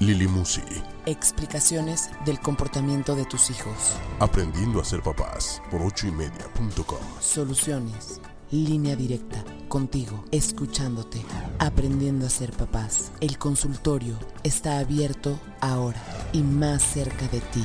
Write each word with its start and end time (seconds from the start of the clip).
Lili 0.00 0.26
Musi, 0.26 0.62
explicaciones 1.04 2.08
del 2.24 2.40
comportamiento 2.40 3.14
de 3.14 3.26
tus 3.26 3.50
hijos, 3.50 3.98
aprendiendo 4.18 4.80
a 4.80 4.84
ser 4.84 5.02
papás 5.02 5.60
por 5.70 5.82
ochoymedia.com. 5.82 6.98
soluciones, 7.20 8.18
línea 8.50 8.96
directa, 8.96 9.44
contigo, 9.68 10.24
escuchándote, 10.30 11.20
aprendiendo 11.58 12.24
a 12.24 12.30
ser 12.30 12.50
papás. 12.52 13.12
El 13.20 13.36
consultorio 13.36 14.18
está 14.42 14.78
abierto 14.78 15.38
ahora 15.60 16.00
y 16.32 16.42
más 16.42 16.82
cerca 16.82 17.28
de 17.28 17.40
ti. 17.40 17.64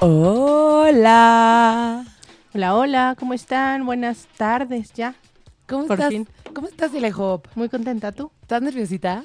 Hola. 0.00 1.38
Hola, 2.54 2.74
hola, 2.76 3.16
¿cómo 3.18 3.34
están? 3.34 3.84
Buenas 3.84 4.26
tardes 4.36 4.92
ya. 4.94 5.14
¿Cómo 5.66 5.86
Por 5.86 5.96
estás? 5.98 6.10
fin. 6.12 6.28
¿Cómo 6.54 6.66
estás, 6.68 6.92
Ile 6.94 7.12
Hop? 7.14 7.46
Muy 7.54 7.68
contenta, 7.68 8.12
¿tú? 8.12 8.30
¿Estás 8.42 8.62
nerviosita? 8.62 9.24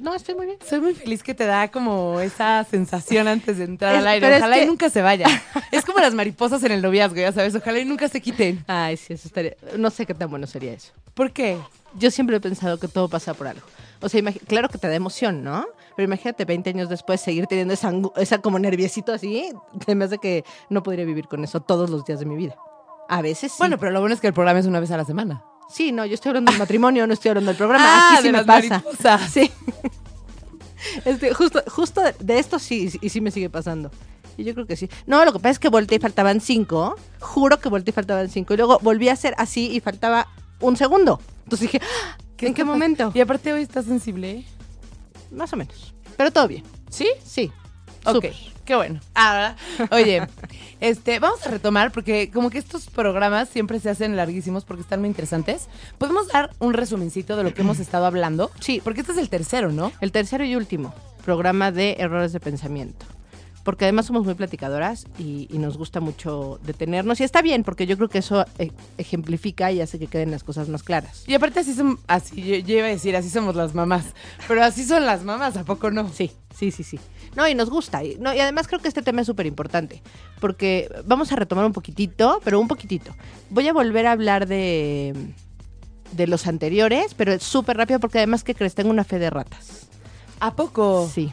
No, 0.00 0.14
estoy 0.14 0.34
muy 0.36 0.46
bien. 0.46 0.58
Soy 0.66 0.80
muy 0.80 0.94
feliz 0.94 1.22
que 1.22 1.34
te 1.34 1.44
da 1.44 1.68
como 1.70 2.20
esa 2.20 2.64
sensación 2.64 3.28
antes 3.28 3.58
de 3.58 3.64
entrar 3.64 3.94
Es- 3.94 4.00
al 4.00 4.06
aire. 4.06 4.30
es 4.36 4.38
Ojalá 4.38 4.56
y 4.56 4.60
que- 4.60 4.66
nunca 4.66 4.90
se 4.90 5.02
vaya. 5.02 5.26
es 5.72 5.84
como 5.84 5.98
las 5.98 6.14
mariposas 6.14 6.62
en 6.64 6.72
el 6.72 6.82
noviazgo, 6.82 7.16
ya 7.16 7.32
sabes. 7.32 7.54
Ojalá 7.54 7.80
y 7.80 7.84
nunca 7.84 8.08
se 8.08 8.20
quiten. 8.20 8.64
Ay, 8.68 8.96
sí, 8.96 9.12
eso 9.14 9.28
estaría... 9.28 9.56
No 9.76 9.90
sé 9.90 10.06
qué 10.06 10.14
tan 10.14 10.30
bueno 10.30 10.46
sería 10.46 10.72
eso. 10.72 10.92
¿Por 11.14 11.32
qué? 11.32 11.58
Yo 11.98 12.10
siempre 12.10 12.36
he 12.36 12.40
pensado 12.40 12.78
que 12.78 12.88
todo 12.88 13.08
pasa 13.08 13.34
por 13.34 13.48
algo. 13.48 13.66
O 14.02 14.08
sea, 14.08 14.20
claro 14.46 14.68
que 14.68 14.78
te 14.78 14.88
da 14.88 14.94
emoción, 14.94 15.42
¿no? 15.44 15.64
Pero 15.96 16.06
imagínate 16.06 16.44
20 16.44 16.70
años 16.70 16.88
después 16.88 17.20
seguir 17.20 17.46
teniendo 17.46 17.74
esa, 17.74 17.92
esa 18.16 18.38
como 18.38 18.58
nerviosito 18.58 19.12
así. 19.12 19.50
Se 19.86 19.94
me 19.94 20.04
hace 20.06 20.18
que 20.18 20.44
no 20.70 20.82
podría 20.82 21.04
vivir 21.04 21.28
con 21.28 21.44
eso 21.44 21.60
todos 21.60 21.88
los 21.90 22.04
días 22.04 22.18
de 22.20 22.26
mi 22.26 22.36
vida. 22.36 22.56
A 23.08 23.22
veces 23.22 23.52
sí. 23.52 23.58
Bueno, 23.58 23.78
pero 23.78 23.92
lo 23.92 24.00
bueno 24.00 24.14
es 24.14 24.20
que 24.20 24.26
el 24.26 24.32
programa 24.34 24.58
es 24.58 24.66
una 24.66 24.80
vez 24.80 24.90
a 24.90 24.96
la 24.96 25.04
semana. 25.04 25.44
Sí, 25.68 25.92
no, 25.92 26.04
yo 26.04 26.14
estoy 26.14 26.30
hablando 26.30 26.50
del 26.52 26.58
matrimonio, 26.58 27.06
no 27.06 27.14
estoy 27.14 27.30
hablando 27.30 27.50
del 27.50 27.56
programa. 27.58 27.84
Ah, 27.86 28.08
Aquí 28.14 28.22
sí 28.22 28.28
de 28.28 28.32
me 28.32 28.44
pasa. 28.44 28.82
mariposas. 28.84 29.20
Sí. 29.32 29.50
Este, 31.04 31.32
justo, 31.32 31.62
justo 31.68 32.00
de- 32.00 32.14
de 32.18 32.38
esto 32.38 32.58
sí, 32.58 32.90
y 33.00 33.08
sí 33.08 33.20
me 33.20 33.30
sigue 33.30 33.48
pasando. 33.48 33.90
Y 34.36 34.44
yo 34.44 34.54
creo 34.54 34.66
que 34.66 34.76
sí. 34.76 34.88
No, 35.06 35.24
lo 35.24 35.32
que 35.32 35.38
pasa 35.38 35.50
es 35.50 35.58
que 35.58 35.68
volteé 35.68 35.98
y 35.98 36.00
faltaban 36.00 36.40
cinco. 36.40 36.96
Juro 37.20 37.60
que 37.60 37.68
volteé 37.68 37.92
y 37.92 37.94
faltaban 37.94 38.28
cinco. 38.30 38.54
Y 38.54 38.56
luego 38.56 38.78
volví 38.82 39.08
a 39.08 39.12
hacer 39.12 39.34
así 39.38 39.70
y 39.70 39.80
faltaba 39.80 40.26
un 40.60 40.76
segundo. 40.76 41.20
Entonces 41.44 41.70
dije, 41.70 41.80
"Ah, 41.84 42.16
¿en 42.46 42.54
qué 42.54 42.64
momento? 42.64 43.10
Y 43.14 43.20
aparte 43.20 43.52
hoy 43.52 43.62
estás 43.62 43.84
sensible. 43.86 44.44
Más 45.30 45.52
o 45.52 45.56
menos. 45.56 45.94
Pero 46.16 46.30
todo 46.30 46.48
bien. 46.48 46.64
¿Sí? 46.90 47.08
Sí. 47.24 47.50
Ok, 48.04 48.14
Súper. 48.16 48.34
qué 48.64 48.74
bueno. 48.76 49.00
Ah, 49.14 49.54
oye, 49.90 50.26
este, 50.80 51.20
vamos 51.20 51.46
a 51.46 51.50
retomar 51.50 51.92
porque 51.92 52.30
como 52.30 52.50
que 52.50 52.58
estos 52.58 52.86
programas 52.90 53.48
siempre 53.48 53.78
se 53.78 53.90
hacen 53.90 54.16
larguísimos 54.16 54.64
porque 54.64 54.82
están 54.82 55.00
muy 55.00 55.08
interesantes. 55.08 55.68
¿Podemos 55.98 56.28
dar 56.28 56.50
un 56.58 56.74
resumencito 56.74 57.36
de 57.36 57.44
lo 57.44 57.54
que 57.54 57.62
hemos 57.62 57.78
estado 57.80 58.06
hablando? 58.06 58.50
Sí. 58.60 58.80
Porque 58.82 59.00
este 59.00 59.12
es 59.12 59.18
el 59.18 59.28
tercero, 59.28 59.70
¿no? 59.72 59.92
El 60.00 60.12
tercero 60.12 60.44
y 60.44 60.56
último 60.56 60.94
programa 61.24 61.70
de 61.70 61.96
errores 61.98 62.32
de 62.32 62.40
pensamiento. 62.40 63.06
Porque 63.62 63.84
además 63.84 64.06
somos 64.06 64.24
muy 64.24 64.34
platicadoras 64.34 65.06
y, 65.18 65.46
y 65.50 65.58
nos 65.58 65.76
gusta 65.76 66.00
mucho 66.00 66.58
detenernos. 66.64 67.20
Y 67.20 67.24
está 67.24 67.42
bien, 67.42 67.62
porque 67.62 67.86
yo 67.86 67.96
creo 67.96 68.08
que 68.08 68.18
eso 68.18 68.44
eh, 68.58 68.72
ejemplifica 68.98 69.70
y 69.70 69.80
hace 69.80 69.98
que 69.98 70.08
queden 70.08 70.30
las 70.30 70.42
cosas 70.42 70.68
más 70.68 70.82
claras. 70.82 71.24
Y 71.28 71.34
aparte 71.34 71.60
así 71.60 71.74
son, 71.74 71.98
así 72.08 72.42
yo, 72.42 72.56
yo 72.56 72.78
iba 72.78 72.86
a 72.86 72.90
decir, 72.90 73.14
así 73.14 73.30
somos 73.30 73.54
las 73.54 73.74
mamás. 73.74 74.06
Pero 74.48 74.64
así 74.64 74.84
son 74.84 75.06
las 75.06 75.24
mamás, 75.24 75.56
¿a 75.56 75.64
poco 75.64 75.90
no? 75.90 76.08
Sí, 76.08 76.32
sí, 76.56 76.70
sí, 76.70 76.82
sí. 76.82 76.98
No, 77.36 77.48
y 77.48 77.54
nos 77.54 77.70
gusta. 77.70 78.04
Y, 78.04 78.16
no, 78.18 78.34
y 78.34 78.40
además 78.40 78.66
creo 78.66 78.80
que 78.80 78.88
este 78.88 79.02
tema 79.02 79.20
es 79.20 79.26
súper 79.26 79.46
importante. 79.46 80.02
Porque 80.40 80.90
vamos 81.06 81.32
a 81.32 81.36
retomar 81.36 81.64
un 81.64 81.72
poquitito, 81.72 82.40
pero 82.44 82.60
un 82.60 82.68
poquitito. 82.68 83.14
Voy 83.50 83.68
a 83.68 83.72
volver 83.72 84.06
a 84.06 84.12
hablar 84.12 84.46
de, 84.46 85.14
de 86.12 86.26
los 86.26 86.46
anteriores, 86.46 87.14
pero 87.14 87.32
es 87.32 87.42
súper 87.42 87.76
rápido 87.76 88.00
porque 88.00 88.18
además, 88.18 88.44
¿qué 88.44 88.54
crees? 88.54 88.74
Tengo 88.74 88.90
una 88.90 89.04
fe 89.04 89.18
de 89.18 89.30
ratas. 89.30 89.86
¿A 90.40 90.54
poco? 90.56 91.08
Sí. 91.12 91.32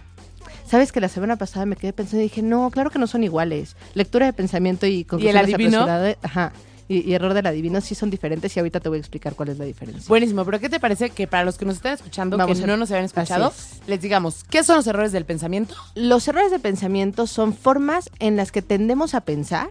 Sabes 0.69 0.91
que 0.91 0.99
la 1.01 1.09
semana 1.09 1.35
pasada 1.35 1.65
me 1.65 1.75
quedé 1.75 1.93
pensando 1.93 2.19
y 2.21 2.23
dije, 2.23 2.41
no, 2.41 2.69
claro 2.69 2.91
que 2.91 2.99
no 2.99 3.07
son 3.07 3.23
iguales. 3.23 3.75
Lectura 3.95 4.27
de 4.27 4.33
pensamiento 4.33 4.85
y 4.85 5.03
conclusiones 5.03 5.43
adivino? 5.43 5.69
apresuradas, 5.81 6.17
Ajá. 6.21 6.51
Y, 6.87 7.07
y 7.07 7.13
error 7.13 7.35
del 7.35 7.45
adivino 7.45 7.81
sí 7.81 7.93
son 7.93 8.09
diferentes 8.09 8.55
y 8.55 8.59
ahorita 8.59 8.79
te 8.79 8.89
voy 8.89 8.97
a 8.97 8.99
explicar 8.99 9.35
cuál 9.35 9.49
es 9.49 9.59
la 9.59 9.65
diferencia. 9.65 10.05
Buenísimo, 10.07 10.43
pero 10.43 10.59
¿qué 10.59 10.69
te 10.69 10.79
parece 10.79 11.11
que 11.11 11.27
para 11.27 11.43
los 11.43 11.55
que 11.57 11.65
nos 11.65 11.75
están 11.75 11.93
escuchando, 11.93 12.35
Vamos 12.35 12.57
que 12.57 12.63
a- 12.63 12.67
no 12.67 12.77
nos 12.77 12.89
habían 12.89 13.05
escuchado, 13.05 13.53
les 13.85 14.01
digamos, 14.01 14.43
¿qué 14.49 14.63
son 14.63 14.75
los 14.77 14.87
errores 14.87 15.11
del 15.11 15.23
pensamiento? 15.25 15.75
Los 15.93 16.27
errores 16.27 16.49
de 16.51 16.57
pensamiento 16.57 17.27
son 17.27 17.53
formas 17.53 18.09
en 18.17 18.35
las 18.37 18.51
que 18.51 18.63
tendemos 18.63 19.13
a 19.13 19.21
pensar 19.21 19.69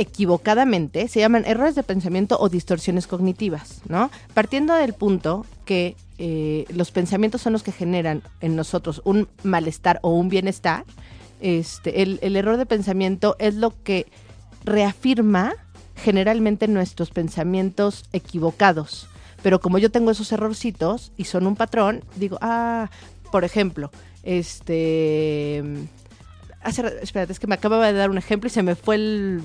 equivocadamente, 0.00 1.06
se 1.08 1.20
llaman 1.20 1.44
errores 1.46 1.74
de 1.74 1.82
pensamiento 1.82 2.36
o 2.40 2.48
distorsiones 2.48 3.06
cognitivas, 3.06 3.82
¿no? 3.88 4.10
Partiendo 4.34 4.74
del 4.74 4.94
punto 4.94 5.44
que 5.64 5.94
eh, 6.18 6.64
los 6.70 6.90
pensamientos 6.90 7.42
son 7.42 7.52
los 7.52 7.62
que 7.62 7.72
generan 7.72 8.22
en 8.40 8.56
nosotros 8.56 9.02
un 9.04 9.28
malestar 9.42 9.98
o 10.02 10.10
un 10.10 10.28
bienestar, 10.28 10.84
este, 11.40 12.02
el, 12.02 12.18
el 12.22 12.36
error 12.36 12.56
de 12.56 12.66
pensamiento 12.66 13.36
es 13.38 13.54
lo 13.54 13.72
que 13.82 14.06
reafirma 14.64 15.54
generalmente 15.96 16.66
nuestros 16.68 17.10
pensamientos 17.10 18.04
equivocados. 18.12 19.06
Pero 19.42 19.60
como 19.60 19.78
yo 19.78 19.90
tengo 19.90 20.10
esos 20.10 20.32
errorcitos 20.32 21.12
y 21.16 21.24
son 21.24 21.46
un 21.46 21.56
patrón, 21.56 22.04
digo, 22.16 22.38
ah, 22.40 22.90
por 23.32 23.44
ejemplo, 23.44 23.90
este... 24.22 25.62
Hace, 26.62 26.82
ra- 26.82 26.92
espérate, 27.00 27.32
es 27.32 27.40
que 27.40 27.46
me 27.46 27.54
acababa 27.54 27.86
de 27.86 27.94
dar 27.94 28.10
un 28.10 28.18
ejemplo 28.18 28.48
y 28.48 28.50
se 28.50 28.62
me 28.62 28.74
fue 28.74 28.96
el... 28.96 29.40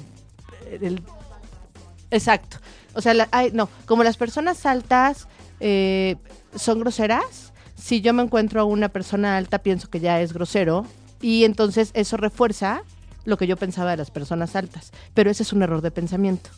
exacto. 2.11 2.57
O 2.93 3.01
sea, 3.01 3.13
la- 3.13 3.29
no, 3.53 3.69
como 3.85 4.03
las 4.03 4.17
personas 4.17 4.65
altas 4.65 5.27
eh, 5.59 6.15
son 6.55 6.79
groseras, 6.79 7.53
si 7.75 8.01
yo 8.01 8.13
me 8.13 8.23
encuentro 8.23 8.61
a 8.61 8.65
una 8.65 8.89
persona 8.89 9.37
alta 9.37 9.59
pienso 9.59 9.89
que 9.89 9.99
ya 9.99 10.21
es 10.21 10.33
grosero 10.33 10.85
y 11.21 11.43
entonces 11.45 11.91
eso 11.93 12.17
refuerza 12.17 12.83
lo 13.25 13.37
que 13.37 13.47
yo 13.47 13.57
pensaba 13.57 13.91
de 13.91 13.97
las 13.97 14.11
personas 14.11 14.55
altas. 14.55 14.91
Pero 15.13 15.29
ese 15.31 15.43
es 15.43 15.51
un 15.53 15.61
error 15.63 15.81
de 15.81 15.91
pensamiento, 15.91 16.49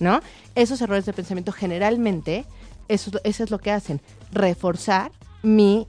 ¿no? 0.00 0.20
Esos 0.54 0.80
errores 0.82 1.06
de 1.06 1.12
pensamiento 1.12 1.52
generalmente, 1.52 2.44
eso, 2.88 3.10
es 3.10 3.14
lo- 3.14 3.20
eso 3.24 3.44
es 3.44 3.50
lo 3.50 3.58
que 3.58 3.70
hacen, 3.72 4.00
reforzar 4.32 5.12
mi, 5.42 5.86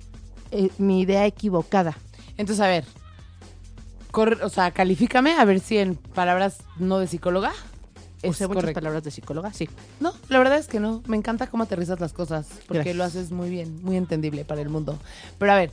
eh, 0.52 0.70
mi 0.78 1.02
idea 1.02 1.26
equivocada. 1.26 1.98
Entonces, 2.38 2.64
a 2.64 2.68
ver, 2.68 2.86
corre- 4.12 4.44
o 4.44 4.50
sea, 4.50 4.72
califícame 4.72 5.34
a 5.34 5.46
ver 5.46 5.60
si 5.60 5.78
en 5.80 5.96
palabras 5.96 6.58
no 6.78 7.00
de 7.00 7.08
psicóloga 7.08 7.52
es 8.22 8.32
Usé 8.32 8.48
muchas 8.48 8.62
correcto. 8.64 8.80
palabras 8.80 9.04
de 9.04 9.12
psicóloga, 9.12 9.54
sí. 9.54 9.70
No, 10.00 10.14
la 10.30 10.40
verdad 10.40 10.58
es 10.58 10.68
que 10.68 10.80
no. 10.80 11.04
Me 11.08 11.18
encanta 11.18 11.48
cómo 11.48 11.64
aterrizas 11.64 12.00
las 12.00 12.14
cosas, 12.14 12.48
porque 12.68 12.94
Gracias. 12.94 12.96
lo 12.96 13.04
haces 13.04 13.32
muy 13.32 13.50
bien, 13.50 13.84
muy 13.84 13.96
entendible 13.98 14.44
para 14.46 14.62
el 14.62 14.70
mundo. 14.70 14.98
Pero 15.38 15.52
a 15.52 15.56
ver, 15.56 15.72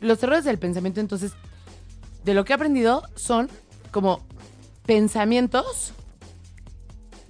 los 0.00 0.22
errores 0.22 0.44
del 0.44 0.58
pensamiento, 0.58 1.00
entonces, 1.00 1.32
de 2.24 2.34
lo 2.34 2.44
que 2.44 2.52
he 2.52 2.56
aprendido 2.56 3.02
son 3.16 3.48
como 3.90 4.20
pensamientos 4.84 5.92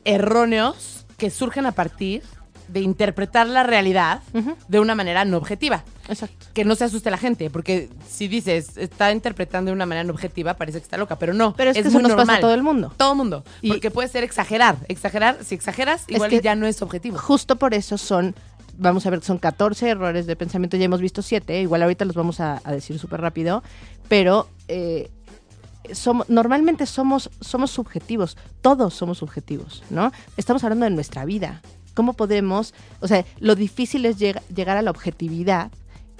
erróneos 0.04 1.06
que 1.16 1.30
surgen 1.30 1.66
a 1.66 1.72
partir 1.72 2.22
de 2.68 2.80
interpretar 2.80 3.46
la 3.46 3.62
realidad 3.62 4.20
de 4.68 4.80
una 4.80 4.94
manera 4.94 5.24
no 5.24 5.36
objetiva. 5.38 5.84
Exacto. 6.08 6.46
Que 6.54 6.64
no 6.64 6.74
se 6.74 6.84
asuste 6.84 7.10
la 7.10 7.18
gente, 7.18 7.50
porque 7.50 7.90
si 8.08 8.28
dices, 8.28 8.76
está 8.78 9.10
interpretando 9.12 9.70
de 9.70 9.74
una 9.74 9.86
manera 9.86 10.04
no 10.04 10.12
objetiva, 10.12 10.54
parece 10.54 10.78
que 10.78 10.84
está 10.84 10.96
loca, 10.96 11.18
pero 11.18 11.34
no. 11.34 11.54
Pero 11.54 11.70
es, 11.70 11.74
que 11.74 11.80
eso 11.80 11.90
muy 11.90 12.02
nos 12.02 12.14
pasa 12.14 12.36
a 12.36 12.40
todo 12.40 12.54
el 12.54 12.62
mundo. 12.62 12.92
Todo 12.96 13.14
mundo. 13.14 13.44
Y- 13.62 13.68
porque 13.70 13.90
puede 13.90 14.08
ser 14.08 14.24
exagerar. 14.24 14.76
Exagerar, 14.88 15.38
si 15.44 15.54
exageras, 15.54 16.04
Es 16.08 16.14
igual 16.16 16.30
que- 16.30 16.36
y 16.36 16.40
ya 16.40 16.54
no 16.54 16.66
es 16.66 16.80
objetivo. 16.82 17.18
Justo 17.18 17.56
por 17.56 17.74
eso 17.74 17.98
son, 17.98 18.34
vamos 18.76 19.04
a 19.06 19.10
ver, 19.10 19.22
son 19.22 19.38
14 19.38 19.88
errores 19.88 20.26
de 20.26 20.36
pensamiento, 20.36 20.76
ya 20.76 20.84
hemos 20.84 21.00
visto 21.00 21.20
7, 21.22 21.60
igual 21.60 21.82
ahorita 21.82 22.04
los 22.04 22.14
vamos 22.16 22.40
a, 22.40 22.60
a 22.64 22.72
decir 22.72 22.98
súper 22.98 23.20
rápido, 23.20 23.62
pero 24.08 24.48
eh, 24.68 25.10
somos, 25.92 26.28
normalmente 26.28 26.86
somos, 26.86 27.30
somos 27.40 27.70
subjetivos, 27.70 28.36
todos 28.60 28.94
somos 28.94 29.18
subjetivos, 29.18 29.82
¿no? 29.90 30.12
Estamos 30.36 30.62
hablando 30.64 30.84
de 30.84 30.90
nuestra 30.90 31.24
vida. 31.24 31.60
¿Cómo 31.98 32.12
podemos, 32.12 32.74
o 33.00 33.08
sea, 33.08 33.24
lo 33.40 33.56
difícil 33.56 34.06
es 34.06 34.18
lleg- 34.20 34.40
llegar 34.54 34.76
a 34.76 34.82
la 34.82 34.92
objetividad 34.92 35.72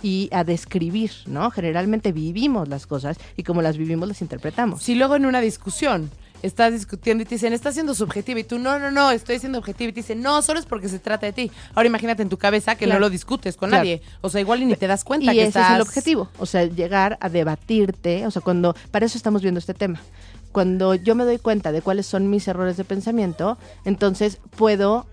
y 0.03 0.29
a 0.33 0.43
describir, 0.43 1.13
¿no? 1.27 1.53
Generalmente 1.53 2.11
vivimos 2.11 2.67
las 2.69 2.89
cosas 2.89 3.17
y 3.37 3.45
como 3.45 3.63
las 3.63 3.77
vivimos 3.77 4.09
las 4.09 4.21
interpretamos. 4.21 4.83
Si 4.83 4.97
luego 4.97 5.15
en 5.15 5.25
una 5.25 5.41
discusión 5.41 6.11
estás 6.43 6.73
discutiendo 6.73 7.23
y 7.23 7.27
te 7.27 7.37
dicen, 7.37 7.53
estás 7.53 7.75
siendo 7.75 7.95
subjetiva 7.95 8.41
y 8.41 8.45
tú, 8.45 8.59
no, 8.59 8.81
no, 8.81 8.91
no, 8.91 9.13
estoy 9.13 9.39
siendo 9.39 9.59
objetiva 9.61 9.91
y 9.91 9.93
te 9.93 10.01
dicen, 10.01 10.21
no, 10.21 10.43
solo 10.43 10.59
es 10.59 10.67
porque 10.67 10.89
se 10.89 10.99
trata 10.99 11.27
de 11.27 11.33
ti. 11.33 11.51
Ahora 11.77 11.87
imagínate 11.87 12.23
en 12.23 12.29
tu 12.29 12.39
cabeza 12.39 12.75
que 12.75 12.87
Claro. 12.87 12.99
no 12.99 13.07
lo 13.07 13.11
discutes 13.11 13.57
con 13.57 13.69
Claro. 13.69 13.85
nadie. 13.85 14.03
O 14.21 14.31
sea, 14.31 14.41
igual 14.41 14.61
y 14.63 14.65
ni 14.65 14.75
te 14.75 14.89
das 14.89 15.05
cuenta 15.05 15.33
y 15.33 15.37
que 15.37 15.43
ese 15.43 15.49
estás... 15.61 15.69
es 15.71 15.77
el 15.77 15.83
objetivo, 15.83 16.29
o 16.41 16.47
sea, 16.47 16.65
llegar 16.65 17.19
a 17.21 17.29
debatirte, 17.29 18.27
o 18.27 18.33
sea, 18.33 18.43
cuando, 18.43 18.75
para 18.91 19.07
eso 19.07 19.17
estamos 19.17 19.43
viendo 19.43 19.61
este 19.61 19.75
tema. 19.75 20.01
Cuando 20.51 20.97
yo 20.97 21.15
me 21.15 21.23
doy 21.23 21.39
cuenta 21.39 21.71
de 21.71 21.83
cuáles 21.83 22.07
son 22.07 22.31
mis 22.31 22.49
errores 22.49 22.77
de 22.77 22.83
pensamiento, 22.83 23.59
entonces 23.85 24.39
puedo 24.57 25.07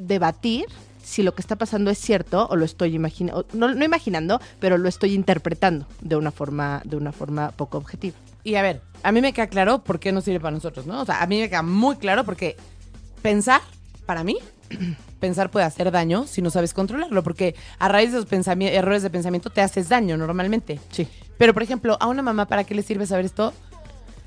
debatir 0.00 0.66
si 1.02 1.22
lo 1.22 1.34
que 1.34 1.40
está 1.40 1.56
pasando 1.56 1.90
es 1.90 1.98
cierto 1.98 2.46
o 2.48 2.56
lo 2.56 2.64
estoy 2.64 2.94
imaginando, 2.94 3.46
no, 3.52 3.74
no 3.74 3.84
imaginando, 3.84 4.40
pero 4.58 4.78
lo 4.78 4.88
estoy 4.88 5.14
interpretando 5.14 5.86
de 6.00 6.16
una 6.16 6.30
forma, 6.30 6.82
de 6.84 6.96
una 6.96 7.12
forma 7.12 7.50
poco 7.52 7.78
objetiva. 7.78 8.16
Y 8.44 8.54
a 8.54 8.62
ver, 8.62 8.80
a 9.02 9.12
mí 9.12 9.20
me 9.20 9.32
queda 9.32 9.48
claro 9.48 9.82
por 9.82 9.98
qué 9.98 10.12
no 10.12 10.20
sirve 10.20 10.40
para 10.40 10.52
nosotros, 10.52 10.86
¿no? 10.86 11.00
O 11.00 11.04
sea, 11.04 11.22
a 11.22 11.26
mí 11.26 11.40
me 11.40 11.48
queda 11.48 11.62
muy 11.62 11.96
claro 11.96 12.24
porque 12.24 12.56
pensar, 13.22 13.60
para 14.06 14.24
mí, 14.24 14.38
pensar 15.20 15.50
puede 15.50 15.66
hacer 15.66 15.90
daño 15.90 16.26
si 16.26 16.42
no 16.42 16.50
sabes 16.50 16.74
controlarlo, 16.74 17.22
porque 17.22 17.54
a 17.78 17.88
raíz 17.88 18.12
de 18.12 18.18
esos 18.18 18.46
errores 18.46 19.02
de 19.02 19.10
pensamiento 19.10 19.50
te 19.50 19.60
haces 19.60 19.88
daño 19.88 20.16
normalmente. 20.16 20.80
Sí. 20.90 21.08
Pero, 21.38 21.54
por 21.54 21.62
ejemplo, 21.62 21.96
a 22.00 22.06
una 22.06 22.22
mamá, 22.22 22.46
¿para 22.46 22.64
qué 22.64 22.74
le 22.74 22.82
sirve 22.82 23.06
saber 23.06 23.24
esto 23.24 23.52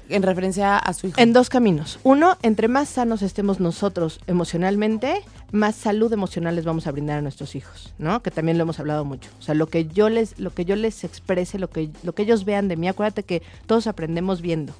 en 0.10 0.24
referencia 0.24 0.78
a 0.78 0.94
su 0.94 1.08
hijo? 1.08 1.20
En 1.20 1.34
dos 1.34 1.50
caminos. 1.50 2.00
Uno, 2.04 2.38
entre 2.42 2.68
más 2.68 2.90
sanos 2.90 3.22
estemos 3.22 3.60
nosotros 3.60 4.20
emocionalmente, 4.28 5.22
más 5.53 5.75
salud 5.75 6.11
emocional 6.11 6.55
les 6.55 6.65
vamos 6.65 6.88
a 6.88 6.91
brindar 6.91 7.19
a 7.19 7.21
nuestros 7.21 7.55
hijos, 7.55 7.94
¿no? 8.00 8.23
Que 8.23 8.31
también 8.31 8.57
lo 8.57 8.63
hemos 8.63 8.79
hablado 8.79 9.05
mucho. 9.05 9.29
O 9.39 9.41
sea, 9.44 9.53
lo 9.53 9.67
que 9.67 9.85
yo 9.85 10.09
les, 10.09 10.39
lo 10.39 10.51
que 10.51 10.65
yo 10.65 10.75
les 10.75 11.03
exprese, 11.03 11.59
lo 11.59 11.69
que, 11.69 11.91
lo 12.01 12.13
que 12.13 12.23
ellos 12.23 12.44
vean 12.44 12.67
de 12.67 12.75
mí, 12.75 12.88
acuérdate 12.88 13.21
que 13.21 13.44
todos 13.67 13.85
aprendemos 13.85 14.41
viendo, 14.41 14.73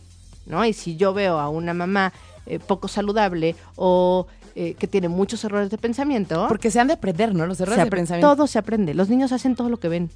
¿no? 0.48 0.66
Y 0.66 0.74
si 0.74 0.96
yo 0.96 1.14
veo 1.14 1.38
a 1.40 1.48
una 1.48 1.76
mamá 1.76 2.12
eh, 2.48 2.58
poco 2.58 2.88
saludable 2.88 3.56
o 3.76 4.26
eh, 4.56 4.74
que 4.74 4.88
tiene 4.88 5.10
muchos 5.10 5.44
errores 5.44 5.70
de 5.70 5.78
pensamiento, 5.78 6.48
Porque 6.48 6.72
se 6.72 6.80
han 6.80 6.88
de 6.88 6.94
aprender, 6.94 7.36
¿no? 7.36 7.46
Los 7.46 7.60
errores 7.62 7.84
de 7.84 7.92
pensamiento. 7.92 8.36
todo 8.36 8.48
se 8.48 8.58
aprende. 8.58 8.96
Los 8.96 9.10
niños 9.10 9.32
hacen 9.32 9.56
todo 9.56 9.70
lo 9.70 9.78
que 9.80 9.90
ven. 9.90 10.10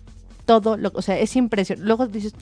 Todo, 0.46 0.76
lo, 0.76 0.92
o 0.96 1.04
sea, 1.04 1.20
es 1.20 1.36
impresionante. 1.36 1.86
Luego 1.86 2.08
dices, 2.08 2.34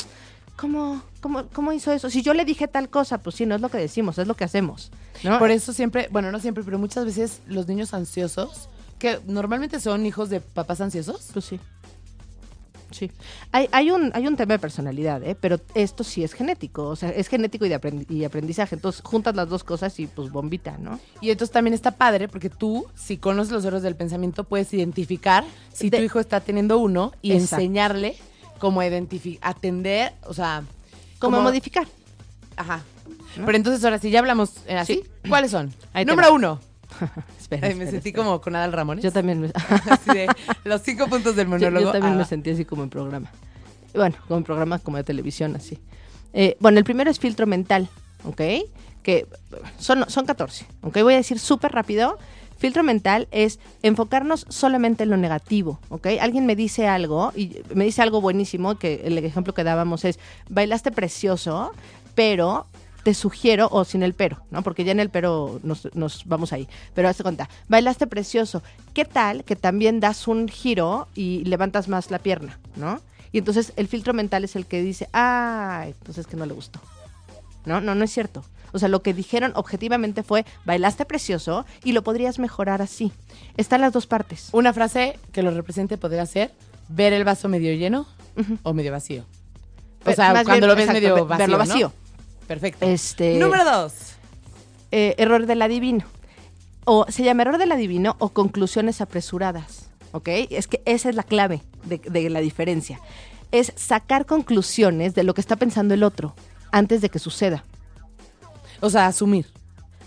¿cómo, 0.55 1.01
cómo, 1.21 1.47
¿cómo 1.53 1.71
hizo 1.73 1.91
eso? 1.91 2.09
Si 2.09 2.21
yo 2.21 2.33
le 2.33 2.45
dije 2.45 2.67
tal 2.67 2.89
cosa, 2.89 3.17
pues 3.19 3.35
sí, 3.35 3.45
no 3.45 3.55
es 3.55 3.61
lo 3.61 3.69
que 3.69 3.77
decimos, 3.77 4.17
es 4.17 4.27
lo 4.27 4.35
que 4.35 4.43
hacemos. 4.43 4.91
¿no? 5.23 5.39
Por 5.39 5.51
eso 5.51 5.73
siempre, 5.73 6.07
bueno, 6.11 6.31
no 6.31 6.39
siempre, 6.39 6.63
pero 6.63 6.77
muchas 6.79 7.05
veces 7.05 7.41
los 7.47 7.67
niños 7.67 7.93
ansiosos, 7.93 8.69
que 8.99 9.19
normalmente 9.27 9.79
son 9.79 10.05
hijos 10.05 10.29
de 10.29 10.39
papás 10.41 10.81
ansiosos, 10.81 11.29
Pues 11.33 11.45
sí. 11.45 11.59
Sí. 12.91 13.11
Hay, 13.51 13.67
hay, 13.73 13.91
un, 13.91 14.11
hay 14.13 14.25
un 14.25 14.37
tema 14.37 14.53
de 14.53 14.59
personalidad, 14.59 15.21
¿eh? 15.23 15.35
pero 15.35 15.59
esto 15.73 16.03
sí 16.05 16.23
es 16.23 16.31
genético, 16.33 16.87
o 16.87 16.95
sea, 16.95 17.09
es 17.09 17.27
genético 17.27 17.65
y 17.65 17.69
de 17.69 17.81
aprendi- 17.81 18.05
y 18.09 18.23
aprendizaje. 18.23 18.75
Entonces 18.75 19.01
juntas 19.03 19.35
las 19.35 19.49
dos 19.49 19.65
cosas 19.65 19.99
y 19.99 20.07
pues 20.07 20.31
bombita, 20.31 20.77
¿no? 20.77 20.99
Y 21.19 21.31
entonces 21.31 21.51
también 21.51 21.73
está 21.73 21.91
padre 21.91 22.29
porque 22.29 22.49
tú, 22.49 22.85
si 22.95 23.17
conoces 23.17 23.51
los 23.51 23.65
errores 23.65 23.83
del 23.83 23.95
pensamiento, 23.97 24.45
puedes 24.45 24.73
identificar 24.73 25.43
si 25.73 25.89
De- 25.89 25.97
tu 25.97 26.03
hijo 26.03 26.19
está 26.21 26.39
teniendo 26.39 26.77
uno 26.77 27.11
y 27.21 27.33
Exacto. 27.33 27.55
enseñarle 27.55 28.15
identificar, 28.83 29.49
atender, 29.51 30.13
o 30.23 30.33
sea, 30.33 30.63
Como 31.19 31.41
modificar. 31.41 31.87
Ajá. 32.55 32.81
Pero 33.35 33.57
entonces 33.57 33.83
ahora 33.83 33.99
sí, 33.99 34.09
ya 34.11 34.19
hablamos 34.19 34.53
eh, 34.67 34.77
así. 34.77 35.03
Sí. 35.03 35.29
¿Cuáles 35.29 35.51
son? 35.51 35.73
Ahí 35.93 36.05
Número 36.05 36.33
uno. 36.33 36.59
Espera, 37.39 37.67
Ay, 37.67 37.75
me 37.75 37.83
espera, 37.83 37.91
sentí 37.91 38.09
espera. 38.09 38.23
como 38.23 38.39
con 38.41 38.55
Adal 38.55 38.71
Ramones. 38.71 39.03
Yo 39.03 39.11
también 39.11 39.41
me, 39.41 39.47
Así 39.89 40.11
de 40.13 40.27
los 40.63 40.81
cinco 40.81 41.07
puntos 41.07 41.35
del 41.35 41.47
monólogo. 41.47 41.79
yo 41.87 41.91
también 41.91 42.13
Ah, 42.13 42.15
me 42.17 42.21
va. 42.23 42.27
sentí 42.27 42.51
así 42.51 42.63
como 42.63 42.83
en 42.83 42.89
programa. 42.89 43.29
Bueno, 43.93 44.15
como 44.27 44.37
en 44.37 44.43
programa 44.43 44.79
como 44.79 44.97
de 44.97 45.03
televisión, 45.03 45.55
así. 45.55 45.77
Eh, 46.33 46.55
bueno, 46.59 46.77
el 46.79 46.83
primero 46.85 47.09
es 47.11 47.19
filtro 47.19 47.45
mental, 47.47 47.89
¿ok? 48.23 48.41
Que 49.03 49.27
son, 49.77 50.09
son 50.09 50.25
14, 50.25 50.65
¿ok? 50.81 50.97
Voy 51.01 51.13
a 51.13 51.17
decir 51.17 51.39
súper 51.39 51.71
rápido. 51.71 52.17
Filtro 52.57 52.83
mental 52.83 53.27
es 53.31 53.59
enfocarnos 53.83 54.45
solamente 54.49 55.03
en 55.03 55.09
lo 55.09 55.17
negativo, 55.17 55.79
¿ok? 55.89 56.07
Alguien 56.19 56.45
me 56.45 56.55
dice 56.55 56.87
algo 56.87 57.31
y 57.35 57.57
me 57.73 57.85
dice 57.85 58.01
algo 58.01 58.21
buenísimo, 58.21 58.75
que 58.75 59.01
el 59.03 59.17
ejemplo 59.17 59.53
que 59.53 59.63
dábamos 59.63 60.05
es, 60.05 60.19
bailaste 60.49 60.91
precioso, 60.91 61.71
pero 62.15 62.65
te 63.03 63.13
sugiero, 63.13 63.69
o 63.71 63.85
sin 63.85 64.01
el 64.01 64.15
pero, 64.15 64.41
¿no? 64.49 64.63
Porque 64.63 64.83
ya 64.83 64.91
en 64.91 64.99
el 64.99 65.09
pero 65.09 65.59
nos, 65.61 65.93
nos 65.93 66.25
vamos 66.25 66.53
ahí. 66.53 66.67
Pero 66.95 67.07
hazte 67.07 67.21
cuenta, 67.21 67.49
bailaste 67.67 68.07
precioso. 68.07 68.63
¿Qué 68.95 69.05
tal 69.05 69.43
que 69.43 69.55
también 69.55 69.99
das 69.99 70.27
un 70.27 70.47
giro 70.47 71.07
y 71.13 71.43
levantas 71.43 71.87
más 71.87 72.09
la 72.09 72.17
pierna, 72.17 72.57
¿no? 72.75 72.99
Y 73.31 73.37
entonces 73.37 73.73
el 73.75 73.87
filtro 73.87 74.13
mental 74.13 74.43
es 74.43 74.55
el 74.55 74.65
que 74.65 74.81
dice, 74.81 75.07
ah, 75.13 75.83
entonces 75.85 76.25
que 76.25 76.35
no 76.35 76.47
le 76.47 76.53
gustó. 76.53 76.79
No, 77.65 77.81
no, 77.81 77.95
no 77.95 78.03
es 78.05 78.11
cierto. 78.11 78.43
O 78.71 78.79
sea, 78.79 78.89
lo 78.89 79.01
que 79.01 79.13
dijeron 79.13 79.53
objetivamente 79.55 80.21
fue, 80.23 80.45
bailaste 80.65 81.05
precioso 81.05 81.65
y 81.83 81.93
lo 81.93 82.03
podrías 82.03 82.39
mejorar 82.39 82.81
así. 82.81 83.11
Están 83.57 83.81
las 83.81 83.93
dos 83.93 84.05
partes. 84.05 84.49
Una 84.51 84.73
frase 84.73 85.17
que 85.31 85.43
lo 85.43 85.51
represente 85.51 85.97
podría 85.97 86.25
ser 86.25 86.51
ver 86.89 87.13
el 87.13 87.23
vaso 87.23 87.47
medio 87.47 87.73
lleno 87.73 88.05
o 88.63 88.73
medio 88.73 88.91
vacío. 88.91 89.23
O 90.05 90.11
sea, 90.11 90.33
más 90.33 90.43
cuando 90.43 90.67
bien, 90.67 90.69
lo 90.69 90.75
ves 90.75 90.85
exacto, 90.89 91.01
medio 91.01 91.25
vacío. 91.25 91.37
verlo 91.37 91.57
¿no? 91.57 91.65
vacío. 91.65 91.93
Perfecto. 92.47 92.85
Este, 92.85 93.39
Número 93.39 93.63
dos. 93.63 93.93
eh, 94.91 95.15
error 95.17 95.45
del 95.45 95.61
adivino. 95.61 96.05
O 96.83 97.05
se 97.09 97.23
llama 97.23 97.41
error 97.43 97.57
del 97.57 97.71
adivino 97.71 98.15
o 98.19 98.29
conclusiones 98.29 99.01
apresuradas. 99.01 99.89
¿Ok? 100.11 100.27
Es 100.49 100.67
que 100.67 100.81
esa 100.85 101.09
es 101.09 101.15
la 101.15 101.23
clave 101.23 101.61
de, 101.85 101.97
de 101.97 102.29
la 102.29 102.39
diferencia. 102.41 102.99
Es 103.51 103.71
sacar 103.77 104.25
conclusiones 104.25 105.15
de 105.15 105.23
lo 105.23 105.33
que 105.33 105.41
está 105.41 105.55
pensando 105.55 105.93
el 105.93 106.03
otro 106.03 106.35
antes 106.75 106.99
de 106.99 107.07
que 107.07 107.19
suceda. 107.19 107.63
O 108.81 108.89
sea, 108.89 109.07
asumir. 109.07 109.47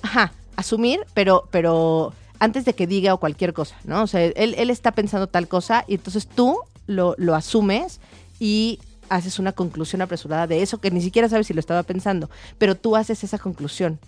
Ajá, 0.03 0.35
asumir, 0.55 1.01
pero, 1.15 1.49
pero 1.51 2.13
antes 2.41 2.67
de 2.67 2.75
que 2.75 2.87
diga 2.87 3.15
o 3.15 3.19
cualquier 3.19 3.55
cosa, 3.55 3.77
¿no? 3.85 4.03
O 4.03 4.07
sea, 4.07 4.23
él, 4.23 4.55
él 4.55 4.69
está 4.69 4.93
pensando 4.93 5.29
tal 5.29 5.49
cosa 5.49 5.87
y 5.89 5.95
entonces 5.95 6.29
tú 6.29 6.59
lo, 6.87 7.15
lo 7.17 7.35
asumes 7.35 8.01
y 8.39 8.81
haces 9.09 9.39
una 9.39 9.53
conclusión 9.53 10.03
apresurada 10.03 10.47
de 10.47 10.61
eso 10.61 10.79
que 10.79 10.91
ni 10.91 11.01
siquiera 11.01 11.31
sabes 11.31 11.47
si 11.47 11.55
lo 11.55 11.61
estaba 11.61 11.85
pensando, 11.85 12.29
pero 12.59 12.75
tú 12.75 12.97
haces 12.97 13.25
esa 13.25 13.39
conclusión. 13.39 13.99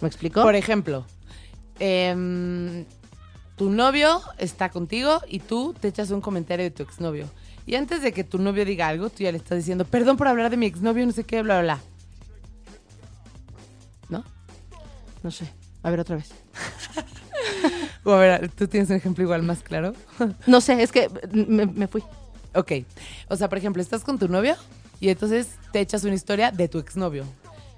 ¿Me 0.00 0.06
explico? 0.06 0.40
Por 0.40 0.54
ejemplo, 0.54 1.04
em, 1.80 2.84
tu 3.56 3.70
novio 3.70 4.20
está 4.38 4.68
contigo 4.68 5.20
y 5.26 5.40
tú 5.40 5.74
te 5.80 5.88
echas 5.88 6.12
un 6.12 6.20
comentario 6.20 6.62
de 6.62 6.70
tu 6.70 6.84
exnovio. 6.84 7.28
Y 7.66 7.74
antes 7.74 8.02
de 8.02 8.12
que 8.12 8.22
tu 8.22 8.38
novio 8.38 8.64
diga 8.64 8.86
algo, 8.86 9.10
tú 9.10 9.24
ya 9.24 9.32
le 9.32 9.38
estás 9.38 9.58
diciendo, 9.58 9.84
perdón 9.84 10.16
por 10.16 10.28
hablar 10.28 10.50
de 10.50 10.56
mi 10.56 10.66
exnovio, 10.66 11.04
no 11.04 11.12
sé 11.12 11.24
qué, 11.24 11.42
bla, 11.42 11.60
bla, 11.60 11.74
bla. 11.74 11.93
No 15.24 15.32
sé. 15.32 15.52
A 15.82 15.90
ver, 15.90 15.98
otra 15.98 16.14
vez. 16.16 16.30
O 18.06 18.12
a 18.12 18.18
ver, 18.18 18.50
¿tú 18.50 18.68
tienes 18.68 18.90
un 18.90 18.96
ejemplo 18.96 19.24
igual 19.24 19.42
más 19.42 19.62
claro? 19.62 19.94
No 20.46 20.60
sé, 20.60 20.82
es 20.82 20.92
que 20.92 21.08
me, 21.32 21.64
me 21.66 21.88
fui. 21.88 22.02
ok. 22.54 22.72
O 23.28 23.36
sea, 23.36 23.48
por 23.48 23.56
ejemplo, 23.58 23.80
estás 23.82 24.04
con 24.04 24.18
tu 24.18 24.28
novio 24.28 24.54
y 25.00 25.08
entonces 25.08 25.48
te 25.72 25.80
echas 25.80 26.04
una 26.04 26.14
historia 26.14 26.50
de 26.50 26.68
tu 26.68 26.78
exnovio. 26.78 27.24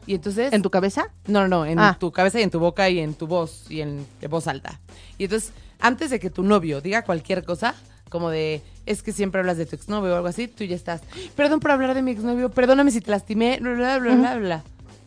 Y 0.04 0.14
entonces... 0.14 0.52
¿En 0.52 0.62
tu 0.62 0.70
cabeza? 0.70 1.06
No, 1.28 1.42
no, 1.42 1.48
no, 1.48 1.64
en 1.66 1.78
Ah. 1.78 1.96
tu 1.98 2.10
cabeza 2.12 2.40
y 2.40 2.42
en 2.42 2.50
tu 2.50 2.58
boca 2.58 2.88
y 2.90 2.98
en 2.98 3.14
tu 3.14 3.26
voz 3.28 3.66
y 3.70 3.80
en 3.82 4.04
de 4.20 4.26
voz 4.28 4.48
alta. 4.48 4.80
Y 5.18 5.24
entonces, 5.24 5.52
antes 5.78 6.10
de 6.10 6.18
que 6.18 6.30
tu 6.30 6.42
novio 6.42 6.80
diga 6.80 7.02
cualquier 7.02 7.44
cosa, 7.44 7.74
como 8.08 8.30
de, 8.30 8.62
es 8.84 9.02
que 9.04 9.12
siempre 9.12 9.40
hablas 9.40 9.56
de 9.58 9.66
tu 9.66 9.76
exnovio 9.76 10.12
o 10.12 10.16
algo 10.16 10.28
así, 10.28 10.48
tú 10.48 10.64
ya 10.64 10.74
estás, 10.76 11.02
perdón 11.36 11.60
por 11.60 11.70
hablar 11.72 11.94
de 11.94 12.02
mi 12.02 12.12
exnovio, 12.12 12.50
perdóname 12.50 12.90
si 12.90 13.00
te 13.00 13.10
lastimé, 13.12 13.58
bla, 13.60 13.72
bla, 13.74 13.98
bla, 13.98 14.14
bla, 14.16 14.36
bla. 14.36 14.64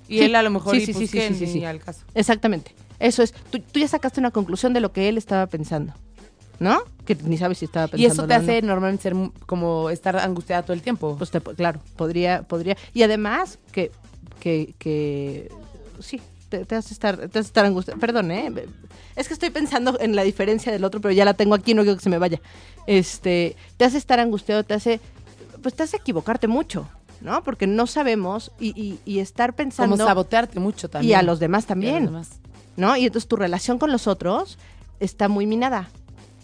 Y 0.10 0.20
él 0.22 0.36
a 0.36 0.42
lo 0.44 0.50
mejor, 0.50 0.76
Sí, 0.76 0.92
pues 0.92 1.10
sí, 1.10 1.20
sí, 1.22 1.34
sí, 1.36 1.48
sí. 1.48 1.64
al 1.66 1.80
caso. 1.80 2.02
Exactamente. 2.16 2.74
Eso 3.00 3.24
es. 3.24 3.32
Tú, 3.52 3.60
tú 3.60 3.80
ya 3.80 3.88
sacaste 3.88 4.20
una 4.20 4.32
conclusión 4.32 4.74
de 4.74 4.80
lo 4.82 4.92
que 4.92 5.08
él 5.08 5.18
estaba 5.18 5.48
pensando. 5.48 5.94
¿No? 6.60 6.80
Que 7.06 7.16
ni 7.16 7.38
sabes 7.38 7.60
si 7.60 7.66
estaba 7.66 7.88
pensando. 7.88 8.04
Y 8.04 8.12
eso 8.12 8.28
te 8.28 8.34
o 8.34 8.38
no. 8.38 8.44
hace 8.44 8.62
normalmente 8.62 9.04
ser 9.04 9.14
como 9.46 9.90
estar 9.90 10.18
angustiada 10.18 10.64
todo 10.64 10.74
el 10.74 10.82
tiempo. 10.82 11.16
Pues 11.18 11.32
te- 11.32 11.40
claro, 11.40 11.80
podría, 11.96 12.42
podría. 12.42 12.76
Y 12.94 13.04
además 13.04 13.60
que, 13.72 13.92
que, 14.42 14.76
que 14.78 15.50
sí, 16.02 16.20
te, 16.50 16.66
te 16.66 16.76
hace 16.76 16.94
estar, 16.94 17.16
te 17.18 17.40
hace 17.40 17.48
estar 17.48 17.64
angustiado. 17.66 17.98
Perdón, 18.00 18.32
¿eh? 18.32 18.52
Es 19.16 19.30
que 19.30 19.34
estoy 19.36 19.52
pensando 19.52 19.98
en 20.02 20.18
la 20.18 20.24
diferencia 20.24 20.70
del 20.72 20.84
otro, 20.84 21.00
pero 21.00 21.14
ya 21.14 21.24
la 21.24 21.34
tengo 21.34 21.56
aquí, 21.56 21.74
no 21.74 21.84
quiero 21.84 21.96
que 21.98 22.04
se 22.04 22.10
me 22.10 22.18
vaya. 22.18 22.42
Este, 22.88 23.56
te 23.78 23.86
hace 23.86 23.98
estar 23.98 24.20
angustiado, 24.20 24.64
te 24.66 24.74
hace, 24.74 25.00
pues 25.62 25.76
te 25.76 25.84
hace 25.84 25.96
equivocarte 25.98 26.48
mucho, 26.50 26.90
¿no? 27.22 27.44
Porque 27.44 27.68
no 27.68 27.88
sabemos 27.88 28.52
y, 28.60 28.70
y, 28.82 29.00
y 29.06 29.20
estar 29.20 29.54
pensando. 29.56 29.96
como 29.96 30.08
sabotearte 30.08 30.60
mucho 30.60 30.90
también. 30.90 31.12
y 31.12 31.14
a 31.14 31.22
los 31.24 31.40
demás 31.40 31.64
Y 31.64 31.66
a 31.66 31.66
los 31.66 31.68
también. 31.68 32.06
demás. 32.06 32.30
¿no? 32.78 32.96
Y 32.96 33.06
entonces 33.06 33.28
tu 33.28 33.36
relación 33.36 33.78
con 33.78 33.92
los 33.92 34.08
otros 34.08 34.58
está 35.00 35.28
muy 35.28 35.46
minada. 35.46 35.90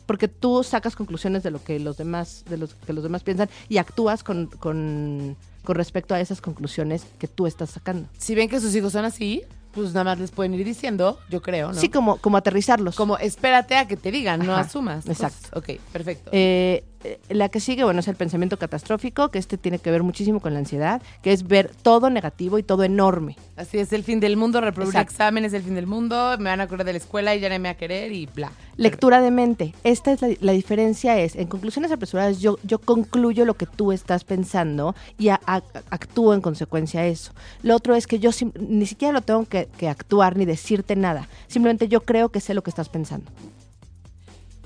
Porque 0.05 0.27
tú 0.27 0.63
sacas 0.63 0.95
conclusiones 0.95 1.41
de 1.41 1.49
lo 1.49 1.63
que 1.63 1.79
los 1.79 1.97
demás, 1.97 2.43
de 2.47 2.57
los 2.57 2.75
que 2.75 2.93
los 2.93 3.03
demás 3.03 3.23
piensan 3.23 3.49
y 3.69 3.77
actúas 3.77 4.23
con, 4.23 4.45
con, 4.47 5.35
con 5.63 5.75
respecto 5.75 6.13
a 6.13 6.19
esas 6.19 6.41
conclusiones 6.41 7.05
que 7.17 7.27
tú 7.27 7.47
estás 7.47 7.71
sacando. 7.71 8.07
Si 8.19 8.35
ven 8.35 8.47
que 8.47 8.59
sus 8.59 8.75
hijos 8.75 8.93
son 8.93 9.03
así, 9.05 9.41
pues 9.73 9.93
nada 9.93 10.03
más 10.03 10.19
les 10.19 10.29
pueden 10.29 10.53
ir 10.53 10.63
diciendo, 10.63 11.17
yo 11.29 11.41
creo, 11.41 11.69
¿no? 11.73 11.79
Sí, 11.81 11.89
como, 11.89 12.17
como 12.17 12.37
aterrizarlos. 12.37 12.95
Como 12.95 13.17
espérate 13.17 13.75
a 13.77 13.87
que 13.87 13.97
te 13.97 14.11
digan, 14.11 14.45
no 14.45 14.55
asumas. 14.55 15.07
exacto. 15.07 15.57
Ok, 15.57 15.79
perfecto. 15.91 16.29
Eh, 16.31 16.83
la 17.29 17.49
que 17.49 17.59
sigue, 17.59 17.83
bueno, 17.83 17.99
es 17.99 18.07
el 18.07 18.15
pensamiento 18.15 18.57
catastrófico, 18.57 19.29
que 19.29 19.39
este 19.39 19.57
tiene 19.57 19.79
que 19.79 19.91
ver 19.91 20.03
muchísimo 20.03 20.39
con 20.39 20.53
la 20.53 20.59
ansiedad, 20.59 21.01
que 21.21 21.31
es 21.31 21.47
ver 21.47 21.71
todo 21.81 22.09
negativo 22.09 22.57
y 22.59 22.63
todo 22.63 22.83
enorme. 22.83 23.35
Así 23.55 23.77
es, 23.77 23.91
el 23.93 24.03
fin 24.03 24.19
del 24.19 24.37
mundo, 24.37 24.61
reprobar 24.61 24.89
Exacto. 24.89 25.11
exámenes, 25.11 25.53
el 25.53 25.63
fin 25.63 25.75
del 25.75 25.87
mundo, 25.87 26.35
me 26.39 26.49
van 26.49 26.61
a 26.61 26.67
correr 26.67 26.85
de 26.85 26.93
la 26.93 26.97
escuela 26.97 27.35
y 27.35 27.39
ya 27.39 27.49
no 27.49 27.55
me 27.59 27.69
va 27.69 27.73
a 27.73 27.77
querer 27.77 28.11
y 28.11 28.25
bla. 28.25 28.51
Lectura 28.77 29.21
de 29.21 29.31
mente. 29.31 29.73
Esta 29.83 30.11
es 30.11 30.21
la, 30.21 30.29
la 30.41 30.51
diferencia 30.51 31.17
es, 31.19 31.35
en 31.35 31.47
conclusiones 31.47 31.91
apresuradas 31.91 32.39
yo, 32.39 32.57
yo 32.63 32.79
concluyo 32.79 33.45
lo 33.45 33.53
que 33.53 33.65
tú 33.65 33.91
estás 33.91 34.23
pensando 34.23 34.95
y 35.17 35.29
a- 35.29 35.39
a- 35.45 35.61
actúo 35.89 36.33
en 36.33 36.41
consecuencia 36.41 37.01
a 37.01 37.05
eso. 37.05 37.31
Lo 37.63 37.75
otro 37.75 37.95
es 37.95 38.05
que 38.07 38.19
yo 38.19 38.31
sim- 38.31 38.51
ni 38.59 38.85
siquiera 38.85 39.13
lo 39.13 39.21
tengo 39.21 39.45
que, 39.45 39.69
que 39.77 39.87
actuar 39.87 40.35
ni 40.35 40.45
decirte 40.45 40.95
nada. 40.95 41.27
Simplemente 41.47 41.87
yo 41.87 42.01
creo 42.01 42.29
que 42.29 42.41
sé 42.41 42.53
lo 42.53 42.63
que 42.63 42.69
estás 42.69 42.89
pensando. 42.89 43.31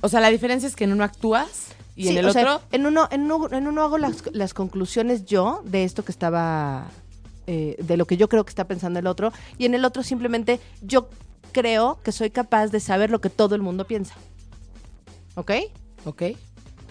O 0.01 0.09
sea, 0.09 0.21
la 0.21 0.29
diferencia 0.29 0.65
es 0.67 0.75
que 0.75 0.85
en 0.85 0.93
uno 0.93 1.03
actúas 1.03 1.67
y 1.99 2.03
Sí, 2.03 2.09
en 2.11 2.19
el 2.19 2.25
o 2.27 2.29
otro... 2.29 2.41
sea, 2.41 2.61
en, 2.71 2.85
uno, 2.85 3.09
en, 3.11 3.29
uno, 3.29 3.49
en 3.51 3.67
uno 3.67 3.83
hago 3.83 3.97
las, 3.97 4.23
las 4.31 4.53
conclusiones 4.53 5.25
yo 5.25 5.61
de 5.65 5.83
esto 5.83 6.05
que 6.05 6.13
estaba, 6.13 6.87
eh, 7.45 7.75
de 7.77 7.97
lo 7.97 8.05
que 8.05 8.15
yo 8.15 8.29
creo 8.29 8.45
que 8.45 8.51
está 8.51 8.63
pensando 8.63 8.99
el 8.99 9.05
otro, 9.05 9.33
y 9.57 9.65
en 9.65 9.73
el 9.73 9.83
otro 9.83 10.01
simplemente 10.01 10.61
yo 10.81 11.09
creo 11.51 11.99
que 12.01 12.13
soy 12.13 12.29
capaz 12.29 12.67
de 12.67 12.79
saber 12.79 13.09
lo 13.09 13.19
que 13.19 13.29
todo 13.29 13.53
el 13.53 13.61
mundo 13.61 13.83
piensa. 13.83 14.15
¿Ok? 15.35 15.51
Ok, 16.05 16.23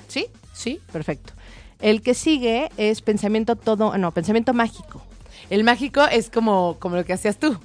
¿Sí? 0.08 0.26
sí. 0.52 0.78
Perfecto. 0.92 1.32
El 1.80 2.02
que 2.02 2.12
sigue 2.12 2.68
es 2.76 3.00
pensamiento 3.00 3.56
todo, 3.56 3.96
no, 3.96 4.12
pensamiento 4.12 4.52
mágico. 4.52 5.02
El 5.48 5.64
mágico 5.64 6.02
es 6.02 6.28
como, 6.28 6.76
como 6.78 6.96
lo 6.96 7.06
que 7.06 7.14
hacías 7.14 7.38
tú. 7.38 7.58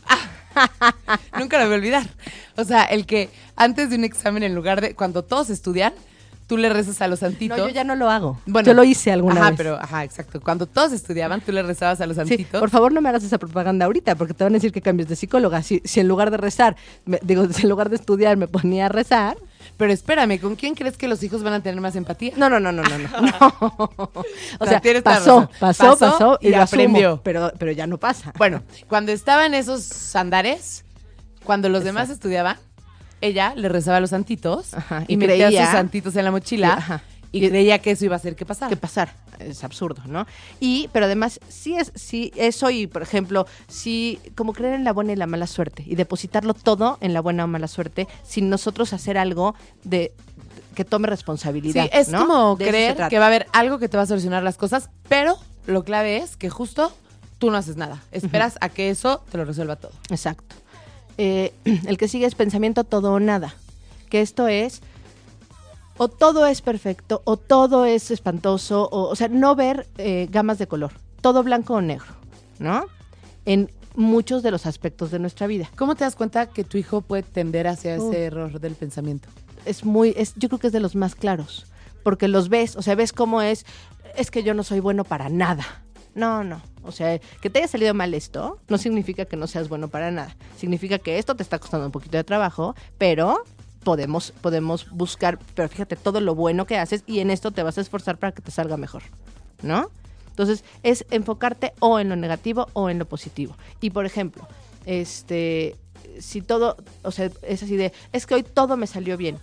Nunca 1.38 1.60
lo 1.60 1.66
voy 1.66 1.74
a 1.74 1.78
olvidar. 1.78 2.10
O 2.56 2.64
sea, 2.64 2.86
el 2.86 3.06
que 3.06 3.30
antes 3.58 3.90
de 3.90 3.98
un 3.98 4.06
examen, 4.06 4.44
en 4.44 4.56
lugar 4.56 4.80
de 4.80 4.96
cuando 4.96 5.26
todos 5.26 5.50
estudian, 5.50 5.94
tú 6.54 6.58
le 6.60 6.70
rezas 6.70 7.02
a 7.02 7.08
los 7.08 7.18
santitos. 7.20 7.58
No, 7.58 7.68
yo 7.68 7.74
ya 7.74 7.84
no 7.84 7.96
lo 7.96 8.12
hago. 8.12 8.40
Bueno, 8.46 8.68
yo 8.68 8.76
lo 8.76 8.84
hice 8.84 9.12
alguna 9.12 9.42
ajá, 9.42 9.50
vez. 9.50 9.58
pero, 9.58 9.76
ajá, 9.82 10.04
exacto. 10.04 10.40
Cuando 10.40 10.68
todos 10.68 10.92
estudiaban, 10.92 11.42
tú 11.42 11.52
le 11.52 11.64
rezabas 11.64 12.00
a 12.00 12.06
los 12.06 12.16
Sí, 12.16 12.20
santitos. 12.28 12.60
por 12.60 12.70
favor 12.70 12.92
no 12.94 13.02
me 13.02 13.10
hagas 13.10 13.24
esa 13.24 13.40
propaganda 13.40 13.86
ahorita, 13.86 14.14
porque 14.14 14.36
te 14.36 14.44
van 14.44 14.54
a 14.54 14.58
decir 14.58 14.72
que 14.72 14.84
cambies 14.84 15.10
de 15.10 15.16
psicóloga. 15.16 15.64
Si, 15.64 15.82
si 15.84 16.00
en 16.00 16.08
lugar 16.08 16.30
de 16.30 16.38
rezar, 16.38 16.76
me- 17.06 17.20
digo, 17.24 17.48
si 17.52 17.64
en 17.64 17.70
lugar 17.70 17.90
de 17.90 17.96
estudiar 17.96 18.38
me 18.38 18.48
ponía 18.48 18.86
a 18.86 18.90
rezar. 18.90 19.36
Pero 19.78 19.92
espérame, 19.92 20.40
¿con 20.40 20.56
quién 20.56 20.76
crees 20.76 20.96
que 20.96 21.08
los 21.08 21.24
hijos 21.24 21.42
van 21.42 21.54
a 21.54 21.64
tener 21.64 21.82
más 21.82 21.96
empatía? 21.96 22.34
No, 22.38 22.50
no, 22.50 22.60
no, 22.60 22.72
no, 22.72 22.84
no. 22.84 22.98
no. 23.00 23.10
O 24.60 24.66
sea, 24.68 24.80
pasó, 25.04 25.50
pasó, 25.60 25.84
Pasó 25.88 25.98
pasó, 25.98 26.38
y, 26.42 26.50
y 26.50 26.52
lo 26.52 26.62
asumo, 26.62 26.82
aprendió. 26.84 27.22
pero, 27.24 27.52
pero 27.58 27.72
ya 27.72 27.88
no 27.88 27.98
pasa. 27.98 28.32
Bueno, 28.38 28.62
cuando 28.88 29.12
estaba 29.12 29.48
en 29.48 29.56
esos 29.56 30.16
andares, 30.16 30.86
cuando 31.44 31.70
los 31.70 31.84
demás 31.84 32.10
estudiaban, 32.12 32.58
ella 33.24 33.54
le 33.56 33.70
rezaba 33.70 33.98
a 33.98 34.00
los 34.00 34.10
santitos 34.10 34.74
Ajá, 34.74 35.06
y, 35.08 35.14
y 35.14 35.18
metía 35.18 35.50
sus 35.50 35.72
santitos 35.72 36.16
en 36.16 36.26
la 36.26 36.32
mochila 36.32 36.74
Ajá. 36.74 37.02
y, 37.32 37.48
creía 37.48 37.80
que 37.80 37.92
eso 37.92 38.06
iba 38.06 38.16
a 38.16 38.18
hacer 38.18 38.36
que 38.36 38.46
pasara. 38.46 38.70
que 38.70 38.78
pasar. 38.78 39.14
Es 39.40 39.64
absurdo, 39.64 40.02
¿no? 40.06 40.28
Y, 40.60 40.90
pero 40.94 41.06
además, 41.06 41.40
sí 41.48 41.76
es, 41.76 41.92
sí, 41.96 42.32
eso 42.36 42.70
y, 42.70 42.88
por 42.88 43.02
ejemplo, 43.02 43.48
sí, 43.68 44.20
como 44.36 44.54
creer 44.54 44.76
en 44.76 44.84
la 44.84 44.94
buena 44.94 45.14
y 45.14 45.16
la 45.16 45.26
mala 45.26 45.48
suerte 45.48 45.84
y 45.86 45.96
depositarlo 45.96 46.54
todo 46.54 46.98
en 47.02 47.14
la 47.14 47.22
buena 47.22 47.46
o 47.46 47.48
mala 47.48 47.68
suerte 47.68 48.08
sin 48.24 48.50
nosotros 48.50 48.94
hacer 48.94 49.18
algo 49.18 49.56
de 49.84 50.14
que 50.76 50.86
tome 50.86 51.08
responsabilidad. 51.08 51.86
Sí, 51.86 51.90
es 51.94 52.10
¿no? 52.10 52.28
como 52.28 52.56
De 52.56 52.68
creer 52.68 53.08
que 53.10 53.20
va 53.20 53.26
a 53.26 53.28
haber 53.28 53.48
algo 53.54 53.80
que 53.80 53.90
te 53.90 53.98
va 53.98 54.04
a 54.04 54.08
solucionar 54.08 54.44
las 54.44 54.58
cosas, 54.58 54.90
pero 55.08 55.38
lo 55.66 55.84
clave 55.84 56.18
es 56.18 56.36
que 56.36 56.50
justo 56.50 56.92
tú 57.38 57.52
no 57.52 57.58
haces 57.58 57.78
nada. 57.78 58.02
Esperas 58.12 58.58
a 58.62 58.70
que 58.70 58.90
eso 58.90 59.24
te 59.32 59.38
lo 59.38 59.46
resuelva 59.46 59.76
todo. 59.76 59.92
Exacto. 60.10 60.56
Eh, 61.18 61.54
el 61.88 61.98
que 61.98 62.08
sigue 62.08 62.26
es 62.26 62.36
pensamiento 62.36 62.84
todo 62.84 63.14
o 63.14 63.20
nada. 63.20 63.56
Que 64.10 64.22
esto 64.22 64.48
es 64.48 64.82
o 65.98 66.08
todo 66.08 66.46
es 66.48 66.62
perfecto 66.62 67.22
o 67.26 67.38
todo 67.38 67.86
es 67.86 68.10
espantoso, 68.12 68.90
o, 68.92 69.10
o 69.10 69.16
sea, 69.16 69.28
no 69.28 69.56
ver 69.56 69.88
eh, 69.98 70.28
gamas 70.32 70.58
de 70.58 70.68
color, 70.68 70.92
todo 71.22 71.44
blanco 71.44 71.76
o 71.76 71.82
negro, 71.82 72.08
¿no? 72.60 72.86
En 73.46 73.72
muchos 73.96 74.42
de 74.42 74.50
los 74.50 74.66
aspectos 74.66 75.12
de 75.12 75.20
nuestra 75.20 75.46
vida. 75.46 75.70
¿Cómo 75.76 75.96
te 75.96 76.04
das 76.04 76.16
cuenta 76.16 76.48
que 76.48 76.64
tu 76.64 76.78
hijo 76.80 77.02
puede 77.02 77.22
tender 77.24 77.68
hacia 77.68 77.98
Uh. 78.00 78.10
ese 78.10 78.24
error 78.24 78.60
del 78.60 78.74
pensamiento? 78.74 79.30
Es 79.66 79.86
muy, 79.86 80.14
es, 80.18 80.34
yo 80.36 80.50
creo 80.50 80.60
que 80.60 80.68
es 80.68 80.74
de 80.74 80.80
los 80.80 80.96
más 80.96 81.14
claros, 81.16 81.68
porque 82.04 82.28
los 82.28 82.50
ves, 82.50 82.76
o 82.76 82.82
sea, 82.82 82.96
ves 82.96 83.14
cómo 83.14 83.42
es, 83.42 83.66
es 84.16 84.32
que 84.32 84.44
yo 84.44 84.54
no 84.56 84.64
soy 84.64 84.80
bueno 84.80 85.04
para 85.04 85.30
nada. 85.30 85.84
No, 86.16 86.44
no. 86.44 86.62
O 86.84 86.92
sea, 86.92 87.20
que 87.42 87.50
te 87.50 87.60
haya 87.60 87.68
salido 87.68 87.94
mal 87.94 88.14
esto 88.14 88.60
no 88.68 88.78
significa 88.78 89.26
que 89.26 89.38
no 89.38 89.48
seas 89.48 89.70
bueno 89.70 89.88
para 89.88 90.12
nada. 90.12 90.36
Significa 90.58 91.00
que 91.00 91.18
esto 91.18 91.36
te 91.36 91.44
está 91.44 91.60
costando 91.60 91.86
un 91.86 91.92
poquito 91.92 92.18
de 92.18 92.24
trabajo, 92.24 92.76
pero 92.98 93.44
podemos, 93.84 94.32
podemos 94.42 94.90
buscar, 94.92 95.40
pero 95.56 95.70
fíjate 95.70 95.96
todo 95.96 96.22
lo 96.22 96.36
bueno 96.36 96.66
que 96.66 96.78
haces 96.78 97.04
y 97.06 97.20
en 97.20 97.30
esto 97.30 97.52
te 97.52 97.64
vas 97.64 97.78
a 97.78 97.82
esforzar 97.82 98.18
para 98.18 98.32
que 98.32 98.42
te 98.42 98.52
salga 98.52 98.78
mejor, 98.78 99.04
¿no? 99.62 99.92
Entonces, 100.30 100.64
es 100.82 101.06
enfocarte 101.12 101.74
o 101.80 102.00
en 102.00 102.10
lo 102.10 102.16
negativo 102.16 102.68
o 102.74 102.90
en 102.90 102.98
lo 102.98 103.06
positivo. 103.06 103.56
Y 103.82 103.92
por 103.92 104.06
ejemplo, 104.06 104.48
este, 104.86 105.76
si 106.20 106.42
todo, 106.42 106.78
o 107.04 107.12
sea, 107.12 107.30
es 107.44 107.62
así 107.62 107.78
de, 107.78 107.94
es 108.12 108.26
que 108.26 108.36
hoy 108.36 108.44
todo 108.44 108.76
me 108.76 108.88
salió 108.88 109.16
bien, 109.16 109.38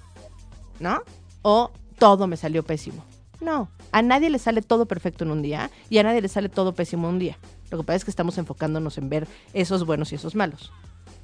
¿no? 0.81 1.03
O 1.43 1.71
todo 1.99 2.27
me 2.27 2.37
salió 2.37 2.65
pésimo. 2.65 3.05
No, 3.41 3.71
a 3.93 4.03
nadie 4.03 4.29
le 4.31 4.39
sale 4.39 4.61
todo 4.63 4.87
perfecto 4.87 5.25
en 5.25 5.31
un 5.31 5.43
día 5.43 5.71
y 5.89 5.99
a 5.99 6.03
nadie 6.03 6.21
le 6.21 6.29
sale 6.29 6.49
todo 6.49 6.75
pésimo 6.75 7.09
en 7.09 7.15
un 7.15 7.19
día. 7.19 7.39
Lo 7.71 7.79
que 7.79 7.85
pasa 7.85 7.97
es 7.97 8.05
que 8.05 8.11
estamos 8.11 8.37
enfocándonos 8.39 8.99
en 8.99 9.09
ver 9.09 9.27
esos 9.55 9.87
buenos 9.87 10.13
y 10.13 10.17
esos 10.17 10.35
malos, 10.35 10.73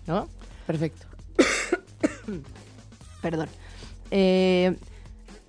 ¿no? 0.06 0.28
Perfecto. 0.66 1.06
Perdón. 3.20 3.48
Eh, 4.10 4.76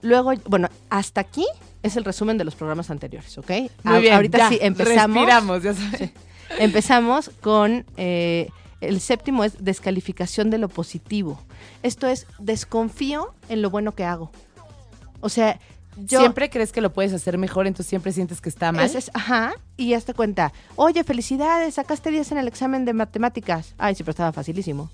luego, 0.02 0.34
bueno, 0.46 0.70
hasta 0.90 1.22
aquí 1.22 1.46
es 1.84 1.96
el 1.96 2.04
resumen 2.04 2.38
de 2.38 2.44
los 2.44 2.56
programas 2.56 2.90
anteriores, 2.90 3.38
¿ok? 3.38 3.50
Muy 3.84 3.96
A- 3.96 4.00
bien, 4.00 4.14
Ahorita 4.16 4.38
ya, 4.40 4.50
sí, 4.50 4.58
empezamos. 4.62 5.16
Respiramos, 5.18 5.64
ya 5.64 5.74
sabes. 5.74 6.12
Empezamos 6.60 7.30
con 7.42 7.86
eh, 7.98 8.50
el 8.82 9.00
séptimo 9.02 9.44
es 9.44 9.64
descalificación 9.64 10.50
de 10.50 10.58
lo 10.58 10.70
positivo. 10.70 11.42
Esto 11.84 12.08
es 12.08 12.26
desconfío 12.40 13.34
en 13.50 13.62
lo 13.62 13.70
bueno 13.70 13.94
que 13.94 14.06
hago. 14.06 14.32
O 15.20 15.30
sea, 15.30 15.60
yo 16.06 16.20
Siempre 16.20 16.50
crees 16.50 16.72
que 16.72 16.82
lo 16.82 16.94
puedes 16.94 17.14
hacer 17.14 17.38
mejor, 17.38 17.68
entonces 17.68 17.90
siempre 17.90 18.12
sientes 18.12 18.40
que 18.42 18.50
está 18.50 18.72
mal. 18.72 18.86
Es- 18.86 19.12
ajá, 19.14 19.54
y 19.78 19.94
hazte 19.94 20.14
cuenta, 20.14 20.54
oye, 20.76 21.04
felicidades, 21.04 21.76
sacaste 21.76 22.12
10 22.12 22.32
en 22.34 22.38
el 22.38 22.48
examen 22.48 22.86
de 22.86 22.94
matemáticas. 22.94 23.74
Ay, 23.78 23.96
sí, 23.96 24.04
pero 24.04 24.12
estaba 24.12 24.32
facilísimo. 24.32 24.90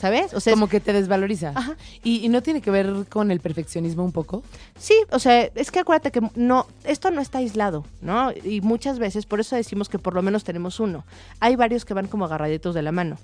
¿Sabes? 0.00 0.34
O 0.34 0.40
sea, 0.40 0.52
es- 0.52 0.56
como 0.56 0.68
que 0.68 0.80
te 0.80 0.92
desvaloriza. 0.92 1.52
Ajá. 1.54 1.76
¿Y, 2.02 2.24
y 2.24 2.28
no 2.28 2.42
tiene 2.42 2.60
que 2.60 2.72
ver 2.72 3.06
con 3.08 3.30
el 3.30 3.38
perfeccionismo 3.38 4.04
un 4.04 4.10
poco? 4.10 4.42
Sí, 4.76 4.94
o 5.12 5.20
sea, 5.20 5.42
es 5.54 5.70
que 5.70 5.78
acuérdate 5.78 6.10
que 6.10 6.20
no, 6.34 6.66
esto 6.82 7.12
no 7.12 7.20
está 7.20 7.38
aislado, 7.38 7.84
¿no? 8.00 8.32
Y 8.32 8.60
muchas 8.62 8.98
veces, 8.98 9.26
por 9.26 9.38
eso 9.38 9.54
decimos 9.54 9.88
que 9.88 10.00
por 10.00 10.14
lo 10.14 10.22
menos 10.22 10.42
tenemos 10.42 10.80
uno. 10.80 11.04
Hay 11.38 11.54
varios 11.54 11.84
que 11.84 11.94
van 11.94 12.08
como 12.08 12.24
agarraditos 12.24 12.74
de 12.74 12.82
la 12.82 12.90
mano, 12.90 13.16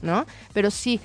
¿no? 0.00 0.24
Pero 0.52 0.70
sí, 0.70 1.00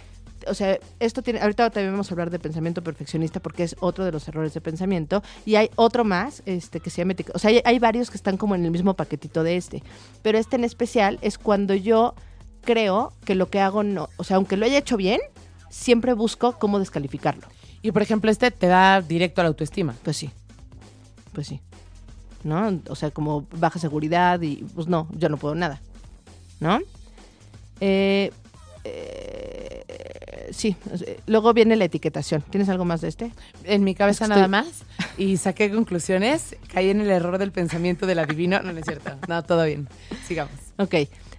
o 0.50 0.54
sea, 0.54 0.80
esto 1.00 1.22
tiene, 1.22 1.39
ahorita 1.39 1.70
también 1.70 1.94
vamos 1.94 2.10
a 2.10 2.13
hablar 2.13 2.30
de 2.30 2.39
pensamiento 2.39 2.84
perfeccionista 2.84 3.39
porque 3.39 3.63
es 3.63 3.75
otro 3.80 4.06
de 4.06 4.12
los 4.12 4.27
errores 4.27 4.54
de 4.54 4.62
pensamiento. 4.62 5.24
Y 5.46 5.56
hay 5.56 5.70
otro 5.75 6.04
más, 6.04 6.44
este, 6.46 6.80
que 6.80 6.89
se 6.89 7.01
llama, 7.01 7.16
o 7.34 7.39
sea, 7.39 7.50
hay, 7.50 7.62
hay 7.63 7.80
varios 7.80 8.10
que 8.10 8.18
están 8.18 8.38
como 8.38 8.56
en 8.56 8.66
el 8.66 8.72
mismo 8.72 8.96
paquetito 8.96 9.44
de 9.44 9.58
este. 9.58 9.84
Pero 10.22 10.38
este 10.38 10.56
en 10.56 10.63
especial 10.63 11.20
es 11.22 11.38
cuando 11.38 11.74
yo 11.74 12.16
creo 12.62 13.13
que 13.24 13.36
lo 13.36 13.50
que 13.50 13.62
hago 13.62 13.84
no, 13.84 14.10
o 14.18 14.24
sea, 14.24 14.38
aunque 14.38 14.58
lo 14.58 14.66
haya 14.66 14.77
hecho 14.77 14.98
bien, 14.98 15.22
siempre 15.70 16.13
busco 16.13 16.54
cómo 16.54 16.80
descalificarlo. 16.80 17.48
Y 17.82 17.92
por 17.92 18.01
ejemplo, 18.01 18.30
este 18.30 18.51
te 18.51 18.68
da 18.68 19.01
directo 19.01 19.42
a 19.42 19.44
la 19.44 19.50
autoestima. 19.50 19.96
Pues 20.04 20.18
sí. 20.18 20.30
Pues 21.34 21.48
sí. 21.48 21.62
¿No? 22.44 22.80
O 22.89 22.96
sea, 22.96 23.12
como 23.12 23.48
baja 23.51 23.80
seguridad 23.80 24.42
y 24.42 24.58
pues 24.75 24.88
no, 24.88 25.08
yo 25.12 25.30
no 25.30 25.38
puedo 25.38 25.56
nada. 25.56 25.82
¿No? 26.60 26.80
Eh, 27.80 28.32
eh, 28.84 29.56
sí. 30.51 30.75
Luego 31.25 31.54
viene 31.54 31.75
la 31.75 31.86
etiquetación. 31.86 32.42
¿Tienes 32.50 32.70
algo 32.70 32.86
más 32.86 33.01
de 33.01 33.08
este? 33.08 33.32
En 33.63 33.84
mi 33.84 33.96
cabeza 33.96 34.27
nada 34.27 34.48
más. 34.48 34.84
Y 35.18 35.38
saqué 35.38 35.72
conclusiones. 35.72 36.56
Caí 36.72 36.89
en 36.89 37.01
el 37.01 37.10
error 37.10 37.38
del 37.38 37.51
pensamiento 37.51 38.06
del 38.06 38.20
adivino. 38.20 38.62
No, 38.62 38.72
no 38.72 38.80
es 38.80 38.86
cierto. 38.86 39.12
No, 39.27 39.44
todo 39.44 39.66
bien. 39.66 39.88
Sigamos. 40.27 40.54
Ok. 40.77 40.96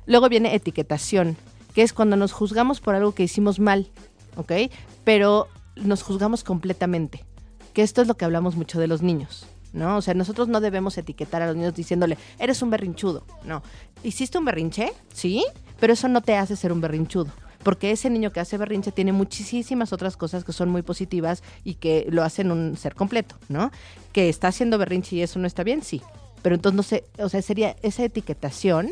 Luego 0.07 0.29
viene 0.29 0.55
etiquetación, 0.55 1.37
que 1.75 1.83
es 1.83 1.93
cuando 1.93 2.17
nos 2.17 2.33
juzgamos 2.33 2.81
por 2.81 2.95
algo 2.95 3.13
que 3.13 3.25
hicimos 3.25 3.61
mal. 3.61 3.89
¿Ok? 4.37 4.53
Pero 5.05 5.49
nos 5.77 6.03
juzgamos 6.03 6.45
completamente. 6.45 7.25
Que 7.75 7.83
esto 7.83 8.03
es 8.03 8.09
lo 8.09 8.17
que 8.17 8.25
hablamos 8.25 8.57
mucho 8.57 8.81
de 8.81 8.87
los 8.89 9.03
niños. 9.03 9.47
¿No? 9.73 9.99
O 9.99 10.03
sea, 10.03 10.15
nosotros 10.15 10.49
no 10.49 10.61
debemos 10.61 10.97
etiquetar 10.97 11.43
a 11.43 11.47
los 11.47 11.55
niños 11.55 11.75
diciéndole, 11.75 12.17
eres 12.39 12.63
un 12.63 12.71
berrinchudo. 12.71 13.27
No. 13.45 13.63
¿Hiciste 14.03 14.39
un 14.39 14.47
berrinche? 14.47 14.93
Sí, 15.13 15.45
pero 15.79 15.93
eso 15.93 16.09
no 16.09 16.23
te 16.23 16.37
hace 16.37 16.57
ser 16.57 16.73
un 16.73 16.81
berrinchudo. 16.81 17.31
Porque 17.63 17.91
ese 17.91 18.09
niño 18.11 18.31
que 18.33 18.41
hace 18.41 18.57
berrinche 18.57 18.93
tiene 18.93 19.13
muchísimas 19.13 19.93
otras 19.93 20.17
cosas 20.17 20.45
que 20.45 20.53
son 20.53 20.69
muy 20.71 20.83
positivas 20.83 21.43
y 21.65 21.75
que 21.75 22.07
lo 22.11 22.23
hacen 22.23 22.51
un 22.53 22.77
ser 22.77 22.95
completo, 22.95 23.35
¿no? 23.49 23.71
Que 24.13 24.29
está 24.29 24.49
haciendo 24.49 24.79
berrinche 24.79 25.17
y 25.17 25.23
eso 25.23 25.39
no 25.39 25.47
está 25.47 25.65
bien, 25.65 25.83
sí. 25.83 26.01
Pero 26.43 26.55
entonces 26.55 26.77
no 26.77 26.83
sé, 26.85 27.05
o 27.19 27.29
sea, 27.29 27.43
sería 27.43 27.75
esa 27.83 28.05
etiquetación 28.05 28.91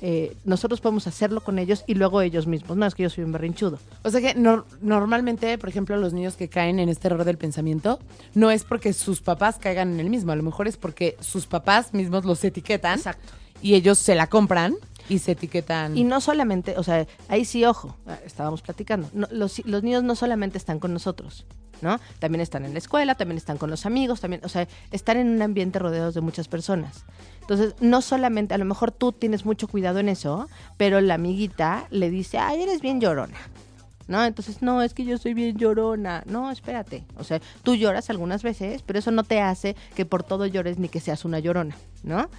eh, 0.00 0.36
nosotros 0.44 0.80
podemos 0.80 1.08
hacerlo 1.08 1.40
con 1.42 1.58
ellos 1.58 1.82
y 1.88 1.94
luego 1.94 2.22
ellos 2.22 2.46
mismos. 2.46 2.76
No, 2.76 2.86
es 2.86 2.94
que 2.94 3.02
yo 3.02 3.10
soy 3.10 3.24
un 3.24 3.32
berrinchudo. 3.32 3.80
O 4.04 4.10
sea 4.10 4.20
que 4.20 4.36
nor- 4.36 4.64
normalmente, 4.80 5.58
por 5.58 5.68
ejemplo, 5.68 5.96
los 5.96 6.12
niños 6.12 6.36
que 6.36 6.48
caen 6.48 6.78
en 6.78 6.88
este 6.88 7.08
error 7.08 7.24
del 7.24 7.36
pensamiento, 7.36 7.98
no 8.32 8.52
es 8.52 8.62
porque 8.62 8.92
sus 8.92 9.20
papás 9.22 9.56
caigan 9.58 9.92
en 9.94 9.98
el 10.00 10.08
mismo, 10.08 10.30
a 10.30 10.36
lo 10.36 10.44
mejor 10.44 10.68
es 10.68 10.76
porque 10.76 11.16
sus 11.18 11.46
papás 11.46 11.94
mismos 11.94 12.24
los 12.24 12.44
etiquetan 12.44 12.96
Exacto. 12.98 13.32
y 13.60 13.74
ellos 13.74 13.98
se 13.98 14.14
la 14.14 14.28
compran 14.28 14.76
y 15.08 15.18
se 15.18 15.32
etiquetan. 15.32 15.96
Y 15.96 16.04
no 16.04 16.20
solamente, 16.20 16.74
o 16.76 16.82
sea, 16.82 17.06
ahí 17.28 17.44
sí, 17.44 17.64
ojo, 17.64 17.96
ah, 18.06 18.18
estábamos 18.24 18.62
platicando, 18.62 19.08
no, 19.12 19.26
los, 19.30 19.64
los 19.66 19.82
niños 19.82 20.02
no 20.02 20.14
solamente 20.14 20.58
están 20.58 20.78
con 20.78 20.92
nosotros, 20.92 21.46
¿no? 21.80 21.98
También 22.18 22.40
están 22.40 22.64
en 22.64 22.72
la 22.72 22.78
escuela, 22.78 23.14
también 23.14 23.38
están 23.38 23.58
con 23.58 23.70
los 23.70 23.86
amigos, 23.86 24.20
también, 24.20 24.42
o 24.44 24.48
sea, 24.48 24.68
están 24.90 25.16
en 25.16 25.28
un 25.28 25.42
ambiente 25.42 25.78
rodeados 25.78 26.14
de 26.14 26.20
muchas 26.20 26.48
personas. 26.48 27.04
Entonces, 27.40 27.74
no 27.80 28.02
solamente, 28.02 28.54
a 28.54 28.58
lo 28.58 28.66
mejor 28.66 28.92
tú 28.92 29.12
tienes 29.12 29.46
mucho 29.46 29.68
cuidado 29.68 30.00
en 30.00 30.10
eso, 30.10 30.48
pero 30.76 31.00
la 31.00 31.14
amiguita 31.14 31.86
le 31.90 32.10
dice, 32.10 32.38
ay, 32.38 32.62
eres 32.62 32.82
bien 32.82 33.00
llorona. 33.00 33.38
¿No? 34.06 34.24
Entonces, 34.24 34.62
no, 34.62 34.80
es 34.80 34.94
que 34.94 35.04
yo 35.04 35.18
soy 35.18 35.34
bien 35.34 35.58
llorona. 35.58 36.22
No, 36.24 36.50
espérate. 36.50 37.04
O 37.18 37.24
sea, 37.24 37.40
tú 37.62 37.74
lloras 37.74 38.08
algunas 38.08 38.42
veces, 38.42 38.82
pero 38.82 38.98
eso 38.98 39.10
no 39.10 39.22
te 39.22 39.42
hace 39.42 39.76
que 39.94 40.06
por 40.06 40.22
todo 40.22 40.46
llores 40.46 40.78
ni 40.78 40.88
que 40.88 40.98
seas 40.98 41.26
una 41.26 41.40
llorona, 41.40 41.76
¿no? 42.02 42.30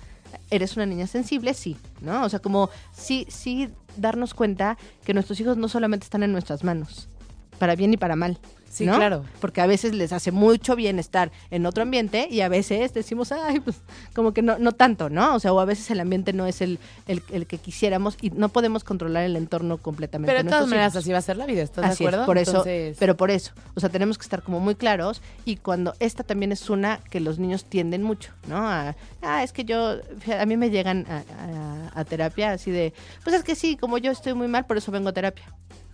Eres 0.50 0.76
una 0.76 0.86
niña 0.86 1.08
sensible, 1.08 1.54
sí, 1.54 1.78
¿no? 2.02 2.24
O 2.24 2.30
sea, 2.30 2.40
como 2.40 2.70
sí, 2.94 3.26
sí 3.30 3.70
darnos 3.98 4.34
cuenta 4.34 4.78
que 5.06 5.14
nuestros 5.14 5.40
hijos 5.40 5.58
no 5.58 5.68
solamente 5.68 6.04
están 6.04 6.24
en 6.24 6.32
nuestras 6.32 6.64
manos, 6.64 7.10
para 7.58 7.76
bien 7.76 7.94
y 7.94 7.98
para 7.98 8.16
mal. 8.16 8.40
Sí, 8.70 8.86
¿no? 8.86 8.96
claro. 8.96 9.26
Porque 9.42 9.62
a 9.62 9.66
veces 9.68 9.94
les 9.96 10.14
hace 10.14 10.32
mucho 10.32 10.76
bien 10.76 11.00
estar 11.00 11.32
en 11.52 11.66
otro 11.66 11.84
ambiente 11.84 12.28
y 12.30 12.42
a 12.42 12.50
veces 12.50 12.94
decimos, 12.94 13.32
ay, 13.32 13.60
pues 13.60 13.78
como 14.14 14.34
que 14.34 14.42
no, 14.42 14.60
no 14.60 14.72
tanto, 14.74 15.10
¿no? 15.10 15.36
O 15.36 15.40
sea, 15.40 15.52
o 15.54 15.60
a 15.60 15.66
veces 15.66 15.90
el 15.92 16.00
ambiente 16.00 16.34
no 16.34 16.46
es 16.46 16.62
el, 16.62 16.80
el, 17.08 17.24
el 17.32 17.48
que 17.48 17.58
quisiéramos 17.58 18.18
y 18.22 18.30
no 18.30 18.50
podemos 18.50 18.84
controlar 18.84 19.24
el 19.24 19.36
entorno 19.36 19.78
completamente. 19.80 20.32
Pero 20.32 20.44
de 20.44 20.50
todas 20.50 20.68
maneras 20.68 20.96
así 20.96 21.12
va 21.12 21.18
a 21.18 21.22
ser 21.22 21.38
la 21.38 21.46
vida, 21.46 21.64
¿estás 21.64 21.84
Así 21.86 22.04
de 22.04 22.10
es, 22.10 22.14
acuerdo? 22.14 22.26
por 22.26 22.38
eso, 22.38 22.52
Entonces, 22.52 22.98
pero 23.00 23.18
por 23.18 23.32
eso, 23.32 23.52
o 23.76 23.80
sea, 23.80 23.90
tenemos 23.90 24.18
que 24.18 24.24
estar 24.24 24.44
como 24.44 24.60
muy 24.60 24.76
claros 24.76 25.22
y 25.46 25.56
cuando 25.58 25.96
esta 26.00 26.24
también 26.24 26.52
es 26.52 26.70
una 26.70 27.00
que 27.10 27.20
los 27.20 27.40
niños 27.40 27.66
tienden 27.66 28.04
mucho, 28.04 28.32
¿no? 28.48 28.58
A, 28.70 28.96
ah, 29.22 29.44
es 29.44 29.52
que 29.52 29.66
yo, 29.66 29.98
a 30.40 30.46
mí 30.46 30.58
me 30.58 30.70
llegan 30.70 31.06
a, 31.10 31.18
a- 31.18 32.00
a 32.00 32.06
terapia 32.06 32.52
así 32.52 32.70
de, 32.72 32.94
pues 33.24 33.36
es 33.36 33.44
que 33.44 33.56
sí, 33.56 33.76
como 33.78 33.98
yo 33.98 34.12
estoy 34.12 34.34
muy 34.36 34.48
mal, 34.48 34.66
por 34.66 34.78
eso 34.78 34.92
vengo 34.92 35.10
a 35.10 35.14
terapia. 35.14 35.46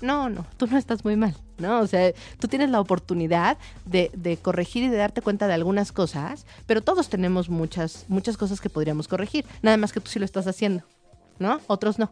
No, 0.02 0.30
no, 0.30 0.46
tú 0.58 0.68
no 0.68 0.78
estás 0.78 1.04
muy 1.06 1.16
mal, 1.16 1.36
¿no? 1.58 1.80
O 1.80 1.88
sea, 1.88 2.12
tú 2.40 2.48
tienes 2.48 2.70
la 2.70 2.82
oportunidad 2.82 3.58
de, 3.86 4.12
de 4.16 4.38
corregir 4.38 4.84
y 4.84 4.90
de 4.90 4.98
darte 4.98 5.22
cuenta 5.22 5.48
de 5.48 5.54
algunas 5.54 5.92
cosas, 5.92 6.46
pero 6.66 6.82
todos 6.82 7.08
tenemos 7.10 7.50
muchas, 7.50 8.06
muchas 8.10 8.36
cosas 8.38 8.60
que 8.62 8.70
podríamos 8.70 9.08
corregir, 9.08 9.46
nada 9.62 9.78
más 9.78 9.94
que 9.94 10.02
tú 10.02 10.10
sí 10.10 10.20
lo 10.20 10.26
estás 10.26 10.48
haciendo, 10.48 10.84
¿no? 11.40 11.60
Otros 11.68 11.98
no 12.00 12.12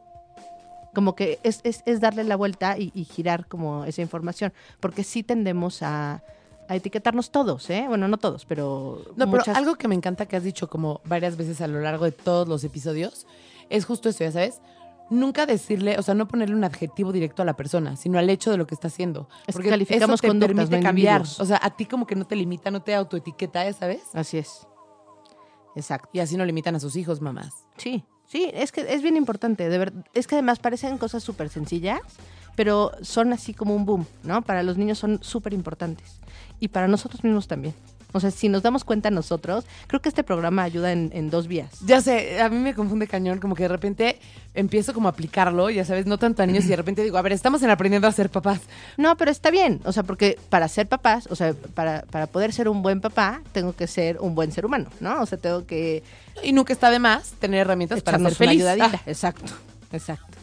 como 0.94 1.16
que 1.16 1.40
es, 1.42 1.60
es, 1.64 1.82
es 1.88 2.02
darle 2.02 2.24
la 2.24 2.36
vuelta 2.36 2.78
y, 2.78 2.92
y 2.94 3.06
girar 3.06 3.48
como 3.48 3.84
esa 3.86 4.04
información, 4.04 4.54
porque 4.80 5.04
sí 5.04 5.24
tendemos 5.24 5.82
a, 5.82 6.22
a 6.70 6.76
etiquetarnos 6.76 7.32
todos, 7.32 7.68
¿eh? 7.72 7.86
Bueno, 7.88 8.08
no 8.08 8.18
todos, 8.18 8.46
pero 8.46 9.02
No, 9.16 9.26
pero 9.26 9.28
muchas- 9.40 9.58
algo 9.58 9.74
que 9.74 9.88
me 9.88 9.96
encanta 9.96 10.28
que 10.28 10.36
has 10.36 10.44
dicho 10.44 10.70
como 10.70 11.02
varias 11.06 11.36
veces 11.36 11.62
a 11.62 11.68
lo 11.68 11.82
largo 11.82 12.06
de 12.06 12.12
todos 12.12 12.48
los 12.48 12.64
episodios 12.64 13.26
es 13.72 13.86
justo 13.86 14.08
eso, 14.10 14.24
ya 14.24 14.32
sabes. 14.32 14.62
Nunca 15.10 15.46
decirle, 15.46 15.98
o 16.00 16.02
sea, 16.02 16.16
no 16.16 16.28
ponerle 16.28 16.56
un 16.56 16.64
adjetivo 16.64 17.12
directo 17.12 17.42
a 17.42 17.46
la 17.46 17.56
persona, 17.56 17.96
sino 17.96 18.18
al 18.18 18.30
hecho 18.30 18.52
de 18.52 18.58
lo 18.58 18.66
que 18.66 18.74
está 18.74 18.88
haciendo. 18.88 19.28
Es 19.46 19.58
que 19.58 19.70
calificamos 19.70 20.24
eso 20.24 20.34
te 20.34 20.40
permite 20.40 20.78
no 20.78 20.84
cambiar. 20.84 21.22
individuos. 21.22 21.40
O 21.40 21.46
sea, 21.46 21.60
a 21.62 21.76
ti 21.76 21.86
como 21.86 22.08
que 22.08 22.16
no 22.16 22.26
te 22.26 22.36
limita, 22.36 22.72
no 22.72 22.82
te 22.82 22.96
autoetiqueta, 22.96 23.64
ya 23.64 23.74
sabes. 23.74 24.04
Así 24.14 24.38
es. 24.38 24.66
Exacto. 25.76 26.10
Y 26.14 26.20
así 26.20 26.38
no 26.38 26.46
limitan 26.46 26.76
a 26.76 26.80
sus 26.80 26.96
hijos, 26.96 27.22
mamás. 27.22 27.66
Sí, 27.78 28.04
sí, 28.26 28.50
es 28.54 28.72
que 28.72 28.82
es 28.82 29.02
bien 29.02 29.18
importante, 29.18 29.70
de 29.70 29.78
verdad. 29.78 30.06
Es 30.14 30.28
que 30.28 30.36
además 30.36 30.60
parecen 30.60 30.98
cosas 30.98 31.24
súper 31.24 31.50
sencillas, 31.50 32.00
pero 32.56 32.92
son 33.02 33.34
así 33.34 33.54
como 33.54 33.76
un 33.76 33.86
boom, 33.86 34.06
¿no? 34.24 34.42
Para 34.42 34.64
los 34.64 34.78
niños 34.78 35.00
son 35.00 35.24
súper 35.24 35.54
importantes. 35.54 36.20
Y 36.60 36.70
para 36.70 36.88
nosotros 36.88 37.24
mismos 37.24 37.48
también. 37.48 37.74
O 38.14 38.20
sea, 38.20 38.32
si 38.32 38.48
nos 38.48 38.64
damos 38.64 38.84
cuenta 38.84 39.12
nosotros, 39.12 39.66
creo 39.88 40.02
que 40.02 40.10
este 40.10 40.24
programa 40.24 40.64
ayuda 40.64 40.92
en, 40.92 41.12
en 41.14 41.30
dos 41.30 41.48
vías. 41.48 41.70
Ya 41.86 42.02
sé, 42.02 42.42
a 42.42 42.48
mí 42.50 42.58
me 42.58 42.74
confunde 42.74 43.08
cañón, 43.08 43.40
como 43.40 43.56
que 43.56 43.64
de 43.64 43.70
repente 43.70 44.20
empiezo 44.54 44.94
como 44.94 45.08
a 45.08 45.12
aplicarlo, 45.12 45.70
ya 45.70 45.84
sabes, 45.84 46.06
no 46.06 46.18
tanto 46.18 46.44
a 46.44 46.46
niños 46.46 46.66
y 46.66 46.70
de 46.70 46.76
repente 46.76 47.04
digo, 47.04 47.18
a 47.18 47.22
ver, 47.22 47.34
estamos 47.34 47.62
en 47.64 47.70
aprendiendo 47.70 48.08
a 48.08 48.12
ser 48.12 48.30
papás. 48.30 48.62
No, 48.98 49.18
pero 49.18 49.32
está 49.32 49.50
bien. 49.52 49.82
O 49.84 49.92
sea, 49.92 50.04
porque 50.04 50.38
para 50.50 50.68
ser 50.68 50.88
papás, 50.88 51.28
o 51.30 51.36
sea, 51.36 51.54
para, 51.74 52.04
para 52.04 52.28
poder 52.28 52.54
ser 52.54 52.70
un 52.70 52.82
buen 52.82 53.02
papá, 53.02 53.42
tengo 53.52 53.74
que 53.74 53.88
ser 53.88 54.20
un 54.22 54.36
buen 54.36 54.52
ser 54.52 54.66
humano, 54.66 54.90
¿no? 55.00 55.22
O 55.22 55.26
sea, 55.26 55.38
tengo 55.38 55.66
que 55.66 56.04
Y 56.44 56.54
nunca 56.54 56.74
está 56.74 56.92
de 56.92 57.00
más 57.00 57.32
tener 57.34 57.62
herramientas 57.62 58.02
para 58.02 58.18
ser 58.18 58.38
una 58.40 58.52
ayudadita. 58.52 58.92
Ah, 58.94 59.02
Exacto, 59.06 59.54
exacto. 59.92 60.43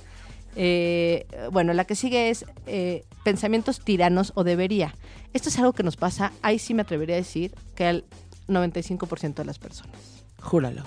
Eh, 0.57 1.27
bueno, 1.53 1.73
la 1.73 1.85
que 1.85 1.95
sigue 1.95 2.31
es 2.31 2.45
eh, 2.67 3.05
pensamientos 3.25 3.81
tiranos 3.81 4.33
o 4.35 4.45
debería. 4.45 4.95
Esto 5.33 5.49
es 5.49 5.59
algo 5.59 5.73
que 5.73 5.83
nos 5.83 5.97
pasa, 5.97 6.33
ahí 6.43 6.59
sí 6.59 6.75
me 6.75 6.83
atrevería 6.83 7.17
a 7.17 7.19
decir, 7.19 7.55
que 7.75 7.87
al 7.87 8.05
95% 8.49 9.35
de 9.35 9.45
las 9.45 9.59
personas. 9.59 9.97
júralo. 10.41 10.83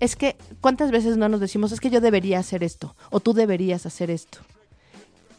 Es 0.00 0.16
que, 0.16 0.36
¿cuántas 0.60 0.90
veces 0.90 1.16
no 1.16 1.28
nos 1.28 1.40
decimos, 1.40 1.70
es 1.70 1.80
que 1.80 1.90
yo 1.90 2.00
debería 2.00 2.40
hacer 2.40 2.64
esto, 2.64 2.96
o 3.10 3.20
tú 3.20 3.32
deberías 3.32 3.86
hacer 3.86 4.10
esto? 4.10 4.38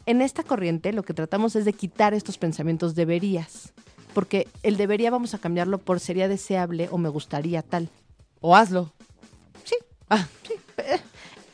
En 0.05 0.21
esta 0.21 0.43
corriente 0.43 0.93
lo 0.93 1.03
que 1.03 1.13
tratamos 1.13 1.55
es 1.55 1.65
de 1.65 1.73
quitar 1.73 2.13
estos 2.13 2.37
pensamientos 2.37 2.95
deberías, 2.95 3.73
porque 4.13 4.47
el 4.63 4.77
debería 4.77 5.11
vamos 5.11 5.33
a 5.33 5.39
cambiarlo 5.39 5.79
por 5.79 5.99
sería 5.99 6.29
deseable 6.29 6.87
o 6.91 6.97
me 6.97 7.09
gustaría 7.09 7.61
tal. 7.61 7.89
O 8.39 8.55
hazlo. 8.55 8.93
Sí, 9.65 9.75
Ah, 10.09 10.27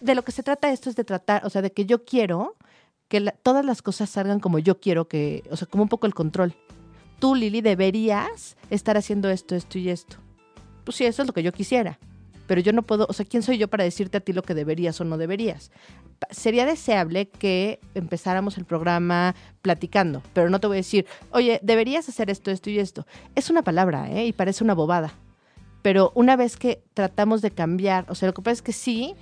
de 0.01 0.15
lo 0.15 0.23
que 0.23 0.31
se 0.31 0.43
trata 0.43 0.71
esto 0.71 0.89
es 0.89 0.95
de 0.95 1.03
tratar, 1.03 1.45
o 1.45 1.49
sea, 1.49 1.61
de 1.61 1.71
que 1.71 1.85
yo 1.85 2.03
quiero 2.03 2.57
que 3.07 3.21
todas 3.43 3.63
las 3.63 3.81
cosas 3.81 4.09
salgan 4.09 4.39
como 4.39 4.59
yo 4.59 4.79
quiero 4.79 5.07
que, 5.07 5.43
o 5.51 5.57
sea, 5.57 5.67
como 5.67 5.83
un 5.83 5.89
poco 5.89 6.07
el 6.07 6.13
control. 6.13 6.55
Tú, 7.19 7.35
Lili, 7.35 7.61
deberías 7.61 8.57
estar 8.69 8.97
haciendo 8.97 9.29
esto, 9.29 9.55
esto 9.55 9.77
y 9.77 9.89
esto. 9.89 10.17
Pues 10.83 10.97
sí, 10.97 11.05
eso 11.05 11.21
es 11.21 11.27
lo 11.27 11.33
que 11.33 11.43
yo 11.43 11.51
quisiera. 11.51 11.99
Pero 12.47 12.61
yo 12.61 12.73
no 12.73 12.81
puedo, 12.81 13.05
o 13.07 13.13
sea, 13.13 13.25
¿quién 13.25 13.43
soy 13.43 13.57
yo 13.57 13.67
para 13.69 13.83
decirte 13.83 14.17
a 14.17 14.21
ti 14.21 14.33
lo 14.33 14.41
que 14.41 14.55
deberías 14.55 14.99
o 14.99 15.05
no 15.05 15.17
deberías? 15.17 15.71
Sería 16.31 16.65
deseable 16.65 17.29
que 17.29 17.79
empezáramos 17.93 18.57
el 18.57 18.65
programa 18.65 19.35
platicando, 19.61 20.23
pero 20.33 20.49
no 20.49 20.59
te 20.59 20.67
voy 20.67 20.77
a 20.77 20.79
decir, 20.79 21.05
oye, 21.31 21.59
deberías 21.63 22.09
hacer 22.09 22.29
esto, 22.29 22.49
esto 22.49 22.69
y 22.69 22.79
esto. 22.79 23.05
Es 23.35 23.49
una 23.49 23.61
palabra, 23.61 24.09
¿eh? 24.09 24.25
Y 24.25 24.33
parece 24.33 24.63
una 24.63 24.73
bobada. 24.73 25.13
Pero 25.81 26.11
una 26.15 26.35
vez 26.35 26.57
que 26.57 26.83
tratamos 26.93 27.41
de 27.41 27.51
cambiar, 27.51 28.05
o 28.09 28.15
sea, 28.15 28.27
lo 28.27 28.33
que 28.33 28.41
pasa 28.41 28.53
es 28.53 28.61
que 28.61 28.73
sí, 28.73 29.15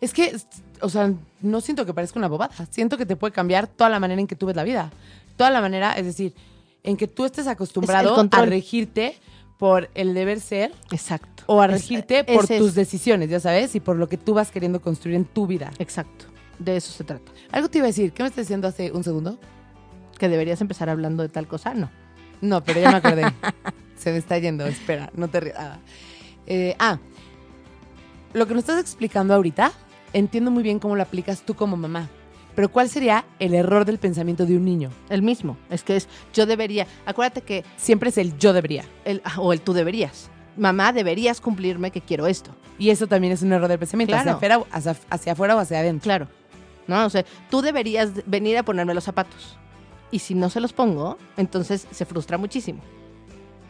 Es 0.00 0.12
que, 0.12 0.36
o 0.80 0.88
sea, 0.88 1.12
no 1.40 1.60
siento 1.60 1.84
que 1.86 1.94
parezca 1.94 2.18
una 2.18 2.28
bobada. 2.28 2.52
Siento 2.70 2.96
que 2.98 3.06
te 3.06 3.16
puede 3.16 3.32
cambiar 3.32 3.66
toda 3.66 3.90
la 3.90 3.98
manera 4.00 4.20
en 4.20 4.26
que 4.26 4.36
tú 4.36 4.46
ves 4.46 4.56
la 4.56 4.64
vida. 4.64 4.90
Toda 5.36 5.50
la 5.50 5.60
manera, 5.60 5.92
es 5.94 6.04
decir, 6.06 6.34
en 6.82 6.96
que 6.96 7.06
tú 7.08 7.24
estés 7.24 7.46
acostumbrado 7.46 8.16
a 8.30 8.42
regirte 8.46 9.18
por 9.58 9.90
el 9.94 10.14
deber 10.14 10.40
ser 10.40 10.72
Exacto. 10.90 11.42
o 11.46 11.60
a 11.60 11.66
Es- 11.66 11.72
regirte 11.72 12.24
por 12.24 12.46
tus 12.46 12.74
decisiones, 12.74 13.28
ya 13.28 13.40
sabes, 13.40 13.74
y 13.74 13.80
por 13.80 13.96
lo 13.96 14.08
que 14.08 14.16
tú 14.16 14.32
vas 14.34 14.50
queriendo 14.50 14.80
construir 14.80 15.16
en 15.16 15.24
tu 15.26 15.46
vida. 15.46 15.70
Exacto. 15.78 16.26
De 16.58 16.76
eso 16.76 16.92
se 16.92 17.04
trata. 17.04 17.30
Algo 17.52 17.68
te 17.68 17.78
iba 17.78 17.86
a 17.86 17.88
decir, 17.88 18.12
¿qué 18.12 18.22
me 18.22 18.28
estás 18.28 18.44
diciendo 18.46 18.68
hace 18.68 18.92
un 18.92 19.02
segundo? 19.04 19.38
Que 20.18 20.28
deberías 20.28 20.60
empezar 20.60 20.88
hablando 20.90 21.22
de 21.22 21.28
tal 21.30 21.46
cosa, 21.46 21.74
no. 21.74 21.90
No, 22.40 22.62
pero 22.64 22.80
ya 22.80 22.90
me 22.90 22.96
acordé. 22.98 23.22
Se 23.96 24.12
me 24.12 24.18
está 24.18 24.38
yendo, 24.38 24.66
espera, 24.66 25.10
no 25.14 25.28
te 25.28 25.40
rías. 25.40 25.56
Ah. 25.58 25.78
Eh, 26.46 26.74
ah, 26.78 26.98
lo 28.32 28.46
que 28.46 28.54
nos 28.54 28.62
estás 28.62 28.80
explicando 28.80 29.34
ahorita, 29.34 29.72
entiendo 30.12 30.50
muy 30.50 30.62
bien 30.62 30.78
cómo 30.78 30.96
lo 30.96 31.02
aplicas 31.02 31.42
tú 31.42 31.54
como 31.54 31.76
mamá. 31.76 32.08
Pero 32.54 32.68
¿cuál 32.70 32.88
sería 32.88 33.24
el 33.38 33.54
error 33.54 33.84
del 33.84 33.98
pensamiento 33.98 34.44
de 34.44 34.56
un 34.56 34.64
niño? 34.64 34.90
El 35.08 35.22
mismo. 35.22 35.56
Es 35.70 35.82
que 35.84 35.96
es 35.96 36.08
yo 36.34 36.46
debería. 36.46 36.86
Acuérdate 37.06 37.42
que 37.42 37.64
Siempre 37.76 38.10
es 38.10 38.18
el 38.18 38.36
yo 38.38 38.52
debería. 38.52 38.84
el 39.04 39.22
ah, 39.24 39.40
o 39.40 39.52
el 39.52 39.60
tú 39.60 39.72
deberías. 39.72 40.28
Mamá, 40.56 40.92
deberías 40.92 41.40
cumplirme 41.40 41.90
que 41.92 42.00
quiero 42.00 42.26
esto. 42.26 42.50
Y 42.78 42.90
eso 42.90 43.06
también 43.06 43.32
es 43.32 43.42
un 43.42 43.52
error 43.52 43.68
del 43.68 43.78
pensamiento, 43.78 44.10
Claro. 44.12 44.32
hacia, 44.32 44.34
afuera, 44.56 44.66
hacia, 44.72 44.96
hacia 45.10 45.32
afuera 45.32 45.56
o 45.56 45.58
hacia 45.60 45.78
adentro. 45.78 46.04
Claro. 46.04 46.28
¿No? 46.88 47.06
O 47.06 47.10
sea, 47.10 47.24
tú 47.50 47.62
deberías 47.62 48.16
de- 48.16 48.24
venir 48.26 48.58
a 48.58 48.64
ponerme 48.64 48.94
los 48.94 49.04
zapatos. 49.04 49.56
Y 50.10 50.18
si 50.18 50.34
no 50.34 50.50
se 50.50 50.60
los 50.60 50.72
pongo, 50.72 51.18
entonces 51.36 51.86
se 51.92 52.04
frustra 52.04 52.36
muchísimo. 52.36 52.80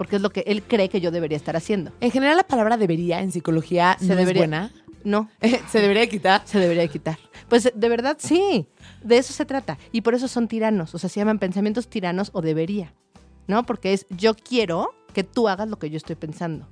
Porque 0.00 0.16
es 0.16 0.22
lo 0.22 0.30
que 0.30 0.40
él 0.46 0.62
cree 0.62 0.88
que 0.88 0.98
yo 1.02 1.10
debería 1.10 1.36
estar 1.36 1.56
haciendo. 1.56 1.92
En 2.00 2.10
general, 2.10 2.38
la 2.38 2.42
palabra 2.44 2.78
debería 2.78 3.20
en 3.20 3.32
psicología 3.32 3.98
Se 4.00 4.06
no 4.06 4.16
debería- 4.16 4.30
es 4.44 4.48
buena. 4.48 4.72
No, 5.04 5.28
Se 5.70 5.78
debería 5.78 6.06
quitar. 6.08 6.40
se 6.46 6.58
debería 6.58 6.88
quitar. 6.88 7.18
Pues 7.50 7.70
de 7.74 7.88
verdad 7.90 8.16
sí, 8.18 8.66
de 9.04 9.18
eso 9.18 9.34
se 9.34 9.44
trata. 9.44 9.76
Y 9.92 10.00
por 10.00 10.14
eso 10.14 10.26
son 10.26 10.48
tiranos, 10.48 10.94
o 10.94 10.98
sea, 10.98 11.10
se 11.10 11.20
llaman 11.20 11.38
pensamientos 11.38 11.88
tiranos 11.88 12.30
o 12.32 12.40
debería, 12.40 12.94
¿no? 13.46 13.66
Porque 13.66 13.92
es 13.92 14.06
yo 14.08 14.34
quiero 14.34 14.94
que 15.12 15.22
tú 15.22 15.48
hagas 15.48 15.68
lo 15.68 15.78
que 15.78 15.90
yo 15.90 15.98
estoy 15.98 16.16
pensando, 16.16 16.66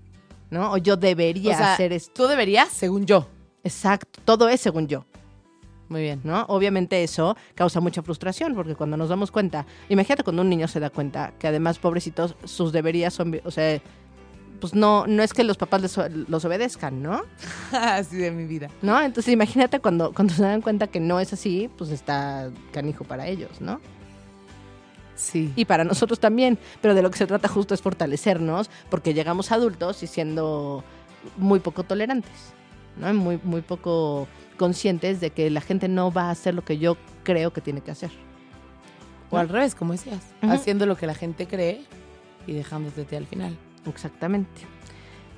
¿no? 0.49 0.73
O 0.73 0.79
yo 0.79 0.97
debería 0.97 1.53
o 1.55 1.59
sea, 1.59 1.75
hacer 1.75 1.93
esto. 1.93 2.13
tú 2.15 2.29
deberías, 2.29 2.69
según 2.71 3.05
yo. 3.05 3.29
Exacto, 3.63 4.23
todo 4.25 4.49
es 4.49 4.61
según 4.63 4.89
yo, 4.89 5.05
Muy 5.89 6.03
bien. 6.03 6.21
¿no? 6.25 6.45
Obviamente 6.49 7.03
eso 7.03 7.37
causa 7.55 7.81
mucha 7.81 8.03
frustración 8.03 8.55
porque 8.55 8.75
cuando 8.75 8.97
nos 8.97 9.09
damos 9.09 9.31
cuenta, 9.31 9.67
imagínate 9.89 10.23
cuando 10.23 10.43
un 10.43 10.51
niño 10.51 10.69
se 10.69 10.81
da 10.81 10.91
cuenta 10.91 11.33
que 11.39 11.49
además, 11.49 11.79
pobrecitos, 11.79 12.35
sus 12.45 12.73
deberías 12.73 13.15
son, 13.15 13.41
o 13.45 13.51
sea, 13.51 13.81
pues 14.61 14.75
no, 14.75 15.07
no 15.07 15.23
es 15.23 15.33
que 15.33 15.45
los 15.45 15.57
papás 15.57 15.83
les 15.83 15.97
los 16.29 16.45
obedezcan, 16.45 17.03
¿no? 17.03 17.23
Así 17.73 18.17
de 18.17 18.31
mi 18.31 18.45
vida. 18.45 18.69
¿No? 18.83 19.01
Entonces 19.01 19.33
imagínate 19.33 19.81
cuando, 19.81 20.13
cuando 20.13 20.35
se 20.35 20.43
dan 20.43 20.61
cuenta 20.61 20.89
que 20.89 21.01
no 21.01 21.21
es 21.21 21.33
así, 21.33 21.71
pues 21.79 21.91
está 21.91 22.51
canijo 22.73 23.05
para 23.05 23.27
ellos, 23.29 23.61
¿no? 23.61 23.81
Sí. 25.15 25.53
Y 25.57 25.65
para 25.65 25.85
nosotros 25.85 26.21
también, 26.21 26.59
pero 26.81 26.95
de 26.95 27.03
lo 27.03 27.11
que 27.11 27.19
se 27.19 27.27
trata 27.27 27.49
justo 27.49 27.75
es 27.75 27.83
fortalecernos, 27.83 28.71
porque 28.89 29.15
llegamos 29.15 29.51
adultos 29.51 30.03
y 30.05 30.07
siendo 30.07 30.85
muy 31.37 31.59
poco 31.59 31.83
tolerantes, 31.83 32.55
Muy, 32.99 33.41
muy 33.43 33.61
poco 33.63 34.27
conscientes 34.57 35.21
de 35.21 35.31
que 35.31 35.51
la 35.51 35.61
gente 35.61 35.89
no 35.89 36.13
va 36.13 36.25
a 36.25 36.31
hacer 36.31 36.55
lo 36.55 36.65
que 36.65 36.79
yo 36.79 36.97
creo 37.23 37.53
que 37.53 37.61
tiene 37.61 37.81
que 37.81 37.91
hacer. 37.91 38.11
O 39.31 39.39
al 39.39 39.49
revés, 39.49 39.75
como 39.75 39.93
decías. 39.93 40.23
Haciendo 40.43 40.87
lo 40.87 40.97
que 40.97 41.07
la 41.07 41.15
gente 41.15 41.47
cree 41.47 41.85
y 42.47 42.53
dejándote 42.53 43.17
al 43.17 43.27
final. 43.27 43.57
Exactamente. 43.87 44.63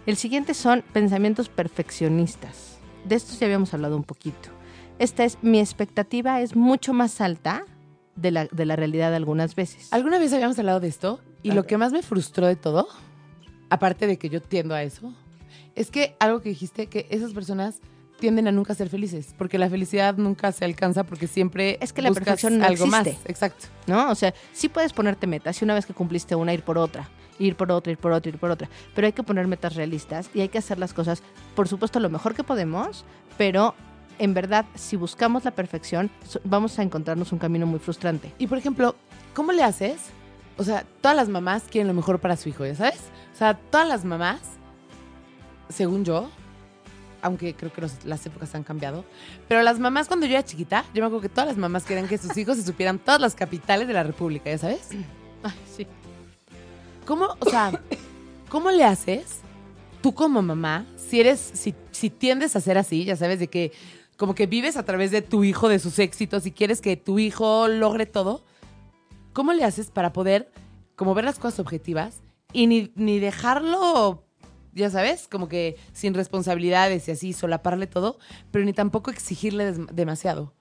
El 0.06 0.16
siguiente 0.16 0.54
son 0.54 0.82
pensamientos 0.92 1.48
perfeccionistas. 1.48 2.78
De 3.04 3.16
estos 3.16 3.38
ya 3.38 3.46
habíamos 3.46 3.74
hablado 3.74 3.96
un 3.96 4.04
poquito. 4.04 4.50
Esta 4.98 5.24
es, 5.24 5.38
mi 5.42 5.60
expectativa 5.60 6.40
es 6.40 6.56
mucho 6.56 6.92
más 6.92 7.20
alta 7.20 7.64
de 8.16 8.30
la, 8.30 8.46
de 8.46 8.66
la 8.66 8.76
realidad 8.76 9.14
algunas 9.14 9.54
veces. 9.54 9.92
¿Alguna 9.92 10.18
vez 10.18 10.32
habíamos 10.32 10.58
hablado 10.58 10.80
de 10.80 10.88
esto? 10.88 11.20
Y 11.42 11.52
lo 11.52 11.66
que 11.66 11.78
más 11.78 11.92
me 11.92 12.02
frustró 12.02 12.46
de 12.46 12.56
todo, 12.56 12.86
aparte 13.70 14.06
de 14.06 14.18
que 14.18 14.28
yo 14.28 14.42
tiendo 14.42 14.74
a 14.74 14.82
eso, 14.82 15.14
es 15.74 15.90
que 15.90 16.16
algo 16.18 16.40
que 16.40 16.48
dijiste, 16.50 16.86
que 16.86 17.06
esas 17.10 17.32
personas 17.32 17.80
tienden 18.18 18.46
a 18.48 18.52
nunca 18.52 18.74
ser 18.74 18.88
felices, 18.90 19.34
porque 19.38 19.56
la 19.58 19.70
felicidad 19.70 20.16
nunca 20.16 20.52
se 20.52 20.64
alcanza 20.66 21.04
porque 21.04 21.26
siempre 21.26 21.78
Es 21.80 21.92
que 21.92 22.02
la 22.02 22.10
buscas 22.10 22.24
perfección 22.24 22.58
no 22.58 22.66
algo 22.66 22.86
más. 22.86 23.06
existe. 23.06 23.30
Exacto. 23.32 23.66
¿no? 23.86 24.10
O 24.10 24.14
sea, 24.14 24.34
sí 24.52 24.68
puedes 24.68 24.92
ponerte 24.92 25.26
metas 25.26 25.60
y 25.60 25.64
una 25.64 25.74
vez 25.74 25.86
que 25.86 25.94
cumpliste 25.94 26.34
una, 26.34 26.52
ir 26.52 26.62
por 26.62 26.76
otra, 26.76 27.08
ir 27.38 27.56
por 27.56 27.72
otra, 27.72 27.92
ir 27.92 27.98
por 27.98 28.12
otra, 28.12 28.28
ir 28.30 28.38
por 28.38 28.50
otra. 28.50 28.68
Pero 28.94 29.06
hay 29.06 29.12
que 29.14 29.22
poner 29.22 29.46
metas 29.46 29.74
realistas 29.74 30.28
y 30.34 30.42
hay 30.42 30.48
que 30.50 30.58
hacer 30.58 30.78
las 30.78 30.92
cosas, 30.92 31.22
por 31.54 31.66
supuesto, 31.66 31.98
lo 31.98 32.10
mejor 32.10 32.34
que 32.34 32.44
podemos, 32.44 33.06
pero 33.38 33.74
en 34.18 34.34
verdad, 34.34 34.66
si 34.74 34.96
buscamos 34.96 35.44
la 35.46 35.52
perfección, 35.52 36.10
vamos 36.44 36.78
a 36.78 36.82
encontrarnos 36.82 37.32
un 37.32 37.38
camino 37.38 37.66
muy 37.66 37.78
frustrante. 37.78 38.34
Y 38.38 38.48
por 38.48 38.58
ejemplo, 38.58 38.96
¿cómo 39.34 39.52
le 39.52 39.62
haces? 39.62 39.98
O 40.58 40.64
sea, 40.64 40.84
todas 41.00 41.16
las 41.16 41.30
mamás 41.30 41.62
quieren 41.70 41.88
lo 41.88 41.94
mejor 41.94 42.18
para 42.18 42.36
su 42.36 42.50
hijo, 42.50 42.66
¿ya 42.66 42.74
sabes? 42.74 43.00
O 43.34 43.38
sea, 43.38 43.54
todas 43.54 43.88
las 43.88 44.04
mamás, 44.04 44.40
según 45.70 46.04
yo, 46.04 46.30
aunque 47.22 47.54
creo 47.54 47.72
que 47.72 47.80
los- 47.80 48.04
las 48.04 48.24
épocas 48.26 48.54
han 48.54 48.62
cambiado, 48.64 49.04
pero 49.48 49.62
las 49.62 49.78
mamás 49.78 50.08
cuando 50.08 50.26
yo 50.26 50.32
era 50.32 50.44
chiquita, 50.44 50.84
yo 50.94 51.02
me 51.02 51.06
acuerdo 51.06 51.22
que 51.22 51.28
todas 51.28 51.46
las 51.48 51.56
mamás 51.56 51.84
querían 51.84 52.08
que 52.08 52.18
sus 52.18 52.36
hijos 52.36 52.56
se 52.56 52.64
supieran 52.64 52.98
todas 52.98 53.20
las 53.20 53.34
capitales 53.34 53.86
de 53.88 53.94
la 53.94 54.02
República, 54.02 54.50
¿ya 54.50 54.58
sabes? 54.58 54.88
Ay, 55.42 55.52
sí. 55.76 55.86
¿Cómo, 57.06 57.28
o 57.38 57.48
sea, 57.48 57.72
cómo 58.48 58.70
le 58.70 58.84
haces 58.84 59.40
tú 60.02 60.14
como 60.14 60.40
mamá, 60.42 60.86
si 60.96 61.20
eres, 61.20 61.38
si, 61.54 61.74
si 61.90 62.08
tiendes 62.10 62.56
a 62.56 62.60
ser 62.60 62.78
así, 62.78 63.04
ya 63.04 63.16
sabes, 63.16 63.38
de 63.38 63.48
que 63.48 63.72
como 64.16 64.34
que 64.34 64.46
vives 64.46 64.76
a 64.76 64.84
través 64.84 65.10
de 65.10 65.22
tu 65.22 65.44
hijo, 65.44 65.68
de 65.68 65.78
sus 65.78 65.98
éxitos, 65.98 66.46
y 66.46 66.52
quieres 66.52 66.80
que 66.80 66.96
tu 66.96 67.18
hijo 67.18 67.68
logre 67.68 68.06
todo, 68.06 68.44
¿cómo 69.32 69.52
le 69.52 69.64
haces 69.64 69.90
para 69.90 70.12
poder 70.12 70.50
como 70.96 71.14
ver 71.14 71.24
las 71.24 71.38
cosas 71.38 71.60
objetivas 71.60 72.20
y 72.52 72.66
ni, 72.66 72.92
ni 72.94 73.18
dejarlo, 73.18 74.24
ya 74.80 74.90
sabes, 74.90 75.28
como 75.28 75.48
que 75.48 75.76
sin 75.92 76.14
responsabilidades 76.14 77.06
y 77.08 77.12
así, 77.12 77.32
solaparle 77.32 77.86
todo, 77.86 78.18
pero 78.50 78.64
ni 78.64 78.72
tampoco 78.72 79.10
exigirle 79.10 79.72
demasiado? 79.92 80.52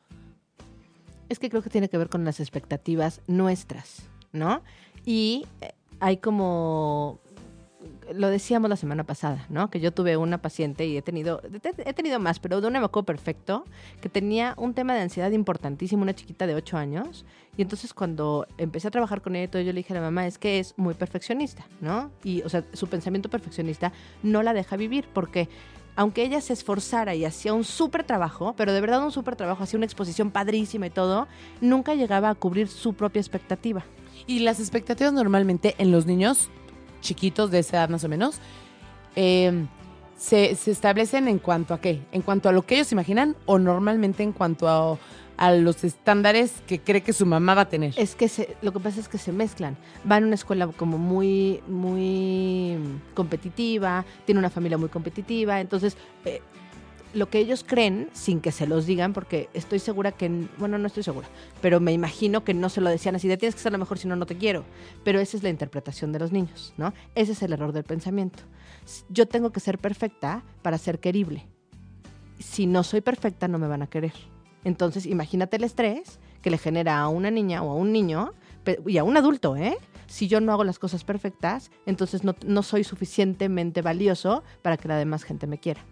Es 1.30 1.40
que 1.40 1.50
creo 1.50 1.62
que 1.62 1.70
tiene 1.70 1.90
que 1.90 1.98
ver 1.98 2.10
con 2.10 2.26
las 2.26 2.40
expectativas 2.40 3.22
nuestras, 3.28 4.04
¿no? 4.32 4.64
Y 5.06 5.46
eh, 5.62 5.74
hay 6.00 6.18
como 6.18 7.20
lo 8.14 8.30
decíamos 8.30 8.70
la 8.70 8.76
semana 8.76 9.04
pasada, 9.04 9.46
¿no? 9.50 9.70
Que 9.70 9.80
yo 9.80 9.92
tuve 9.92 10.18
una 10.18 10.42
paciente 10.42 10.86
y 10.86 10.98
he 10.98 11.02
tenido 11.02 11.42
he 11.86 11.94
tenido 11.94 12.20
más, 12.20 12.40
pero 12.40 12.62
de 12.62 12.68
una 12.68 12.80
me 12.80 12.90
perfecto 13.04 13.66
que 14.02 14.10
tenía 14.10 14.54
un 14.58 14.74
tema 14.74 14.94
de 14.94 15.02
ansiedad 15.02 15.32
importantísimo, 15.32 16.04
una 16.04 16.14
chiquita 16.14 16.48
de 16.48 16.56
8 16.56 16.78
años, 16.78 17.26
y 17.58 17.62
entonces 17.62 17.94
cuando 17.94 18.48
empecé 18.58 18.88
a 18.88 18.92
trabajar 18.92 19.22
con 19.22 19.36
ella 19.36 19.46
y 19.46 19.48
todo, 19.48 19.62
yo 19.62 19.74
le 19.74 19.80
dije 19.80 19.94
a 19.94 19.98
la 19.98 20.02
mamá, 20.02 20.28
es 20.28 20.38
que 20.38 20.60
es 20.60 20.74
muy 20.78 20.94
perfeccionista, 20.94 21.66
¿no? 21.82 22.12
Y 22.24 22.42
o 22.44 22.50
sea, 22.50 22.64
su 22.74 22.88
pensamiento 22.88 23.30
perfeccionista 23.30 23.92
no 24.24 24.44
la 24.44 24.54
deja 24.54 24.76
vivir 24.78 25.08
porque 25.14 25.50
aunque 25.96 26.24
ella 26.24 26.40
se 26.40 26.54
esforzara 26.54 27.14
y 27.16 27.26
hacía 27.26 27.54
un 27.54 27.66
súper 27.66 28.06
trabajo, 28.06 28.54
pero 28.56 28.72
de 28.72 28.80
verdad 28.80 29.04
un 29.04 29.12
súper 29.12 29.36
trabajo, 29.36 29.64
hacía 29.64 29.78
una 29.78 29.86
exposición 29.86 30.32
padrísima 30.32 30.88
y 30.88 30.90
todo, 30.90 31.28
nunca 31.60 31.94
llegaba 31.94 32.30
a 32.30 32.36
cubrir 32.36 32.70
su 32.70 32.94
propia 32.94 33.20
expectativa. 33.20 33.84
Y 34.26 34.40
las 34.40 34.60
expectativas 34.60 35.12
normalmente 35.12 35.76
en 35.78 35.92
los 35.92 36.06
niños 36.06 36.50
chiquitos 37.02 37.52
de 37.52 37.60
esa 37.60 37.78
edad 37.78 37.90
más 37.90 38.04
o 38.04 38.10
menos 38.10 38.40
eh, 39.16 39.66
se, 40.18 40.56
se 40.56 40.72
establecen 40.72 41.28
en 41.28 41.40
cuanto 41.40 41.74
a 41.74 41.80
qué? 41.82 42.02
En 42.12 42.22
cuanto 42.22 42.50
a 42.50 42.52
lo 42.52 42.64
que 42.66 42.76
ellos 42.76 42.92
imaginan 42.92 43.36
o 43.46 43.58
normalmente 43.58 44.22
en 44.24 44.34
cuanto 44.34 44.68
a, 44.68 44.98
a 45.38 45.52
los 45.54 45.84
estándares 45.86 46.62
que 46.68 46.80
cree 46.80 47.02
que 47.02 47.14
su 47.14 47.26
mamá 47.26 47.54
va 47.56 47.62
a 47.62 47.70
tener. 47.70 47.94
Es 47.98 48.16
que 48.16 48.28
se- 48.28 48.58
lo 48.62 48.74
que 48.74 48.80
pasa 48.82 49.00
es 49.00 49.08
que 49.08 49.18
se 49.18 49.32
mezclan. 49.32 49.78
Va 50.10 50.18
en 50.18 50.26
una 50.26 50.36
escuela 50.36 50.68
como 50.68 50.98
muy, 50.98 51.62
muy 51.70 52.78
competitiva, 53.14 54.04
tiene 54.26 54.40
una 54.40 54.50
familia 54.50 54.78
muy 54.78 54.90
competitiva, 54.90 55.62
entonces 55.62 55.96
eh, 56.26 56.42
lo 57.14 57.30
que 57.30 57.40
ellos 57.40 57.66
creen, 57.68 58.10
sin 58.14 58.40
que 58.42 58.52
se 58.52 58.68
los 58.68 58.86
digan, 58.86 59.14
porque 59.14 59.50
estoy 59.54 59.80
segura 59.80 60.12
que, 60.12 60.48
bueno, 60.58 60.78
no 60.78 60.88
estoy 60.88 61.04
segura, 61.04 61.28
pero 61.62 61.80
me 61.80 61.92
imagino 61.92 62.44
que 62.44 62.54
no 62.54 62.70
se 62.70 62.82
lo 62.82 62.90
decían 62.90 63.16
así, 63.16 63.28
de 63.28 63.38
tienes 63.38 63.56
que 63.56 63.62
ser 63.62 63.72
lo 63.72 63.78
mejor, 63.78 63.98
si 63.98 64.08
no, 64.08 64.16
no 64.16 64.26
te 64.26 64.38
quiero. 64.38 64.64
Pero 65.04 65.20
esa 65.20 65.38
es 65.38 65.44
la 65.44 65.50
interpretación 65.50 66.12
de 66.12 66.20
los 66.20 66.32
niños, 66.32 66.74
¿no? 66.78 66.94
Ese 67.16 67.32
es 67.32 67.42
el 67.42 67.54
error 67.54 67.72
del 67.74 67.84
pensamiento. 67.84 68.44
Yo 69.10 69.28
tengo 69.28 69.52
que 69.52 69.60
ser 69.60 69.80
perfecta 69.80 70.44
para 70.62 70.78
ser 70.78 71.00
querible. 71.00 71.48
Si 72.40 72.66
no 72.66 72.84
soy 72.84 73.02
perfecta, 73.02 73.48
no 73.48 73.60
me 73.60 73.68
van 73.68 73.82
a 73.82 73.88
querer. 73.88 74.14
Entonces, 74.64 75.06
imagínate 75.06 75.58
el 75.58 75.64
estrés 75.64 76.20
que 76.42 76.50
le 76.50 76.58
genera 76.58 77.00
a 77.00 77.10
una 77.10 77.32
niña 77.32 77.64
o 77.64 77.72
a 77.72 77.76
un 77.76 77.92
niño, 77.92 78.34
y 78.86 78.98
a 78.98 79.04
un 79.04 79.18
adulto, 79.18 79.56
¿eh? 79.56 79.78
Si 80.08 80.28
yo 80.28 80.42
no 80.42 80.52
hago 80.52 80.64
las 80.64 80.80
cosas 80.80 81.04
perfectas, 81.04 81.72
entonces 81.86 82.24
no, 82.24 82.36
no 82.46 82.64
soy 82.64 82.84
suficientemente 82.84 83.82
valioso 83.82 84.44
para 84.62 84.78
que 84.78 84.88
la 84.88 84.98
demás 84.98 85.24
gente 85.24 85.48
me 85.48 85.60
quiera. 85.60 85.86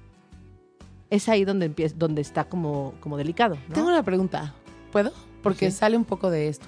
Es 1.09 1.29
ahí 1.29 1.45
donde, 1.45 1.67
empieza, 1.67 1.95
donde 1.97 2.21
está 2.21 2.43
como, 2.45 2.93
como 2.99 3.17
delicado. 3.17 3.55
¿no? 3.69 3.73
Tengo 3.75 3.87
una 3.87 4.03
pregunta. 4.03 4.53
¿Puedo? 4.91 5.11
Porque 5.43 5.71
Sí. 5.71 5.77
sale 5.77 5.95
un 5.97 6.05
poco 6.05 6.29
de 6.29 6.49
esto. 6.49 6.65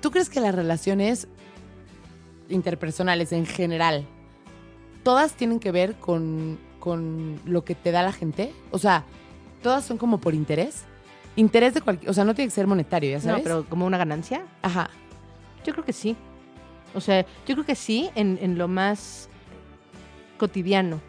¿Tú 0.00 0.10
crees 0.10 0.28
que 0.30 0.40
las 0.40 0.54
relaciones 0.54 1.28
interpersonales 2.48 3.32
en 3.32 3.46
general, 3.46 4.04
todas 5.04 5.34
tienen 5.34 5.60
que 5.60 5.70
ver 5.72 5.94
con, 5.96 6.58
con 6.80 7.38
lo 7.44 7.64
que 7.64 7.74
te 7.74 7.90
da 7.92 8.02
la 8.02 8.12
gente? 8.12 8.52
O 8.70 8.78
sea, 8.78 9.04
todas 9.62 9.84
son 9.84 9.98
como 9.98 10.18
por 10.18 10.34
interés. 10.34 10.84
Interés 11.36 11.74
de 11.74 11.80
cualquier, 11.80 12.10
o 12.10 12.14
sea, 12.14 12.24
no 12.24 12.34
tiene 12.34 12.48
que 12.48 12.54
ser 12.54 12.66
monetario, 12.66 13.10
ya 13.10 13.16
No, 13.18 13.22
sabes. 13.22 13.42
pero 13.42 13.64
como 13.68 13.86
una 13.86 13.96
ganancia, 13.96 14.42
Ajá. 14.60 14.90
yo 15.64 15.72
creo 15.72 15.84
que 15.84 15.92
sí. 15.94 16.16
O 16.94 17.00
sea, 17.00 17.22
yo 17.46 17.54
creo 17.54 17.64
que 17.64 17.74
sí 17.74 18.10
en, 18.14 18.38
en 18.42 18.58
lo 18.58 18.68
más 18.68 19.28
cotidiano. 20.36 21.00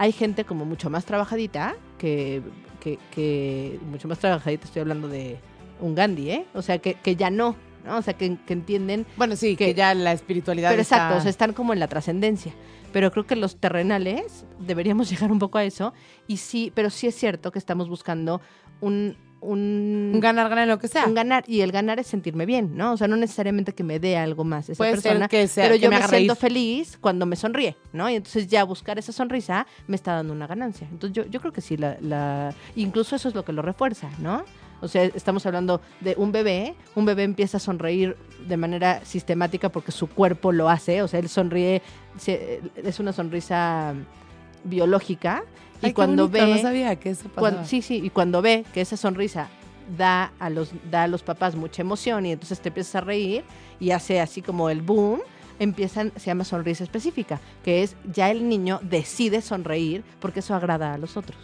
Hay 0.00 0.12
gente 0.12 0.46
como 0.46 0.64
mucho 0.64 0.88
más 0.88 1.04
trabajadita, 1.04 1.76
que, 1.98 2.40
que, 2.80 2.98
que- 3.14 3.78
mucho 3.90 4.08
más 4.08 4.18
trabajadita, 4.18 4.64
estoy 4.64 4.80
hablando 4.80 5.08
de 5.08 5.36
un 5.78 5.94
Gandhi, 5.94 6.30
¿eh? 6.30 6.46
O 6.54 6.62
sea, 6.62 6.78
que, 6.78 6.94
que 6.94 7.16
ya 7.16 7.28
no, 7.28 7.54
¿no? 7.84 7.98
O 7.98 8.02
sea, 8.02 8.14
que, 8.14 8.38
que 8.46 8.54
entienden 8.54 9.04
Bueno, 9.18 9.36
sí, 9.36 9.56
que, 9.56 9.66
Que- 9.66 9.74
ya 9.74 9.92
la 9.92 10.12
espiritualidad 10.12 10.70
Pero 10.70 10.80
está- 10.80 10.96
exacto, 10.96 11.18
o 11.18 11.20
sea, 11.20 11.28
están 11.28 11.52
como 11.52 11.74
en 11.74 11.80
la 11.80 11.86
trascendencia. 11.88 12.54
Pero 12.94 13.12
creo 13.12 13.26
que 13.26 13.36
los 13.36 13.56
terrenales 13.60 14.46
deberíamos 14.58 15.10
llegar 15.10 15.30
un 15.30 15.38
poco 15.38 15.58
a 15.58 15.64
eso. 15.64 15.92
Y 16.26 16.38
sí, 16.38 16.72
pero 16.74 16.88
sí 16.88 17.06
es 17.06 17.14
cierto 17.14 17.52
que 17.52 17.58
estamos 17.58 17.90
buscando 17.90 18.40
un, 18.80 19.18
un, 19.40 20.12
un 20.14 20.20
ganar, 20.20 20.48
ganar 20.48 20.68
lo 20.68 20.78
que 20.78 20.88
sea. 20.88 21.06
un 21.06 21.14
ganar. 21.14 21.44
Y 21.46 21.60
el 21.62 21.72
ganar 21.72 21.98
es 21.98 22.06
sentirme 22.06 22.46
bien, 22.46 22.76
¿no? 22.76 22.92
O 22.92 22.96
sea, 22.96 23.08
no 23.08 23.16
necesariamente 23.16 23.72
que 23.72 23.84
me 23.84 23.98
dé 23.98 24.16
algo 24.16 24.44
más 24.44 24.68
esa 24.68 24.78
Puede 24.78 24.92
persona. 24.92 25.20
ser 25.20 25.28
que 25.28 25.48
sea, 25.48 25.64
pero 25.64 25.74
que 25.76 25.80
yo 25.80 25.90
me 25.90 25.98
me, 25.98 26.08
siento 26.08 26.34
feliz 26.34 26.98
cuando 27.00 27.26
me 27.26 27.36
sonríe, 27.36 27.76
¿no? 27.92 28.08
Y 28.10 28.16
entonces 28.16 28.48
ya 28.48 28.64
buscar 28.64 28.98
esa 28.98 29.12
sonrisa 29.12 29.66
me 29.86 29.96
está 29.96 30.14
dando 30.14 30.32
una 30.32 30.46
ganancia. 30.46 30.86
Entonces 30.90 31.14
yo, 31.14 31.30
yo 31.30 31.40
creo 31.40 31.52
que 31.52 31.60
sí, 31.60 31.76
la, 31.76 31.96
la, 32.00 32.54
incluso 32.76 33.16
eso 33.16 33.28
es 33.28 33.34
lo 33.34 33.44
que 33.44 33.52
lo 33.52 33.62
refuerza, 33.62 34.10
¿no? 34.18 34.44
O 34.82 34.88
sea, 34.88 35.04
estamos 35.04 35.44
hablando 35.44 35.80
de 36.00 36.14
un 36.16 36.32
bebé, 36.32 36.74
un 36.94 37.04
bebé 37.04 37.24
empieza 37.24 37.58
a 37.58 37.60
sonreír 37.60 38.16
de 38.48 38.56
manera 38.56 39.04
sistemática 39.04 39.68
porque 39.68 39.92
su 39.92 40.08
cuerpo 40.08 40.52
lo 40.52 40.70
hace, 40.70 41.02
o 41.02 41.08
sea, 41.08 41.20
él 41.20 41.28
sonríe, 41.28 41.82
es 42.26 43.00
una 43.00 43.12
sonrisa 43.12 43.94
biológica 44.64 45.44
y 45.82 45.86
Ay, 45.86 45.92
cuando 45.92 46.28
bonito, 46.28 46.46
ve 46.46 46.54
No 46.54 46.62
sabía 46.62 46.96
que 46.96 47.10
eso 47.10 47.24
pasaba. 47.24 47.38
cuando- 47.38 47.64
sí, 47.64 47.82
sí, 47.82 48.00
y 48.04 48.10
cuando 48.10 48.42
ve 48.42 48.64
que 48.74 48.80
esa 48.80 48.96
sonrisa 48.96 49.48
da 49.96 50.32
a 50.38 50.50
los 50.50 50.72
da 50.90 51.04
a 51.04 51.08
los 51.08 51.22
papás 51.22 51.56
mucha 51.56 51.82
emoción 51.82 52.24
y 52.26 52.32
entonces 52.32 52.60
te 52.60 52.68
empiezas 52.68 52.94
a 52.96 53.00
reír 53.00 53.42
y 53.80 53.90
hace 53.90 54.20
así 54.20 54.40
como 54.42 54.70
el 54.70 54.82
boom, 54.82 55.20
empiezan 55.58 56.12
se 56.16 56.26
llama 56.26 56.44
sonrisa 56.44 56.84
específica, 56.84 57.40
que 57.64 57.82
es 57.82 57.96
ya 58.12 58.30
el 58.30 58.48
niño 58.48 58.78
decide 58.82 59.40
sonreír 59.42 60.04
porque 60.20 60.40
eso 60.40 60.54
agrada 60.54 60.94
a 60.94 60.98
los 60.98 61.16
otros. 61.16 61.38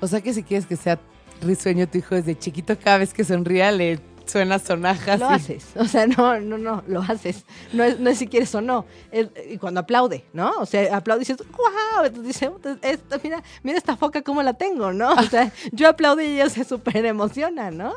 O 0.00 0.06
sea 0.06 0.20
que 0.20 0.32
si 0.34 0.42
quieres 0.42 0.66
que 0.66 0.76
sea 0.76 0.98
risueño 1.42 1.86
tu 1.88 1.98
hijo 1.98 2.14
desde 2.14 2.38
chiquito, 2.38 2.76
cada 2.78 2.98
vez 2.98 3.12
que 3.12 3.22
sonría 3.24 3.70
le 3.70 4.00
Suena 4.32 4.58
sonaja. 4.58 5.16
lo 5.18 5.28
sí. 5.28 5.34
haces. 5.34 5.66
O 5.76 5.84
sea, 5.84 6.06
no, 6.06 6.40
no, 6.40 6.56
no, 6.58 6.82
lo 6.88 7.02
haces. 7.02 7.44
No 7.72 7.84
es, 7.84 8.00
no 8.00 8.08
es 8.10 8.18
si 8.18 8.26
quieres 8.26 8.54
o 8.54 8.60
no. 8.62 8.86
Es- 9.10 9.28
y 9.50 9.58
cuando 9.58 9.80
aplaude, 9.80 10.24
¿no? 10.32 10.52
O 10.58 10.66
sea, 10.66 10.96
aplaude 10.96 11.22
y 11.22 11.26
dices, 11.26 11.36
wow. 11.52 12.04
Entonces 12.06 12.26
dice, 12.40 12.50
"Esto, 12.82 13.20
mira, 13.22 13.42
mira 13.62 13.76
esta 13.78 13.96
foca 13.96 14.22
cómo 14.22 14.42
la 14.42 14.54
tengo, 14.54 14.92
¿no? 14.92 15.12
O 15.12 15.22
sea, 15.24 15.52
yo 15.72 15.88
aplaudo 15.88 16.22
y 16.22 16.26
ella 16.26 16.48
se 16.48 16.64
súper 16.64 17.04
emociona, 17.04 17.70
¿no? 17.70 17.92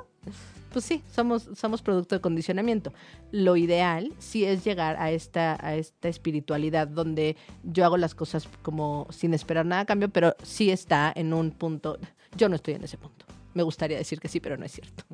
Pues 0.73 0.83
sí, 0.83 1.01
somos, 1.15 1.47
somos 1.55 1.81
producto 1.81 2.15
de 2.15 2.19
condicionamiento. 2.21 2.91
Lo 3.31 3.55
ideal 3.55 4.11
sí 4.19 4.43
es 4.43 4.65
llegar 4.65 4.97
a 4.97 5.09
esta, 5.09 5.57
a 5.65 5.75
esta 5.75 6.09
espiritualidad 6.09 6.89
donde 6.89 7.37
yo 7.63 7.85
hago 7.85 7.95
las 7.95 8.13
cosas 8.13 8.49
como 8.61 9.07
sin 9.09 9.33
esperar 9.33 9.65
nada 9.65 9.83
a 9.83 9.85
cambio, 9.85 10.09
pero 10.09 10.35
sí 10.43 10.71
está 10.71 11.13
en 11.15 11.31
un 11.33 11.51
punto. 11.51 11.97
Yo 12.35 12.49
no 12.49 12.57
estoy 12.57 12.73
en 12.73 12.83
ese 12.83 12.97
punto. 12.97 13.25
Me 13.53 13.63
gustaría 13.63 13.97
decir 13.97 14.19
que 14.19 14.27
sí, 14.27 14.41
pero 14.41 14.57
no 14.57 14.65
es 14.65 14.73
cierto. 14.73 15.05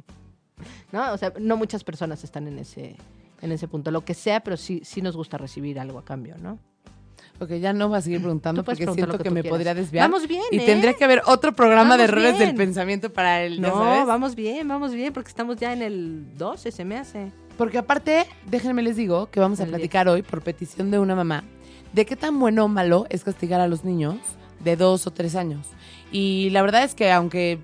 ¿No? 0.91 1.13
O 1.13 1.17
sea, 1.17 1.33
no 1.39 1.57
muchas 1.57 1.83
personas 1.83 2.23
están 2.23 2.47
en 2.47 2.59
ese, 2.59 2.95
en 3.41 3.51
ese 3.51 3.67
punto. 3.67 3.91
Lo 3.91 4.03
que 4.05 4.13
sea, 4.13 4.39
pero 4.41 4.57
sí, 4.57 4.81
sí 4.83 5.01
nos 5.01 5.15
gusta 5.15 5.37
recibir 5.37 5.79
algo 5.79 5.99
a 5.99 6.05
cambio, 6.05 6.35
¿no? 6.37 6.59
Ok, 7.39 7.53
ya 7.53 7.73
no 7.73 7.89
voy 7.89 7.97
a 7.97 8.01
seguir 8.01 8.19
preguntando 8.19 8.63
porque 8.63 8.85
siento 8.85 9.17
que 9.17 9.23
que, 9.23 9.29
me 9.31 9.41
quieras. 9.41 9.57
podría 9.57 9.73
desviar. 9.73 10.09
Vamos 10.09 10.27
bien, 10.27 10.43
Y 10.51 10.57
¿eh? 10.59 10.65
tendría 10.65 10.93
que 10.93 11.03
haber 11.03 11.23
otro 11.25 11.53
programa 11.53 11.97
de 11.97 12.03
errores 12.03 12.37
bien. 12.37 12.49
del 12.49 12.55
pensamiento 12.55 13.11
para 13.11 13.43
el, 13.43 13.59
No, 13.59 13.69
sabes. 13.73 14.05
vamos 14.05 14.35
bien, 14.35 14.67
vamos 14.67 14.93
bien, 14.93 15.11
porque 15.11 15.29
estamos 15.29 15.57
ya 15.57 15.73
en 15.73 15.81
el 15.81 16.37
12, 16.37 16.71
se 16.71 16.85
me 16.85 16.97
hace. 16.97 17.31
Porque 17.57 17.79
aparte, 17.79 18.25
déjenme 18.47 18.83
les 18.83 18.95
digo 18.95 19.29
que 19.31 19.39
vamos 19.39 19.59
a 19.59 19.65
platicar 19.65 20.07
hoy, 20.07 20.21
por 20.21 20.41
petición 20.43 20.91
de 20.91 20.99
una 20.99 21.15
mamá, 21.15 21.43
de 21.93 22.05
qué 22.05 22.15
tan 22.15 22.39
bueno 22.39 22.65
o 22.65 22.67
malo 22.67 23.07
es 23.09 23.23
castigar 23.23 23.59
a 23.59 23.67
los 23.67 23.83
niños 23.83 24.17
de 24.63 24.75
dos 24.75 25.07
o 25.07 25.11
tres 25.11 25.35
años. 25.35 25.65
Y 26.11 26.49
la 26.51 26.61
verdad 26.61 26.83
es 26.83 26.93
que 26.93 27.11
aunque 27.11 27.59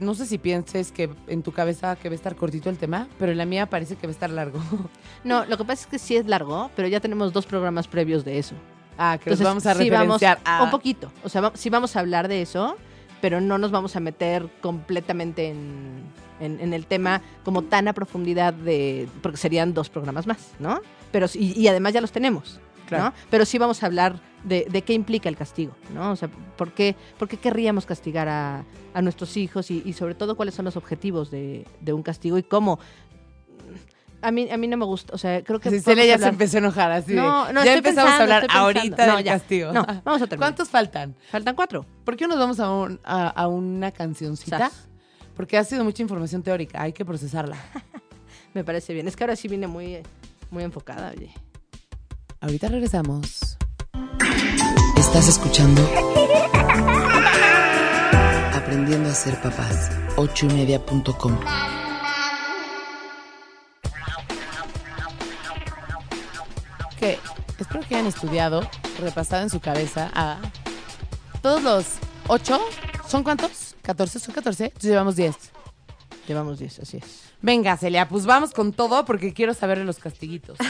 no 0.00 0.14
sé 0.14 0.26
si 0.26 0.38
pienses 0.38 0.92
que 0.92 1.10
en 1.26 1.42
tu 1.42 1.52
cabeza 1.52 1.96
que 1.96 2.08
va 2.08 2.12
a 2.12 2.16
estar 2.16 2.36
cortito 2.36 2.70
el 2.70 2.78
tema, 2.78 3.08
pero 3.18 3.32
en 3.32 3.38
la 3.38 3.44
mía 3.46 3.66
parece 3.66 3.96
que 3.96 4.06
va 4.06 4.10
a 4.10 4.12
estar 4.12 4.30
largo. 4.30 4.60
No, 5.24 5.44
lo 5.46 5.56
que 5.58 5.64
pasa 5.64 5.82
es 5.82 5.86
que 5.86 5.98
sí 5.98 6.16
es 6.16 6.26
largo, 6.26 6.70
pero 6.76 6.86
ya 6.88 7.00
tenemos 7.00 7.32
dos 7.32 7.44
programas 7.46 7.88
previos 7.88 8.24
de 8.24 8.38
eso. 8.38 8.54
ah, 8.96 9.18
que 9.18 9.30
Entonces, 9.30 9.44
vamos 9.44 9.66
a 9.66 9.74
sí 9.74 9.90
vamos 9.90 10.22
a- 10.22 10.62
un 10.62 10.70
poquito. 10.70 11.10
O 11.24 11.28
sea, 11.28 11.50
sí 11.54 11.70
vamos 11.70 11.96
a 11.96 12.00
hablar 12.00 12.28
de 12.28 12.40
eso, 12.42 12.76
pero 13.20 13.40
no 13.40 13.58
nos 13.58 13.70
vamos 13.72 13.96
a 13.96 14.00
meter 14.00 14.48
completamente 14.60 15.48
en, 15.48 16.02
en- 16.40 16.60
en 16.60 16.72
el 16.72 16.86
tema 16.86 17.20
como 17.44 17.62
tan 17.62 17.88
a 17.88 17.92
profundidad 17.92 18.54
de. 18.54 19.08
porque 19.22 19.36
serían 19.38 19.74
dos 19.74 19.88
programas 19.90 20.26
más, 20.28 20.52
¿no? 20.60 20.80
Pero 21.10 21.26
sí- 21.26 21.52
y, 21.56 21.60
y 21.62 21.68
además 21.68 21.92
ya 21.94 22.00
los 22.00 22.12
tenemos. 22.12 22.60
Claro. 22.86 23.04
¿no? 23.06 23.12
Pero 23.30 23.44
sí 23.44 23.58
vamos 23.58 23.82
a 23.82 23.86
hablar 23.86 24.20
de, 24.44 24.66
de 24.70 24.82
qué 24.82 24.92
implica 24.92 25.28
el 25.28 25.36
castigo, 25.36 25.72
¿no? 25.94 26.12
O 26.12 26.16
sea, 26.16 26.28
¿por 26.56 26.72
qué, 26.72 26.94
por 27.18 27.28
qué 27.28 27.36
querríamos 27.36 27.86
castigar 27.86 28.28
a, 28.28 28.64
a 28.94 29.02
nuestros 29.02 29.36
hijos 29.36 29.70
y, 29.70 29.82
y 29.84 29.92
sobre 29.94 30.14
todo 30.14 30.36
cuáles 30.36 30.54
son 30.54 30.64
los 30.64 30.76
objetivos 30.76 31.30
de, 31.30 31.66
de 31.80 31.92
un 31.92 32.02
castigo 32.02 32.38
y 32.38 32.42
cómo. 32.42 32.78
A 34.20 34.32
mí, 34.32 34.50
a 34.50 34.56
mí 34.56 34.66
no 34.66 34.76
me 34.76 34.84
gusta, 34.84 35.14
o 35.14 35.18
sea, 35.18 35.44
creo 35.44 35.60
que... 35.60 35.70
Celia 35.80 36.04
ya 36.04 36.08
se 36.18 36.24
hablar- 36.24 36.32
empezó 36.32 36.56
a 36.56 36.58
enojar 36.58 36.90
así. 36.90 37.12
de, 37.12 37.16
No, 37.20 37.52
no, 37.52 37.64
ya 37.64 37.74
empezamos 37.74 38.10
pensando, 38.10 38.32
a 38.34 38.36
hablar 38.38 38.46
ahorita 38.50 39.06
No, 39.06 39.16
del 39.16 39.24
ya. 39.24 39.32
castigo. 39.34 39.72
No, 39.72 39.84
vamos 39.84 40.22
a 40.22 40.26
terminar. 40.26 40.38
¿Cuántos 40.38 40.68
faltan? 40.68 41.14
Faltan 41.30 41.54
cuatro. 41.54 41.86
¿Por 42.04 42.16
qué 42.16 42.24
no 42.26 42.30
nos 42.30 42.38
vamos 42.40 42.58
a, 42.58 42.68
un- 42.72 42.98
a, 43.04 43.28
a 43.28 43.46
una 43.46 43.92
cancioncita? 43.92 44.58
Sas. 44.58 44.88
Porque 45.36 45.56
ha 45.56 45.62
sido 45.62 45.84
mucha 45.84 46.02
información 46.02 46.42
teórica, 46.42 46.82
hay 46.82 46.92
que 46.92 47.04
procesarla. 47.04 47.56
Me 48.54 48.64
parece 48.64 48.92
bien. 48.92 49.06
Es 49.06 49.14
que 49.14 49.22
ahora 49.22 49.36
sí 49.36 49.46
vine 49.46 49.66
muy, 49.68 49.98
muy 50.50 50.64
enfocada, 50.64 51.12
oye. 51.16 51.30
Ahorita 52.40 52.68
regresamos. 52.68 53.57
Estás 54.96 55.28
escuchando 55.28 55.82
Aprendiendo 58.54 59.08
a 59.08 59.14
ser 59.14 59.40
papás. 59.40 59.90
ochoymedia.com. 60.16 61.38
que 66.98 67.18
espero 67.58 67.80
que 67.88 67.94
hayan 67.94 68.06
estudiado, 68.06 68.68
repasado 69.00 69.42
en 69.42 69.50
su 69.50 69.60
cabeza 69.60 70.10
a 70.14 70.38
todos 71.42 71.62
los 71.62 71.86
ocho. 72.26 72.60
¿Son 73.06 73.22
cuántos? 73.22 73.76
¿14? 73.84 74.18
¿Son 74.18 74.34
14? 74.34 74.64
Entonces 74.64 74.90
llevamos 74.90 75.16
10. 75.16 75.34
Llevamos 76.26 76.58
diez, 76.58 76.78
así 76.80 76.98
es. 76.98 77.22
Venga, 77.40 77.74
Celia, 77.78 78.06
pues 78.06 78.26
vamos 78.26 78.50
con 78.50 78.72
todo 78.74 79.06
porque 79.06 79.32
quiero 79.32 79.54
saber 79.54 79.78
de 79.78 79.84
los 79.84 79.98
castiguitos. 79.98 80.58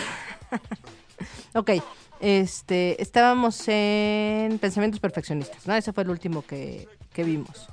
Ok, 1.55 1.71
este, 2.21 3.01
estábamos 3.01 3.63
en 3.69 4.59
pensamientos 4.59 5.01
perfeccionistas, 5.01 5.67
¿no? 5.67 5.75
Ese 5.75 5.93
fue 5.93 6.03
el 6.05 6.11
último 6.11 6.43
que, 6.43 6.89
que 7.13 7.25
vimos. 7.25 7.69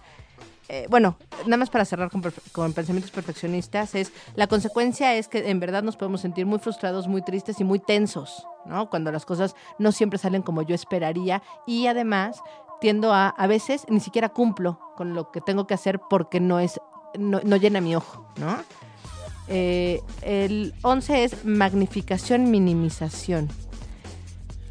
Eh, 0.68 0.88
bueno, 0.90 1.16
nada 1.46 1.58
más 1.58 1.70
para 1.70 1.86
cerrar 1.86 2.10
con, 2.10 2.74
pensamientos 2.74 3.12
perfeccionistas, 3.12 3.94
es 3.94 4.12
la 4.36 4.48
consecuencia 4.48 5.14
es 5.14 5.28
que 5.28 5.50
en 5.50 5.60
verdad 5.60 5.84
nos 5.84 5.96
podemos 5.96 6.22
sentir 6.22 6.48
muy 6.48 6.58
frustrados, 6.58 7.08
muy 7.08 7.22
tristes 7.22 7.60
y 7.60 7.64
muy 7.64 7.78
tensos, 7.78 8.48
¿no? 8.66 8.90
Cuando 8.90 9.12
las 9.12 9.26
cosas 9.26 9.56
no 9.78 9.92
siempre 9.92 10.18
salen 10.18 10.42
como 10.42 10.64
yo 10.64 10.74
esperaría 10.74 11.44
y 11.68 11.86
además 11.86 12.42
tiendo 12.82 13.14
a, 13.14 13.30
a 13.30 13.48
veces 13.48 13.86
ni 13.90 14.00
siquiera 14.00 14.30
cumplo 14.30 14.80
con 14.96 15.14
lo 15.14 15.32
que 15.32 15.40
tengo 15.40 15.68
que 15.68 15.76
hacer 15.76 16.00
porque 16.10 16.40
no 16.40 16.60
es, 16.60 16.80
no, 17.18 17.42
no 17.44 17.58
llena 17.58 17.80
mi 17.80 17.96
ojo, 17.96 18.28
¿no? 18.38 18.58
Eh, 19.48 20.02
el 20.24 20.74
11 20.82 21.24
es 21.24 21.46
magnificación, 21.46 22.50
minimización. 22.50 23.50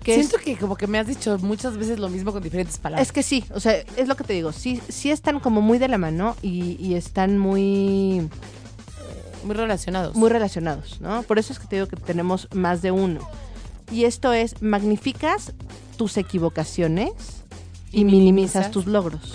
Que 0.04 0.14
es- 0.20 0.28
Siento 0.28 0.44
que 0.44 0.56
como 0.56 0.76
que 0.76 0.86
me 0.86 0.98
has 0.98 1.06
dicho 1.06 1.38
muchas 1.38 1.76
veces 1.78 1.98
lo 1.98 2.08
mismo 2.10 2.30
con 2.32 2.42
diferentes 2.42 2.78
palabras. 2.78 3.08
es 3.08 3.12
que 3.12 3.22
sí, 3.22 3.44
o 3.54 3.58
sea, 3.58 3.72
es 3.96 4.06
lo 4.06 4.16
que 4.16 4.22
te 4.24 4.34
digo, 4.34 4.52
sí, 4.52 4.80
sí 4.88 5.10
están 5.10 5.40
como 5.40 5.60
muy 5.62 5.78
de 5.78 5.88
la 5.88 5.96
mano 5.98 6.36
y, 6.42 6.76
y 6.78 6.94
están 6.94 7.38
muy, 7.38 8.28
muy 9.44 9.54
relacionados. 9.56 10.14
muy 10.14 10.28
relacionados, 10.28 11.00
¿no? 11.00 11.22
Por 11.22 11.38
eso 11.38 11.52
es 11.54 11.58
que 11.58 11.66
te 11.66 11.76
digo 11.76 11.88
que 11.88 11.96
tenemos 11.96 12.48
más 12.54 12.82
de 12.82 12.90
uno. 12.90 13.20
Y 13.90 14.04
esto 14.04 14.32
es, 14.32 14.60
magnificas 14.62 15.52
tus 15.96 16.16
equivocaciones 16.16 17.12
y, 17.90 18.00
Y 18.00 18.04
minimizas 18.04 18.14
minimizas. 18.14 18.70
tus 18.70 18.86
logros. 18.86 19.34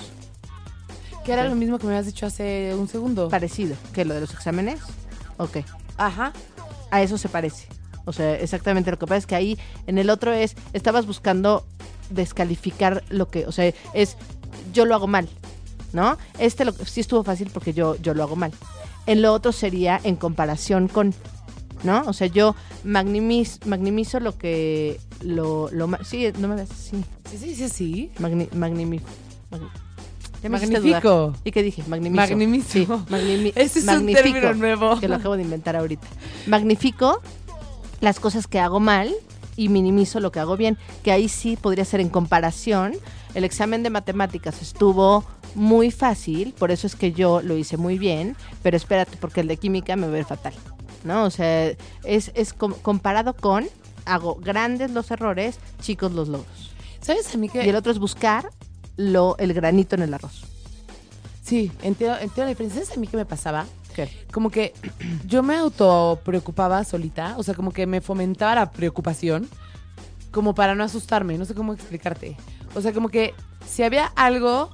que 1.26 1.34
era 1.34 1.48
lo 1.48 1.56
mismo 1.56 1.78
que 1.80 1.86
me 1.88 1.94
habías 1.94 2.06
dicho 2.08 2.26
hace 2.26 2.74
un 2.76 2.88
segundo. 2.88 3.30
Parecido, 3.30 3.76
que 3.94 4.06
lo 4.06 4.14
de 4.16 4.22
los 4.22 4.34
exámenes. 4.34 4.80
Ok, 5.38 5.58
Ajá. 5.98 6.34
a 6.92 7.02
eso 7.04 7.18
se 7.18 7.30
parece. 7.30 7.68
O 8.06 8.14
sea, 8.14 8.36
exactamente 8.36 8.90
lo 8.92 8.98
que 8.98 9.06
pasa 9.06 9.18
es 9.18 9.26
que 9.28 9.36
ahí 9.36 9.58
en 9.88 9.98
el 9.98 10.10
otro 10.10 10.34
es, 10.34 10.56
estabas 10.74 11.06
buscando 11.06 11.66
descalificar 12.10 13.04
lo 13.10 13.30
que, 13.30 13.46
o 13.46 13.52
sea, 13.52 13.72
es 13.94 14.18
yo 14.74 14.86
lo 14.86 14.96
hago 14.96 15.08
mal, 15.08 15.30
¿no? 15.94 16.18
Este 16.40 16.66
lo, 16.66 16.72
sí 16.72 17.02
estuvo 17.02 17.24
fácil 17.24 17.50
porque 17.54 17.74
yo, 17.74 17.96
yo 17.98 18.14
lo 18.14 18.24
hago 18.24 18.36
mal. 18.36 18.52
En 19.06 19.22
lo 19.22 19.34
otro 19.34 19.52
sería 19.52 20.00
en 20.04 20.16
comparación 20.16 20.88
con, 20.88 21.14
¿no? 21.84 22.02
O 22.08 22.14
sea, 22.14 22.28
yo 22.28 22.56
magnimiz, 22.84 23.60
magnimizo 23.66 24.20
lo 24.20 24.38
que, 24.38 25.00
lo, 25.22 25.70
lo 25.72 25.88
sí, 26.04 26.32
no 26.40 26.48
me 26.48 26.56
ves, 26.56 26.70
sí, 26.70 27.04
Sí, 27.30 27.38
sí, 27.38 27.56
sí, 27.56 27.70
sí. 27.70 28.12
magni, 28.20 28.46
magnimi- 28.48 29.02
magni- 29.52 29.70
ya 30.42 30.48
me 30.50 30.58
hiciste 30.58 30.80
Magnifico. 30.80 31.34
¿Y 31.44 31.52
qué 31.52 31.62
dije? 31.64 31.84
Magnimizo. 31.88 32.22
Magnimizo. 32.22 32.70
Sí, 32.70 32.86
magnimi- 32.86 33.52
Ese 33.56 33.80
es 33.80 33.88
un 33.88 34.06
término 34.08 34.54
nuevo. 34.54 34.98
que 35.00 35.08
lo 35.10 35.16
acabo 35.16 35.36
de 35.36 35.44
inventar 35.44 35.76
ahorita. 35.76 36.08
Magnifico 36.48 37.22
las 38.02 38.20
cosas 38.20 38.48
que 38.48 38.60
hago 38.60 38.80
mal 38.80 39.14
y 39.56 39.70
minimizo 39.70 40.20
lo 40.20 40.32
que 40.32 40.40
hago 40.40 40.56
bien, 40.56 40.78
que 41.04 41.12
ahí 41.12 41.28
sí 41.28 41.58
podría 41.58 41.84
ser 41.86 42.00
en 42.00 42.10
comparación. 42.10 42.94
El 43.34 43.44
examen 43.44 43.84
de 43.84 43.90
matemáticas 43.90 44.62
estuvo 44.62 45.24
muy 45.56 45.92
fácil, 45.92 46.54
por 46.54 46.72
eso 46.72 46.88
es 46.88 46.96
que 46.96 47.12
yo 47.12 47.42
lo 47.42 47.58
hice 47.58 47.76
muy 47.78 47.98
bien, 47.98 48.36
pero 48.64 48.78
espérate, 48.78 49.18
porque 49.18 49.42
el 49.42 49.48
de 49.48 49.58
química 49.58 49.96
me 49.96 50.04
va 50.04 50.08
a 50.10 50.12
ver 50.16 50.26
fatal, 50.26 50.54
¿no? 51.04 51.24
O 51.26 51.30
sea, 51.30 51.72
es, 52.04 52.32
es 52.36 52.54
com- 52.54 52.74
comparado 52.82 53.34
con, 53.36 53.68
hago 54.06 54.36
grandes 54.36 54.92
los 54.92 55.12
errores, 55.12 55.58
chicos 55.82 56.12
los 56.14 56.28
logros. 56.30 56.72
¿Sabes 57.02 57.34
a 57.34 57.38
mí 57.38 57.50
que 57.50 57.66
Y 57.66 57.70
el 57.70 57.76
otro 57.76 57.92
es 57.92 58.00
buscar 58.00 58.50
lo, 58.96 59.36
el 59.40 59.54
granito 59.54 59.96
en 59.96 60.04
el 60.04 60.14
arroz. 60.14 60.44
Sí, 61.44 61.72
entiendo, 61.82 62.16
entiendo 62.16 62.44
la 62.44 62.50
diferencia. 62.50 62.82
¿Sabes 62.84 62.98
a 62.98 63.00
mí 63.00 63.08
qué 63.08 63.18
me 63.18 63.26
pasaba? 63.26 63.66
¿Qué? 63.96 64.10
Como 64.32 64.50
que 64.50 64.74
yo 65.28 65.44
me 65.44 65.56
auto 65.56 66.20
preocupaba 66.24 66.84
solita, 66.84 67.36
o 67.38 67.44
sea, 67.44 67.54
como 67.54 67.72
que 67.72 67.86
me 67.88 68.02
fomentaba 68.02 68.56
la 68.56 68.72
preocupación, 68.72 69.50
como 70.32 70.56
para 70.56 70.76
no 70.76 70.84
asustarme, 70.84 71.38
no 71.38 71.46
sé 71.46 71.56
cómo 71.56 71.74
explicarte. 71.74 72.38
O 72.76 72.82
sea, 72.82 72.94
como 72.94 73.10
que 73.10 73.34
si 73.68 73.84
había 73.84 74.06
algo 74.16 74.70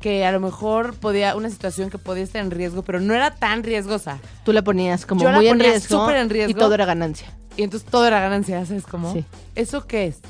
que 0.00 0.24
a 0.24 0.32
lo 0.32 0.40
mejor 0.40 0.94
podía, 0.94 1.36
una 1.36 1.50
situación 1.50 1.90
que 1.90 1.98
podía 1.98 2.24
estar 2.24 2.42
en 2.42 2.50
riesgo, 2.50 2.82
pero 2.82 3.00
no 3.00 3.14
era 3.14 3.34
tan 3.34 3.62
riesgosa. 3.62 4.18
Tú 4.44 4.52
la 4.52 4.62
ponías 4.62 5.04
como 5.04 5.22
Yo 5.22 5.30
la 5.30 5.36
muy 5.36 5.48
en 5.48 5.60
riesgo, 5.60 6.00
súper 6.00 6.16
en 6.16 6.30
riesgo. 6.30 6.50
y 6.50 6.54
todo 6.54 6.74
era 6.74 6.86
ganancia. 6.86 7.28
Y 7.56 7.62
entonces 7.62 7.88
todo 7.88 8.06
era 8.06 8.20
ganancia, 8.20 8.64
¿sabes 8.64 8.84
cómo? 8.84 9.12
Sí. 9.12 9.24
¿Eso 9.54 9.86
qué 9.86 10.06
es? 10.06 10.20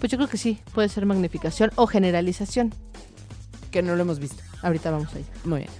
Pues 0.00 0.10
yo 0.10 0.18
creo 0.18 0.28
que 0.28 0.38
sí, 0.38 0.60
puede 0.74 0.88
ser 0.88 1.04
magnificación 1.04 1.70
o 1.76 1.86
generalización. 1.86 2.72
Que 3.70 3.82
no 3.82 3.94
lo 3.96 4.02
hemos 4.02 4.18
visto. 4.18 4.42
Ahorita 4.62 4.90
vamos 4.90 5.14
ahí. 5.14 5.24
Muy 5.44 5.60
bien. 5.60 5.70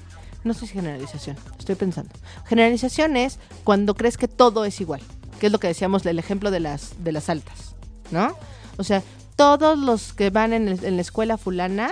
No 0.46 0.54
sé 0.54 0.60
si 0.60 0.74
generalización, 0.74 1.36
estoy 1.58 1.74
pensando. 1.74 2.12
Generalización 2.46 3.16
es 3.16 3.40
cuando 3.64 3.96
crees 3.96 4.16
que 4.16 4.28
todo 4.28 4.64
es 4.64 4.80
igual, 4.80 5.00
que 5.40 5.46
es 5.46 5.52
lo 5.52 5.58
que 5.58 5.66
decíamos, 5.66 6.06
el 6.06 6.20
ejemplo 6.20 6.52
de 6.52 6.60
las, 6.60 7.02
de 7.02 7.10
las 7.10 7.28
altas, 7.28 7.74
¿no? 8.12 8.36
O 8.76 8.84
sea, 8.84 9.02
todos 9.34 9.76
los 9.76 10.12
que 10.12 10.30
van 10.30 10.52
en, 10.52 10.68
en 10.68 10.94
la 10.94 11.02
escuela 11.02 11.36
fulana 11.36 11.90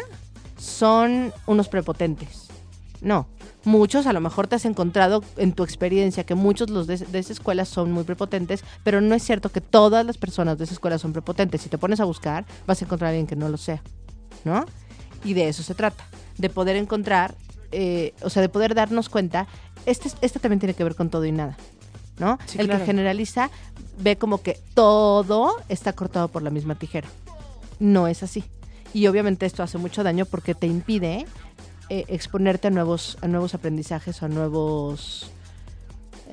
son 0.56 1.32
unos 1.46 1.68
prepotentes. 1.68 2.46
No, 3.00 3.26
Muchos 3.64 4.06
a 4.06 4.12
lo 4.12 4.20
mejor 4.20 4.46
te 4.46 4.56
has 4.56 4.66
encontrado 4.66 5.24
en 5.38 5.52
tu 5.52 5.64
experiencia 5.64 6.24
que 6.24 6.34
muchos 6.34 6.68
los 6.68 6.86
de, 6.86 6.98
de 6.98 7.18
esa 7.18 7.32
escuela 7.32 7.64
son 7.64 7.90
muy 7.90 8.04
prepotentes, 8.04 8.62
pero 8.84 9.00
no 9.00 9.14
es 9.14 9.22
cierto 9.22 9.50
que 9.50 9.62
todas 9.62 10.04
las 10.04 10.18
personas 10.18 10.58
de 10.58 10.64
esa 10.64 10.74
escuela 10.74 10.98
son 10.98 11.14
prepotentes. 11.14 11.62
Si 11.62 11.70
te 11.70 11.78
pones 11.78 11.98
a 11.98 12.04
buscar, 12.04 12.44
vas 12.66 12.80
a 12.80 12.84
encontrar 12.84 13.08
a 13.08 13.10
alguien 13.12 13.26
que 13.26 13.36
no 13.36 13.48
lo 13.48 13.56
sea, 13.56 13.82
¿no? 14.44 14.66
Y 15.24 15.32
de 15.32 15.48
eso 15.48 15.62
se 15.62 15.74
trata, 15.74 16.04
de 16.36 16.50
poder 16.50 16.76
encontrar, 16.76 17.34
eh, 17.74 18.14
o 18.22 18.30
sea, 18.30 18.42
de 18.42 18.48
poder 18.48 18.74
darnos 18.74 19.08
cuenta, 19.08 19.46
este, 19.86 20.08
este 20.20 20.38
también 20.38 20.60
tiene 20.60 20.74
que 20.74 20.84
ver 20.84 20.94
con 20.94 21.10
todo 21.10 21.24
y 21.24 21.32
nada, 21.32 21.56
¿no? 22.18 22.38
Sí, 22.46 22.58
El 22.58 22.66
claro. 22.66 22.80
que 22.80 22.86
generaliza 22.86 23.50
ve 23.98 24.16
como 24.16 24.42
que 24.42 24.58
todo 24.74 25.56
está 25.68 25.92
cortado 25.92 26.28
por 26.28 26.42
la 26.42 26.50
misma 26.50 26.74
tijera. 26.76 27.08
No 27.78 28.06
es 28.06 28.22
así. 28.22 28.44
Y 28.92 29.06
obviamente 29.08 29.44
esto 29.44 29.62
hace 29.62 29.78
mucho 29.78 30.04
daño 30.04 30.24
porque 30.24 30.54
te 30.54 30.66
impide 30.66 31.26
eh, 31.90 32.04
exponerte 32.08 32.68
a 32.68 32.70
nuevos, 32.70 33.18
a 33.20 33.28
nuevos 33.28 33.54
aprendizajes 33.54 34.22
o 34.22 34.26
a 34.26 34.28
nuevos... 34.28 35.30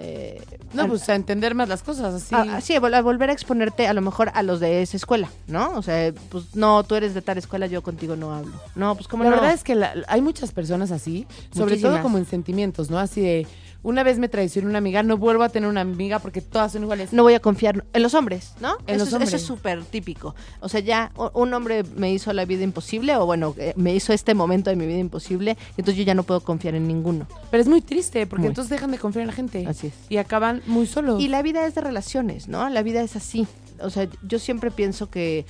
eh, 0.04 0.42
No, 0.74 0.88
pues 0.88 1.08
a 1.10 1.16
entender 1.16 1.54
más 1.54 1.70
las 1.70 1.84
cosas, 1.84 2.14
así. 2.14 2.34
a- 2.36 2.58
a- 2.58 2.62
volver 3.02 3.30
a 3.30 3.34
exponerte 3.34 3.88
a 3.88 3.94
lo 3.94 4.02
mejor 4.02 4.32
a 4.34 4.42
los 4.44 4.60
de 4.60 4.82
esa 4.82 4.98
escuela, 4.98 5.30
¿no? 5.48 5.72
O 5.78 5.82
sea, 5.82 6.12
pues 6.30 6.56
no, 6.56 6.84
tú 6.84 6.96
eres 6.96 7.14
de 7.14 7.22
tal 7.22 7.38
escuela, 7.38 7.68
yo 7.68 7.82
contigo 7.84 8.16
no 8.16 8.34
hablo. 8.34 8.54
No, 8.76 8.96
pues 8.96 9.08
como 9.08 9.24
la 9.24 9.30
no. 9.30 9.36
verdad 9.38 9.54
es 9.54 9.64
que 9.64 9.76
la- 9.76 9.94
hay 10.08 10.22
muchas 10.22 10.52
personas 10.52 10.92
así, 10.92 11.28
sobre 11.54 11.72
Muchísimas. 11.72 11.94
todo 11.96 12.04
como 12.04 12.18
en 12.18 12.26
sentimientos, 12.26 12.90
¿no? 12.90 13.00
Así 13.00 13.22
de, 13.22 13.48
una 13.84 14.04
vez 14.04 14.20
me 14.20 14.30
traicionó 14.30 14.70
una 14.70 14.78
amiga, 14.78 15.02
no 15.04 15.18
vuelvo 15.18 15.44
a 15.44 15.50
tener 15.50 15.70
una 15.70 15.82
amiga 15.82 16.20
porque 16.20 16.42
todas 16.42 16.72
son 16.72 16.84
iguales. 16.84 17.14
no 17.14 17.24
voy 17.24 17.34
a 17.34 17.40
confiar 17.40 17.86
en 17.94 18.04
los 18.04 18.14
hombres, 18.14 18.54
¿no? 18.60 18.78
En 18.86 18.96
eso, 18.96 19.06
los 19.06 19.14
hombres. 19.14 19.30
eso 19.30 19.38
es 19.38 19.44
súper 19.44 19.84
típico. 19.84 20.36
O 20.60 20.70
sea, 20.70 20.82
ya 20.82 21.12
un 21.34 21.54
hombre 21.54 21.84
me 21.96 22.12
hizo 22.14 22.32
la 22.34 22.46
vida 22.46 22.64
imposible, 22.64 23.16
o 23.16 23.26
bueno, 23.26 23.56
eh, 23.58 23.74
me 23.76 23.94
hizo 23.96 24.14
este 24.14 24.34
momento 24.34 24.70
de 24.70 24.76
mi 24.76 24.86
vida 24.86 25.00
imposible, 25.00 25.58
entonces 25.72 25.96
yo 25.96 26.04
ya 26.04 26.14
no 26.14 26.24
puedo 26.24 26.42
confiar 26.42 26.76
en 26.76 26.88
ninguno. 26.88 27.28
Pero 27.50 27.62
es 27.62 27.68
muy 27.68 27.82
triste 27.82 28.28
porque 28.28 28.42
Muy. 28.42 28.50
entonces 28.50 28.70
dejan 28.70 28.92
de 28.92 29.00
confiar 29.00 29.22
en 29.22 29.28
la 29.28 29.34
gente. 29.34 29.66
Así 29.68 29.88
es. 29.88 29.94
Y 30.10 30.18
acaban 30.18 30.62
muy 30.68 30.86
solos. 30.86 31.22
Y 31.22 31.28
la 31.28 31.42
vida 31.42 31.66
es 31.66 31.76
de 31.76 31.82
relaciones, 31.82 32.48
¿no? 32.48 32.70
La 32.70 32.84
vida 32.84 33.02
es 33.02 33.16
así. 33.16 33.48
O 33.82 33.90
sea, 33.90 34.08
yo 34.28 34.38
siempre 34.38 34.70
pienso 34.70 35.10
que 35.10 35.40
eh, 35.40 35.46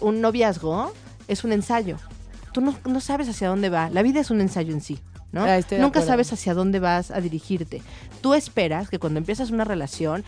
un 0.00 0.20
noviazgo 0.20 0.92
es 1.26 1.44
un 1.44 1.52
ensayo. 1.52 1.96
Tú 2.52 2.60
no, 2.60 2.76
no 2.86 3.00
sabes 3.00 3.28
hacia 3.28 3.48
dónde 3.48 3.68
va. 3.68 3.90
La 3.90 4.02
vida 4.02 4.20
es 4.20 4.30
un 4.30 4.40
ensayo 4.40 4.72
en 4.72 4.80
sí, 4.80 4.98
¿no? 5.32 5.44
Ah, 5.44 5.60
Nunca 5.78 6.02
sabes 6.02 6.32
hacia 6.32 6.54
dónde 6.54 6.80
vas 6.80 7.10
a 7.10 7.20
dirigirte. 7.20 7.82
Tú 8.20 8.34
esperas 8.34 8.88
que 8.88 8.98
cuando 8.98 9.18
empiezas 9.18 9.50
una 9.50 9.64
relación 9.64 10.24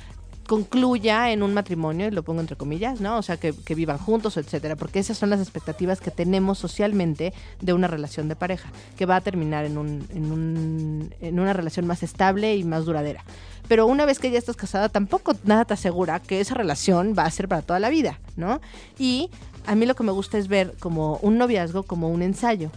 concluya 0.50 1.30
en 1.30 1.44
un 1.44 1.54
matrimonio, 1.54 2.08
y 2.08 2.10
lo 2.10 2.24
pongo 2.24 2.40
entre 2.40 2.56
comillas, 2.56 3.00
¿no? 3.00 3.18
O 3.18 3.22
sea, 3.22 3.36
que, 3.36 3.52
que 3.52 3.76
vivan 3.76 3.98
juntos, 3.98 4.36
etcétera, 4.36 4.74
porque 4.74 4.98
esas 4.98 5.16
son 5.16 5.30
las 5.30 5.38
expectativas 5.38 6.00
que 6.00 6.10
tenemos 6.10 6.58
socialmente 6.58 7.32
de 7.60 7.72
una 7.72 7.86
relación 7.86 8.28
de 8.28 8.34
pareja, 8.34 8.68
que 8.96 9.06
va 9.06 9.14
a 9.14 9.20
terminar 9.20 9.64
en, 9.64 9.78
un, 9.78 10.08
en, 10.12 10.32
un, 10.32 11.14
en 11.20 11.38
una 11.38 11.52
relación 11.52 11.86
más 11.86 12.02
estable 12.02 12.56
y 12.56 12.64
más 12.64 12.84
duradera. 12.84 13.22
Pero 13.68 13.86
una 13.86 14.04
vez 14.06 14.18
que 14.18 14.32
ya 14.32 14.38
estás 14.38 14.56
casada, 14.56 14.88
tampoco 14.88 15.34
nada 15.44 15.64
te 15.64 15.74
asegura 15.74 16.18
que 16.18 16.40
esa 16.40 16.56
relación 16.56 17.14
va 17.16 17.26
a 17.26 17.30
ser 17.30 17.46
para 17.46 17.62
toda 17.62 17.78
la 17.78 17.88
vida, 17.88 18.18
¿no? 18.34 18.60
Y 18.98 19.30
a 19.66 19.76
mí 19.76 19.86
lo 19.86 19.94
que 19.94 20.02
me 20.02 20.10
gusta 20.10 20.36
es 20.36 20.48
ver 20.48 20.74
como 20.80 21.18
un 21.18 21.38
noviazgo 21.38 21.84
como 21.84 22.08
un 22.08 22.22
ensayo 22.22 22.72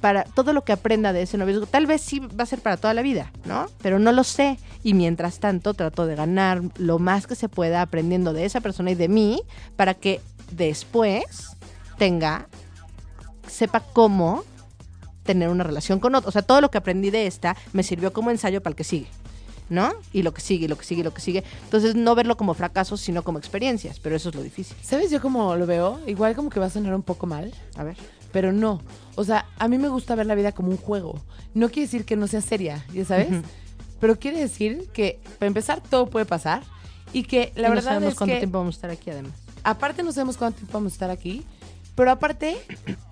para 0.00 0.24
todo 0.24 0.52
lo 0.52 0.64
que 0.64 0.72
aprenda 0.72 1.12
de 1.12 1.22
ese 1.22 1.38
noviazgo, 1.38 1.66
tal 1.66 1.86
vez 1.86 2.00
sí 2.02 2.20
va 2.20 2.44
a 2.44 2.46
ser 2.46 2.60
para 2.60 2.76
toda 2.76 2.94
la 2.94 3.02
vida, 3.02 3.32
¿no? 3.44 3.66
Pero 3.82 3.98
no 3.98 4.12
lo 4.12 4.24
sé. 4.24 4.58
Y 4.82 4.94
mientras 4.94 5.38
tanto 5.38 5.74
trato 5.74 6.06
de 6.06 6.14
ganar 6.16 6.62
lo 6.76 6.98
más 6.98 7.26
que 7.26 7.34
se 7.34 7.48
pueda 7.48 7.82
aprendiendo 7.82 8.32
de 8.32 8.44
esa 8.44 8.60
persona 8.60 8.90
y 8.90 8.94
de 8.94 9.08
mí 9.08 9.42
para 9.76 9.94
que 9.94 10.20
después 10.50 11.56
tenga, 11.98 12.48
sepa 13.48 13.80
cómo 13.80 14.44
tener 15.22 15.48
una 15.48 15.64
relación 15.64 16.00
con 16.00 16.14
otro. 16.14 16.28
O 16.28 16.32
sea, 16.32 16.42
todo 16.42 16.60
lo 16.60 16.70
que 16.70 16.78
aprendí 16.78 17.10
de 17.10 17.26
esta 17.26 17.56
me 17.72 17.82
sirvió 17.82 18.12
como 18.12 18.30
ensayo 18.30 18.62
para 18.62 18.72
el 18.72 18.76
que 18.76 18.84
sigue. 18.84 19.06
¿No? 19.68 19.90
Y 20.12 20.22
lo 20.22 20.34
que 20.34 20.42
sigue, 20.42 20.66
y 20.66 20.68
lo 20.68 20.76
que 20.76 20.84
sigue, 20.84 21.00
y 21.00 21.04
lo 21.04 21.14
que 21.14 21.22
sigue. 21.22 21.44
Entonces, 21.64 21.94
no 21.94 22.14
verlo 22.14 22.36
como 22.36 22.52
fracasos, 22.52 23.00
sino 23.00 23.22
como 23.24 23.38
experiencias. 23.38 24.00
Pero 24.00 24.16
eso 24.16 24.28
es 24.28 24.34
lo 24.34 24.42
difícil. 24.42 24.76
¿Sabes 24.82 25.10
yo 25.10 25.22
cómo 25.22 25.56
lo 25.56 25.64
veo? 25.64 25.98
Igual 26.06 26.34
como 26.36 26.50
que 26.50 26.60
va 26.60 26.66
a 26.66 26.70
sonar 26.70 26.94
un 26.94 27.02
poco 27.02 27.26
mal, 27.26 27.54
A 27.76 27.82
ver. 27.84 27.96
pero 28.32 28.52
no. 28.52 28.82
O 29.14 29.24
sea, 29.24 29.46
a 29.58 29.68
mí 29.68 29.78
me 29.78 29.88
gusta 29.88 30.14
ver 30.14 30.26
la 30.26 30.34
vida 30.34 30.52
como 30.52 30.70
un 30.70 30.76
juego. 30.76 31.20
No 31.54 31.68
quiere 31.68 31.82
decir 31.82 32.04
que 32.04 32.16
no 32.16 32.26
sea 32.26 32.40
seria, 32.40 32.84
¿ya 32.92 33.04
sabes? 33.04 33.28
Pero 34.00 34.18
quiere 34.18 34.38
decir 34.40 34.88
que, 34.92 35.20
para 35.38 35.48
empezar, 35.48 35.82
todo 35.82 36.06
puede 36.06 36.24
pasar. 36.26 36.62
Y 37.12 37.24
que 37.24 37.52
la 37.56 37.68
Y 37.68 37.70
no 37.70 37.74
verdad 37.76 37.90
sabemos 37.90 38.12
es 38.12 38.18
cuánto 38.18 38.34
que, 38.34 38.40
tiempo 38.40 38.58
vamos 38.58 38.74
a 38.74 38.78
estar 38.78 38.90
aquí, 38.90 39.10
además. 39.10 39.32
aparte 39.64 40.02
no 40.02 40.12
sabemos 40.12 40.38
cuánto 40.38 40.58
tiempo 40.58 40.72
vamos 40.78 40.92
a 40.92 40.96
estar 40.96 41.10
aquí, 41.10 41.44
pero 41.94 42.10
aparte, 42.10 42.56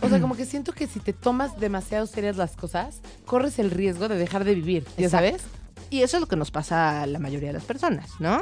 o 0.00 0.08
sea, 0.08 0.20
como 0.22 0.34
que 0.36 0.46
siento 0.46 0.72
que 0.72 0.86
si 0.86 1.00
te 1.00 1.12
tomas 1.12 1.60
demasiado 1.60 2.06
serias 2.06 2.38
las 2.38 2.52
cosas, 2.56 3.00
corres 3.26 3.58
el 3.58 3.70
riesgo 3.70 4.08
de 4.08 4.16
dejar 4.16 4.44
de 4.44 4.54
vivir, 4.54 4.84
¿ya 4.96 5.04
Exacto. 5.04 5.26
sabes? 5.28 5.42
Y 5.90 6.00
eso 6.00 6.16
es 6.16 6.22
lo 6.22 6.28
que 6.28 6.36
nos 6.36 6.50
pasa 6.50 7.02
a 7.02 7.06
la 7.06 7.18
mayoría 7.18 7.48
de 7.50 7.54
las 7.54 7.64
personas, 7.64 8.08
¿no? 8.20 8.40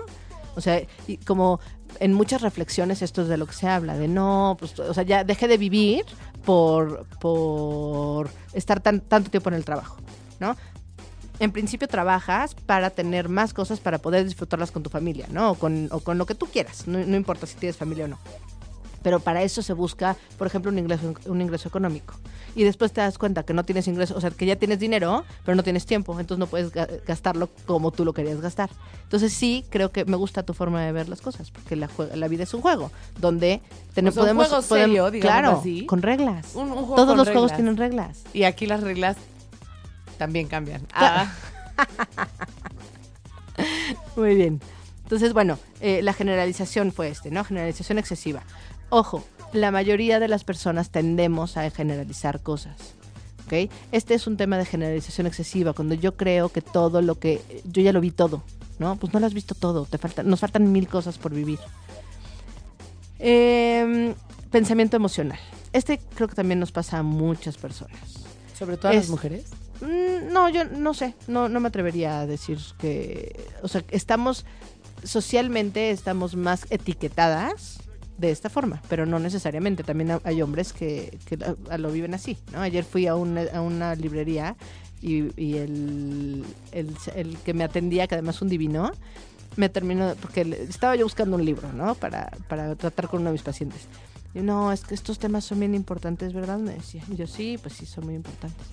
O 0.55 0.61
sea, 0.61 0.81
y 1.09 1.17
como 1.19 1.59
en 1.99 2.15
muchas 2.15 2.41
reflexiones 2.43 3.03
esto 3.03 3.23
es 3.23 3.29
de 3.29 3.37
lo 3.37 3.47
que 3.47 3.55
se 3.55 3.67
habla, 3.67 3.99
de 3.99 4.07
no, 4.07 4.57
pues, 4.61 4.79
o 4.79 4.95
sea, 4.95 5.03
ya 5.03 5.25
dejé 5.25 5.49
de 5.49 5.59
vivir 5.59 6.05
por, 6.49 7.05
por 7.21 8.31
estar 8.55 8.81
tan, 8.81 9.01
tanto 9.03 9.31
tiempo 9.31 9.51
en 9.51 9.57
el 9.57 9.67
trabajo, 9.67 9.99
¿no? 10.41 10.57
En 11.41 11.53
principio 11.53 11.89
trabajas 11.89 12.55
para 12.55 12.89
tener 12.89 13.29
más 13.29 13.53
cosas 13.53 13.81
para 13.81 13.99
poder 13.99 14.25
disfrutarlas 14.25 14.71
con 14.71 14.83
tu 14.83 14.89
familia, 14.89 15.27
¿no? 15.31 15.51
O 15.51 15.55
con, 15.57 15.89
o 15.91 16.01
con 16.01 16.17
lo 16.17 16.25
que 16.25 16.35
tú 16.35 16.47
quieras, 16.47 16.89
no, 16.89 17.01
no 17.01 17.17
importa 17.19 17.47
si 17.47 17.55
tienes 17.57 17.77
familia 17.77 18.07
o 18.07 18.09
no. 18.09 18.19
Pero 19.03 19.21
para 19.21 19.43
eso 19.43 19.63
se 19.63 19.73
busca, 19.73 20.17
por 20.37 20.47
ejemplo, 20.47 20.71
un 20.73 20.79
ingreso, 20.79 21.15
un 21.27 21.41
ingreso 21.41 21.69
económico. 21.69 22.15
Y 22.57 22.65
después 22.65 22.93
te 22.93 23.01
das 23.01 23.19
cuenta 23.19 23.45
que 23.45 23.55
no 23.55 23.65
tienes 23.65 23.87
ingreso, 23.87 24.17
o 24.17 24.21
sea, 24.21 24.31
que 24.31 24.45
ya 24.45 24.57
tienes 24.57 24.81
dinero, 24.81 25.25
pero 25.45 25.55
no 25.55 25.63
tienes 25.63 25.87
tiempo, 25.87 26.19
entonces 26.19 26.39
no 26.41 26.47
puedes 26.47 26.73
ga- 26.73 26.89
gastarlo 27.07 27.49
como 27.67 27.93
tú 27.93 28.05
lo 28.05 28.13
querías 28.13 28.41
gastar. 28.41 28.71
Entonces 29.05 29.33
sí, 29.33 29.65
creo 29.71 29.93
que 29.93 30.05
me 30.05 30.17
gusta 30.17 30.43
tu 30.43 30.55
forma 30.55 30.83
de 30.83 30.91
ver 30.93 31.09
las 31.09 31.21
cosas, 31.21 31.51
porque 31.53 31.77
la, 31.77 31.89
la 32.15 32.29
vida 32.29 32.43
es 32.43 32.53
un 32.55 32.61
juego, 32.61 32.91
donde 33.21 33.61
ten- 33.95 34.09
O 34.09 34.13
sea, 34.13 34.25
un 34.25 34.35
juego 34.37 34.63
serio, 34.63 35.11
digamos 35.11 35.41
claro, 35.41 35.59
así. 35.61 35.87
con 35.87 36.03
reglas. 36.03 36.55
Un- 36.55 36.73
un 36.73 36.79
juego 36.79 36.97
Todos 36.97 37.09
con 37.11 37.17
los 37.19 37.29
juegos 37.29 37.55
tienen 37.55 37.77
reglas. 37.77 38.25
Y 38.33 38.43
aquí 38.43 38.67
las 38.67 38.83
reglas 38.83 39.17
también 40.17 40.49
cambian. 40.49 40.85
Ah, 40.93 41.33
Muy 44.17 44.35
bien. 44.35 44.61
Entonces, 45.05 45.33
bueno, 45.33 45.59
eh, 45.81 46.01
la 46.03 46.13
generalización 46.13 46.93
fue 46.93 47.09
este, 47.09 47.31
¿no? 47.31 47.45
Generalización 47.45 47.99
excesiva. 47.99 48.43
Ojo, 48.91 49.25
la 49.53 49.71
mayoría 49.71 50.19
de 50.21 50.29
las 50.29 50.45
personas 50.45 50.91
tendemos 50.91 51.57
a 51.57 51.69
generalizar 51.71 52.41
cosas. 52.41 52.95
Este 53.93 54.13
es 54.13 54.27
un 54.27 54.37
tema 54.37 54.59
de 54.59 54.67
generalización 54.67 55.27
excesiva, 55.27 55.73
cuando 55.73 55.95
yo 55.95 56.17
creo 56.19 56.51
que 56.51 56.61
todo 56.61 57.01
lo 57.01 57.19
que. 57.19 57.63
Yo 57.65 57.81
ya 57.81 57.95
lo 57.95 58.01
vi 58.03 58.11
todo, 58.11 58.43
¿no? 58.79 58.97
Pues 58.97 59.15
no 59.15 59.21
lo 59.21 59.27
has 59.27 59.33
visto 59.33 59.55
todo, 59.55 59.87
te 59.87 59.97
falta, 59.97 60.23
nos 60.23 60.41
faltan 60.41 60.71
mil 60.71 60.87
cosas 60.87 61.17
por 61.17 61.33
vivir. 61.33 61.59
Em, 63.19 64.15
pensamiento 64.51 64.97
emocional. 64.97 65.39
Este 65.73 65.99
creo 66.15 66.29
que 66.29 66.35
también 66.35 66.61
nos 66.61 66.73
pasa 66.73 66.99
a 66.99 67.03
muchas 67.03 67.57
personas. 67.57 67.99
sobre 68.59 68.77
todo 68.77 68.89
a 68.89 68.95
Es- 68.95 69.03
las 69.05 69.11
mujeres. 69.11 69.45
Mm, 69.81 70.33
No, 70.33 70.49
yo 70.51 70.65
no 70.65 70.93
sé, 70.93 71.15
no, 71.29 71.49
no 71.49 71.61
me 71.61 71.69
atrevería 71.69 72.21
a 72.21 72.27
decir 72.27 72.59
que, 72.79 73.47
o 73.63 73.69
sea, 73.69 73.85
estamos 73.91 74.45
socialmente 75.05 75.91
estamos 75.93 76.35
más 76.35 76.67
etiquetadas 76.71 77.79
de 78.19 78.31
esta 78.31 78.51
forma, 78.51 78.83
pero 78.89 79.07
no 79.07 79.19
necesariamente. 79.19 79.85
También 79.85 80.11
ha- 80.11 80.21
hay 80.25 80.43
hombres 80.43 80.73
que, 80.73 81.19
que 81.25 81.37
la- 81.37 81.79
lo 81.79 81.91
viven 81.91 82.15
así. 82.15 82.37
Ayer 82.55 82.85
fui 82.85 83.07
a 83.07 83.15
una, 83.15 83.95
librería 83.95 84.57
y, 85.01 85.29
el, 85.57 86.45
el, 86.73 87.39
que 87.39 87.55
me 87.55 87.65
atendía, 87.65 88.07
que 88.07 88.17
además 88.17 88.37
es 88.37 88.43
un 88.43 88.49
divino, 88.49 88.91
me 89.57 89.69
terminó, 89.69 90.15
porque 90.21 90.43
estaba 90.69 90.97
yo 90.97 91.05
buscando 91.05 91.37
un 91.37 91.45
libro, 91.45 91.73
¿no? 91.73 91.95
Para, 91.95 92.31
para 92.49 92.75
tratar 92.75 93.09
con 93.09 93.21
uno 93.21 93.31
de 93.31 93.35
mis 93.35 93.43
pacientes. 93.43 93.83
No, 94.35 94.73
es 94.73 94.85
que 94.85 94.95
estos 94.95 95.19
temas 95.19 95.45
son 95.45 95.61
bien 95.61 95.75
importantes, 95.75 96.33
¿verdad? 96.33 96.59
Me 96.59 96.75
decía. 96.75 97.03
Y 97.11 97.17
yo, 97.17 97.27
sí, 97.27 97.59
pues 97.61 97.75
sí, 97.75 97.87
son 97.87 98.05
muy 98.05 98.15
importantes. 98.15 98.67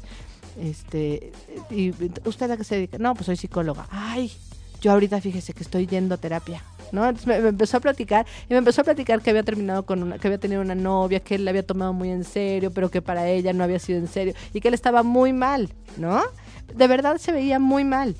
Este, 0.59 1.31
y 1.69 1.91
usted 2.27 2.49
a 2.51 2.57
qué 2.57 2.63
se 2.63 2.75
dedica? 2.75 2.97
No, 2.97 3.13
pues 3.13 3.25
soy 3.25 3.35
psicóloga. 3.37 3.87
Ay, 3.89 4.31
yo 4.85 4.91
ahorita 4.91 5.19
fíjese 5.19 5.51
que 5.53 5.63
estoy 5.63 5.87
yendo 5.87 6.13
a 6.13 6.17
terapia. 6.19 6.61
¿no? 6.91 7.09
Entonces 7.09 7.25
me, 7.25 7.49
empezó 7.49 7.77
a 7.77 7.79
platicar 7.79 8.27
y 8.47 8.53
me 8.53 8.57
empezó 8.57 8.81
a 8.81 8.83
platicar 8.83 9.19
que 9.19 9.31
había 9.31 9.41
terminado 9.41 9.83
con 9.83 10.03
una, 10.03 10.19
que 10.19 10.27
había 10.27 10.37
tenido 10.37 10.61
una 10.61 10.75
novia, 10.75 11.21
que 11.21 11.33
él 11.33 11.43
la 11.43 11.49
había 11.49 11.65
tomado 11.65 11.91
muy 11.91 12.11
en 12.11 12.23
serio, 12.23 12.69
pero 12.69 12.91
que 12.91 13.01
para 13.01 13.27
ella 13.27 13.51
no 13.51 13.63
había 13.63 13.79
sido 13.79 13.97
en 13.97 14.07
serio 14.07 14.35
y 14.53 14.61
que 14.61 14.67
él 14.67 14.75
estaba 14.75 15.01
muy 15.01 15.33
mal, 15.33 15.73
¿no? 15.97 16.21
De 16.75 16.87
verdad 16.87 17.17
se 17.17 17.31
veía 17.31 17.57
muy 17.57 17.83
mal. 17.83 18.15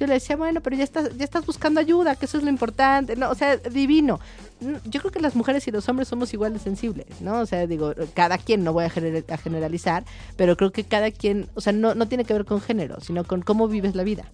Yo 0.00 0.06
le 0.06 0.14
decía, 0.14 0.34
bueno, 0.36 0.62
pero 0.62 0.76
ya 0.76 0.84
estás, 0.84 1.14
ya 1.14 1.24
estás 1.24 1.44
buscando 1.44 1.78
ayuda, 1.78 2.16
que 2.16 2.24
eso 2.24 2.38
es 2.38 2.44
lo 2.44 2.48
importante, 2.48 3.14
¿no? 3.14 3.28
O 3.28 3.34
sea, 3.34 3.58
divino. 3.58 4.18
Mm, 4.60 4.76
Yo 4.88 5.00
creo 5.00 5.12
que 5.12 5.20
las 5.20 5.36
mujeres 5.36 5.68
y 5.68 5.72
los 5.72 5.86
hombres 5.90 6.08
somos 6.08 6.32
igual 6.32 6.54
de 6.54 6.58
sensibles, 6.58 7.20
¿no? 7.20 7.40
O 7.40 7.46
sea, 7.46 7.66
digo, 7.66 7.92
cada 8.14 8.38
quien, 8.38 8.64
no 8.64 8.72
voy 8.72 8.84
a, 8.84 8.86
a 8.86 9.36
generalizar, 9.36 10.04
pero 10.38 10.56
creo 10.56 10.72
que 10.72 10.84
cada 10.84 11.10
quien, 11.10 11.48
o 11.54 11.60
sea, 11.60 11.74
no, 11.74 11.94
no 11.94 12.08
tiene 12.08 12.24
que 12.24 12.32
ver 12.32 12.46
con 12.46 12.62
género, 12.62 12.98
sino 13.02 13.24
con 13.24 13.42
cómo 13.42 13.68
vives 13.68 13.94
la 13.94 14.04
vida. 14.04 14.24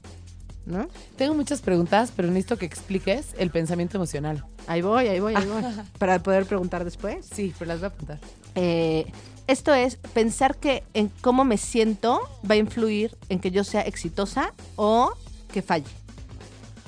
¿No? 0.67 0.89
Tengo 1.17 1.35
muchas 1.35 1.61
preguntas, 1.61 2.13
pero 2.15 2.29
necesito 2.29 2.57
que 2.57 2.67
expliques 2.67 3.35
el 3.39 3.51
pensamiento 3.51 3.97
emocional. 3.97 4.45
Ahí 4.67 4.83
voy, 4.83 5.09
ahí 5.09 5.21
voy, 5.21 5.35
ahí 5.35 5.47
voy. 5.47 5.63
Para 5.99 6.23
poder 6.23 6.47
preguntar 6.47 6.85
después. 6.85 7.27
Sí, 7.33 7.55
pero 7.59 7.69
las 7.69 7.81
voy 7.81 7.87
a 7.87 7.89
apuntar. 7.89 8.19
Eh, 8.55 9.07
esto 9.47 9.75
es 9.75 9.97
pensar 9.97 10.57
que 10.57 10.85
en 10.95 11.11
cómo 11.21 11.45
me 11.45 11.59
siento 11.59 12.21
va 12.49 12.55
a 12.55 12.59
influir 12.59 13.17
en 13.29 13.41
que 13.41 13.51
yo 13.51 13.63
sea 13.63 13.83
exitosa 13.83 14.55
o 14.77 15.13
que 15.53 15.61
falle. 15.61 16.04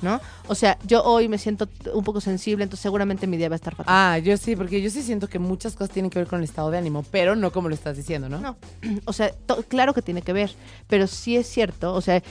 ¿No? 0.01 0.21
O 0.47 0.53
sea, 0.53 0.77
yo 0.85 1.03
hoy 1.03 1.27
me 1.27 1.39
siento 1.39 1.67
un 1.93 2.03
poco 2.03 2.21
sensible, 2.21 2.63
entonces 2.63 2.83
seguramente 2.83 3.25
mi 3.25 3.35
día 3.35 3.49
va 3.49 3.55
a 3.55 3.57
estar 3.57 3.75
fatal. 3.75 3.85
Ah, 3.95 4.19
yo 4.19 4.37
sí, 4.37 4.55
porque 4.55 4.79
yo 4.81 4.89
sí 4.91 5.01
siento 5.01 5.27
que 5.27 5.39
muchas 5.39 5.73
cosas 5.73 5.89
tienen 5.89 6.11
que 6.11 6.19
ver 6.19 6.27
con 6.27 6.37
el 6.37 6.45
estado 6.45 6.69
de 6.69 6.77
ánimo, 6.77 7.03
pero 7.09 7.35
no 7.35 7.51
como 7.51 7.67
lo 7.67 7.73
estás 7.73 7.97
diciendo, 7.97 8.29
¿no? 8.29 8.39
No, 8.39 8.57
o 9.05 9.13
sea, 9.13 9.31
claro 9.67 9.93
que 9.95 10.03
tiene 10.03 10.21
que 10.21 10.33
ver, 10.33 10.51
pero 10.87 11.07
sí 11.07 11.35
es 11.35 11.47
cierto, 11.47 11.93
o 11.95 12.01
sea, 12.01 12.21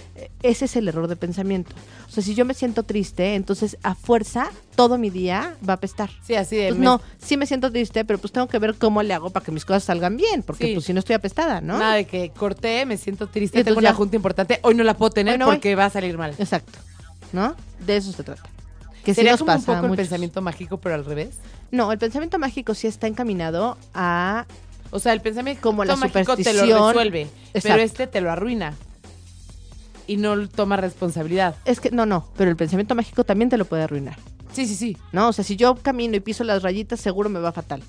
ese 0.43 0.65
es 0.67 0.77
el 0.77 0.87
error 0.87 1.09
de 1.09 1.17
pensamiento. 1.17 1.75
O 2.07 2.11
sea, 2.11 2.23
si 2.23 2.35
yo 2.37 2.45
me 2.45 2.55
siento 2.55 2.85
triste, 2.85 3.35
entonces 3.35 3.77
a 3.83 3.95
fuerza 3.97 4.49
todo 4.77 4.97
mi 4.97 5.11
día 5.11 5.57
va 5.69 5.73
a 5.73 5.77
apestar. 5.77 6.11
Sí, 6.25 6.35
así 6.37 6.55
de... 6.57 6.69
Pues 6.69 6.79
no, 6.81 7.01
sí 7.19 7.37
me 7.37 7.47
siento 7.47 7.73
triste, 7.73 8.05
pero 8.05 8.19
pues 8.21 8.33
tengo 8.33 8.47
que 8.47 8.59
ver 8.61 8.77
cómo 8.77 9.03
le 9.03 9.13
hago 9.13 9.31
para 9.31 9.45
que 9.45 9.51
mis 9.51 9.65
cosas 9.65 9.83
salgan 9.85 10.17
bien, 10.17 10.43
porque 10.45 10.67
Sí. 10.67 10.75
pues 10.75 10.85
si 10.85 10.93
no 10.93 11.01
estoy 11.01 11.15
apestada, 11.15 11.61
¿no? 11.61 11.79
Nada 11.79 11.95
de 11.95 12.05
que 12.07 12.31
corté, 12.31 12.87
me 12.87 12.97
siento 12.97 13.27
triste, 13.27 13.65
tengo 13.65 13.79
una 13.79 13.91
ya- 13.91 13.95
junta 13.97 14.15
importante, 14.17 14.61
hoy 14.63 14.75
no 14.77 14.85
la 14.85 14.95
puedo 14.95 15.11
tener 15.11 15.39
voy. 15.39 15.47
porque 15.55 15.75
va 15.75 15.87
a 15.87 15.91
salir 15.91 16.17
mal. 16.17 16.35
Exacto, 16.39 16.79
¿no? 17.33 17.55
De 17.85 17.97
eso 17.97 18.13
se 18.13 18.23
trata. 18.23 18.43
Que 19.05 19.15
sí 19.15 19.23
nos 19.23 19.39
como 19.39 19.53
un 19.53 19.59
pasa 19.59 19.79
a 19.79 19.81
poco 19.83 19.93
el 19.93 19.97
pensamiento 19.99 20.43
mágico, 20.43 20.79
pero 20.79 20.95
al 20.95 21.05
revés. 21.05 21.37
No, 21.71 21.93
el 21.93 21.99
pensamiento 21.99 22.39
mágico 22.39 22.75
sí 22.75 22.87
está 22.87 23.07
encaminado 23.07 23.77
a 23.95 24.47
O 24.91 24.99
sea, 24.99 25.13
el 25.13 25.21
pensamiento 25.21 25.63
Como 25.63 25.85
la 25.85 25.97
mágico 25.97 26.37
te 26.37 26.53
lo 26.53 26.63
resuelve, 26.63 27.29
pero 27.63 27.77
este 27.77 28.07
te 28.07 28.21
lo 28.21 28.31
arruina. 28.31 28.75
Y 30.09 30.17
no 30.17 30.49
toma 30.49 30.77
responsabilidad. 30.77 31.57
es 31.65 31.81
que 31.81 31.91
no, 31.91 32.07
no, 32.07 32.29
pero 32.37 32.51
el 32.51 32.57
pensamiento 32.57 32.95
mágico 32.95 33.25
también 33.25 33.49
te 33.49 33.57
lo 33.57 33.65
puede 33.65 33.83
arruinar, 33.83 34.17
Sí, 34.53 34.67
sí, 34.67 34.75
sí. 34.75 34.97
¿no? 35.13 35.29
O 35.29 35.33
sea, 35.33 35.45
si 35.45 35.57
yo 35.57 35.75
camino 35.75 36.17
y 36.17 36.21
piso 36.21 36.45
las 36.45 36.63
rayitas, 36.63 37.01
seguro 37.01 37.29
me 37.29 37.41
va 37.41 37.53
fatal. 37.53 37.83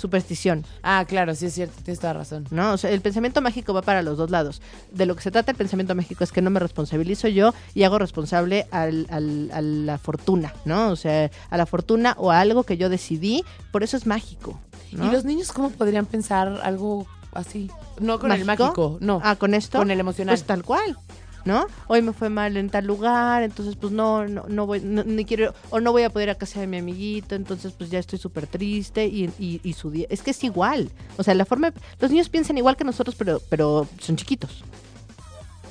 Superstición, 0.00 0.64
Ah, 0.82 1.04
claro, 1.06 1.34
sí 1.34 1.46
es 1.46 1.54
cierto, 1.54 1.74
tienes 1.84 2.00
toda 2.00 2.14
razón. 2.14 2.46
¿no? 2.50 2.72
O 2.72 2.76
sea, 2.78 2.90
el 2.90 3.00
pensamiento 3.02 3.40
mágico 3.42 3.74
va 3.74 3.82
para 3.82 4.02
los 4.02 4.16
dos 4.18 4.30
lados. 4.30 4.62
De 4.90 5.04
lo 5.06 5.14
que 5.14 5.22
se 5.22 5.30
trata 5.30 5.50
el 5.50 5.56
pensamiento 5.56 5.94
mágico 5.94 6.24
es 6.24 6.32
que 6.32 6.40
no 6.42 6.50
me 6.50 6.58
responsabilizo 6.58 7.28
yo 7.28 7.52
y 7.74 7.82
hago 7.82 7.98
responsable 7.98 8.66
al- 8.70 9.06
al- 9.10 9.50
a 9.52 9.60
la 9.60 9.98
fortuna, 9.98 10.54
¿no? 10.64 10.88
O 10.90 10.96
sea, 10.96 11.30
a 11.50 11.56
la 11.56 11.66
fortuna 11.66 12.14
o 12.18 12.30
a 12.30 12.40
algo 12.40 12.64
que 12.64 12.76
yo 12.76 12.88
decidí, 12.88 13.44
por 13.72 13.82
eso 13.82 13.96
es 13.96 14.06
mágico. 14.06 14.58
¿no? 14.92 15.06
¿Y 15.06 15.10
los 15.10 15.24
niños 15.24 15.52
cómo 15.52 15.70
podrían 15.70 16.06
pensar 16.06 16.60
algo 16.64 17.06
así? 17.32 17.70
No 18.00 18.18
con 18.18 18.32
el 18.32 18.44
¿Mágico? 18.44 18.64
mágico, 18.64 18.98
no. 19.00 19.20
Ah, 19.22 19.36
con 19.36 19.54
esto. 19.54 19.78
Con 19.78 19.90
el 19.90 20.00
emocional. 20.00 20.32
Pues 20.34 20.44
tal 20.44 20.64
cual. 20.64 20.96
¿No? 21.44 21.66
Hoy 21.88 22.02
me 22.02 22.12
fue 22.12 22.28
mal 22.28 22.56
en 22.58 22.68
tal 22.68 22.86
lugar, 22.86 23.42
entonces 23.42 23.74
pues 23.76 23.92
no, 23.92 24.28
no, 24.28 24.44
no 24.48 24.66
voy, 24.66 24.80
no- 24.80 25.04
ni 25.04 25.24
quiero, 25.24 25.54
o 25.70 25.80
no 25.80 25.90
voy 25.90 26.02
a 26.02 26.10
poder 26.10 26.28
ir 26.28 26.32
a 26.32 26.34
casa 26.34 26.60
de 26.60 26.66
mi 26.66 26.76
amiguito, 26.78 27.34
entonces 27.34 27.72
pues 27.72 27.88
ya 27.90 27.98
estoy 27.98 28.18
súper 28.18 28.46
triste 28.46 29.06
y, 29.06 29.30
y, 29.38 29.58
y 29.64 29.72
su 29.72 29.90
día, 29.90 30.06
es 30.10 30.22
que 30.22 30.32
es 30.32 30.44
igual, 30.44 30.90
o 31.16 31.22
sea, 31.22 31.34
la 31.34 31.46
forma, 31.46 31.72
los 31.98 32.10
niños 32.10 32.28
piensan 32.28 32.58
igual 32.58 32.76
que 32.76 32.84
nosotros, 32.84 33.14
pero, 33.18 33.40
pero 33.48 33.88
son 34.00 34.16
chiquitos, 34.16 34.62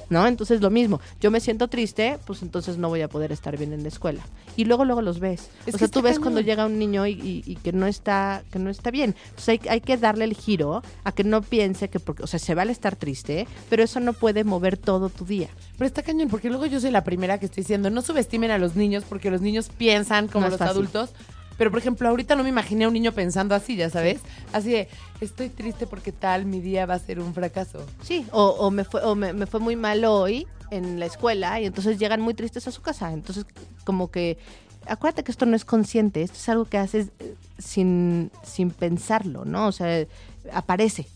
¿no? 0.09 0.25
Entonces 0.27 0.61
lo 0.61 0.69
mismo, 0.69 0.99
yo 1.19 1.31
me 1.31 1.39
siento 1.39 1.67
triste, 1.67 2.19
pues 2.25 2.41
entonces 2.41 2.77
no 2.77 2.89
voy 2.89 3.01
a 3.01 3.07
poder 3.09 3.31
estar 3.31 3.57
bien 3.57 3.73
en 3.73 3.83
la 3.83 3.89
escuela. 3.89 4.21
Y 4.55 4.65
luego, 4.65 4.85
luego 4.85 5.01
los 5.01 5.19
ves. 5.19 5.49
Es 5.65 5.75
o 5.75 5.77
sea, 5.77 5.87
tú 5.87 6.01
ves 6.01 6.13
cañón. 6.13 6.23
cuando 6.23 6.41
llega 6.41 6.65
un 6.65 6.77
niño 6.79 7.05
y, 7.07 7.11
y- 7.13 7.43
y 7.45 7.55
que 7.55 7.71
no 7.71 7.85
está, 7.87 8.43
que 8.51 8.59
no 8.59 8.69
está 8.69 8.91
bien. 8.91 9.15
Entonces 9.29 9.49
hay, 9.49 9.61
hay 9.69 9.81
que 9.81 9.97
darle 9.97 10.25
el 10.25 10.33
giro 10.33 10.81
a 11.03 11.11
que 11.11 11.23
no 11.23 11.41
piense 11.41 11.89
que 11.89 11.99
porque, 11.99 12.23
o 12.23 12.27
sea, 12.27 12.39
se 12.39 12.55
vale 12.55 12.71
estar 12.71 12.95
triste, 12.95 13.47
pero 13.69 13.83
eso 13.83 13.99
no 13.99 14.13
puede 14.13 14.43
mover 14.43 14.77
todo 14.77 15.09
tu 15.09 15.25
día. 15.25 15.49
Pero 15.77 15.87
está 15.87 16.01
cañón, 16.03 16.27
porque 16.29 16.49
luego 16.49 16.65
yo 16.65 16.79
soy 16.79 16.91
la 16.91 17.03
primera 17.03 17.37
que 17.39 17.45
estoy 17.45 17.61
diciendo, 17.63 17.89
no 17.89 18.01
subestimen 18.01 18.51
a 18.51 18.57
los 18.57 18.75
niños 18.75 19.03
porque 19.07 19.31
los 19.31 19.41
niños 19.41 19.69
piensan 19.77 20.27
como 20.27 20.45
No 20.45 20.49
los 20.51 20.59
fácil. 20.59 20.71
adultos. 20.71 21.11
Pero, 21.59 21.71
por 21.71 21.79
ejemplo, 21.79 22.07
ahorita 22.07 22.35
no 22.35 22.43
me 22.43 22.49
imaginé 22.49 22.85
a 22.85 22.87
un 22.87 22.93
niño 22.93 23.11
pensando 23.11 23.53
así, 23.53 23.75
ya 23.75 23.89
sabes. 23.89 24.21
Así 24.53 24.71
de, 24.71 24.87
estoy 25.19 25.49
triste 25.49 25.85
porque 25.85 26.13
tal, 26.13 26.45
mi 26.45 26.61
día 26.61 26.85
va 26.85 26.93
a 26.95 26.99
ser 26.99 27.19
un 27.19 27.33
fracaso. 27.33 27.85
Sí, 28.01 28.25
o, 28.31 28.45
o 28.45 28.71
me 28.71 28.85
fue, 28.85 29.03
o 29.03 29.13
me, 29.13 29.33
me 29.33 29.45
fue 29.45 29.59
muy 29.59 29.75
mal 29.75 30.05
hoy 30.05 30.47
en 30.71 31.01
la 31.01 31.05
escuela 31.05 31.59
y 31.59 31.65
entonces 31.65 31.99
llegan 31.99 32.21
muy 32.21 32.33
tristes 32.33 32.65
a 32.67 32.71
su 32.71 32.81
casa. 32.81 33.11
Entonces, 33.11 33.45
como 33.83 34.09
que, 34.09 34.37
acuérdate 34.87 35.25
que 35.25 35.31
esto 35.31 35.45
no 35.45 35.55
es 35.57 35.65
consciente, 35.65 36.21
esto 36.21 36.37
es 36.37 36.47
algo 36.47 36.63
que 36.63 36.77
haces 36.77 37.09
eh, 37.19 37.35
sin, 37.57 38.31
sin 38.43 38.71
pensarlo, 38.71 39.43
¿no? 39.43 39.67
O 39.67 39.73
sea, 39.73 40.07
aparece. 40.53 41.07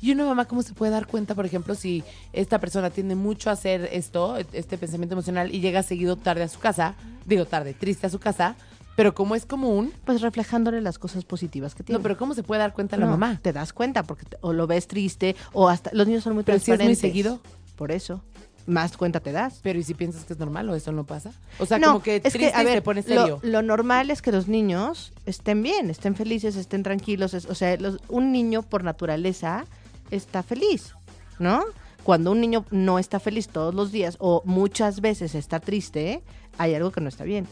Y 0.00 0.10
una 0.10 0.24
mamá, 0.24 0.46
¿cómo 0.46 0.64
se 0.64 0.74
puede 0.74 0.90
dar 0.90 1.06
cuenta, 1.06 1.36
por 1.36 1.46
ejemplo, 1.46 1.76
si 1.76 2.02
esta 2.32 2.58
persona 2.58 2.90
tiende 2.90 3.14
mucho 3.14 3.50
a 3.50 3.52
hacer 3.52 3.88
esto, 3.92 4.36
este 4.52 4.76
pensamiento 4.76 5.14
emocional, 5.14 5.54
y 5.54 5.60
llega 5.60 5.84
seguido 5.84 6.16
tarde 6.16 6.42
a 6.42 6.48
su 6.48 6.58
casa? 6.58 6.96
Digo, 7.24 7.44
tarde, 7.44 7.72
triste 7.72 8.08
a 8.08 8.10
su 8.10 8.18
casa, 8.18 8.56
pero 8.96 9.14
como 9.14 9.34
es 9.34 9.46
común, 9.46 9.92
Pues 10.04 10.20
reflejándole 10.20 10.80
las 10.80 10.98
cosas 10.98 11.24
positivas 11.24 11.74
que 11.74 11.82
tiene. 11.82 11.98
no, 11.98 12.02
pero 12.02 12.16
¿cómo 12.16 12.34
se 12.34 12.42
puede 12.42 12.60
dar 12.60 12.72
cuenta 12.74 12.96
la 12.96 13.06
No, 13.06 13.12
mamá? 13.12 13.38
Te 13.42 13.52
das 13.52 13.72
cuenta 13.72 14.02
porque 14.02 14.26
te- 14.26 14.36
o 14.40 14.52
lo 14.52 14.66
ves 14.66 14.86
triste 14.86 15.34
o 15.52 15.68
hasta 15.68 15.90
los 15.92 16.06
niños 16.06 16.24
son 16.24 16.34
muy 16.34 16.44
Pero 16.44 16.58
si 16.58 16.62
es 16.62 16.68
muy 16.68 16.76
transparentes. 16.76 17.00
seguido. 17.00 17.40
Por 17.76 17.90
eso, 17.90 18.20
más 18.66 18.96
cuenta 18.96 19.18
te 19.20 19.32
das. 19.32 19.58
Pero 19.62 19.78
¿y 19.78 19.82
si 19.82 19.94
piensas 19.94 20.24
que 20.24 20.34
es 20.34 20.38
normal 20.38 20.68
o 20.68 20.74
eso 20.74 20.92
no 20.92 21.04
pasa? 21.04 21.32
O 21.58 21.66
sea, 21.66 21.78
no, 21.78 21.88
como 21.88 22.02
que 22.02 22.16
es 22.16 22.22
triste 22.22 22.38
que, 22.52 22.54
a 22.54 22.62
ver, 22.62 22.74
se 22.74 22.82
pone 22.82 23.02
lo- 23.06 23.06
serio. 23.22 23.40
Lo, 23.42 23.62
normal 23.62 24.10
es 24.10 24.22
que 24.22 24.30
los 24.30 24.46
niños 24.46 25.12
estén 25.26 25.62
bien, 25.62 25.90
estén 25.90 26.14
felices, 26.14 26.54
estén 26.56 26.82
tranquilos. 26.82 27.34
es- 27.34 27.46
o 27.46 27.54
sea, 27.54 27.76
los- 27.78 27.98
un 28.08 28.30
niño 28.30 28.62
por 28.62 28.84
naturaleza 28.84 29.64
está 30.10 30.42
feliz, 30.42 30.94
¿no? 31.38 31.64
Cuando 32.04 32.30
un 32.32 32.40
niño 32.40 32.64
no 32.70 32.98
está 32.98 33.18
feliz 33.20 33.48
todos 33.48 33.74
los 33.74 33.90
días 33.90 34.16
o 34.20 34.42
muchas 34.44 35.00
veces 35.00 35.34
está 35.34 35.58
triste, 35.60 36.22
hay 36.58 36.74
algo 36.74 36.90
que 36.92 37.00
no 37.00 37.08
está 37.08 37.24
bien. 37.24 37.46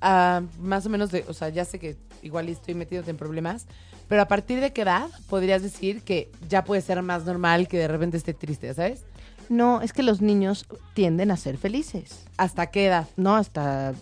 Más 0.00 0.86
o 0.86 0.88
menos 0.88 1.10
de, 1.10 1.24
o 1.28 1.34
sea, 1.34 1.48
ya 1.48 1.64
sé 1.64 1.78
que 1.78 1.96
igual 2.22 2.48
estoy 2.48 2.74
metiéndote 2.74 3.10
en 3.10 3.16
problemas, 3.16 3.66
pero 4.08 4.22
a 4.22 4.28
partir 4.28 4.60
de 4.60 4.72
qué 4.72 4.82
edad 4.82 5.08
podrías 5.28 5.62
decir 5.62 6.02
que 6.02 6.30
ya 6.48 6.64
puede 6.64 6.80
ser 6.82 7.02
más 7.02 7.24
normal 7.24 7.66
que 7.68 7.78
de 7.78 7.88
repente 7.88 8.16
esté 8.16 8.34
triste, 8.34 8.72
¿sabes? 8.74 9.02
No, 9.48 9.80
es 9.80 9.92
que 9.92 10.02
los 10.02 10.20
niños 10.20 10.66
tienden 10.94 11.30
a 11.30 11.36
ser 11.36 11.56
felices, 11.56 12.24
¿Hasta 12.36 12.66
qué 12.68 12.86
edad? 12.86 13.06
¿no? 13.16 13.36
Hasta 13.36 13.94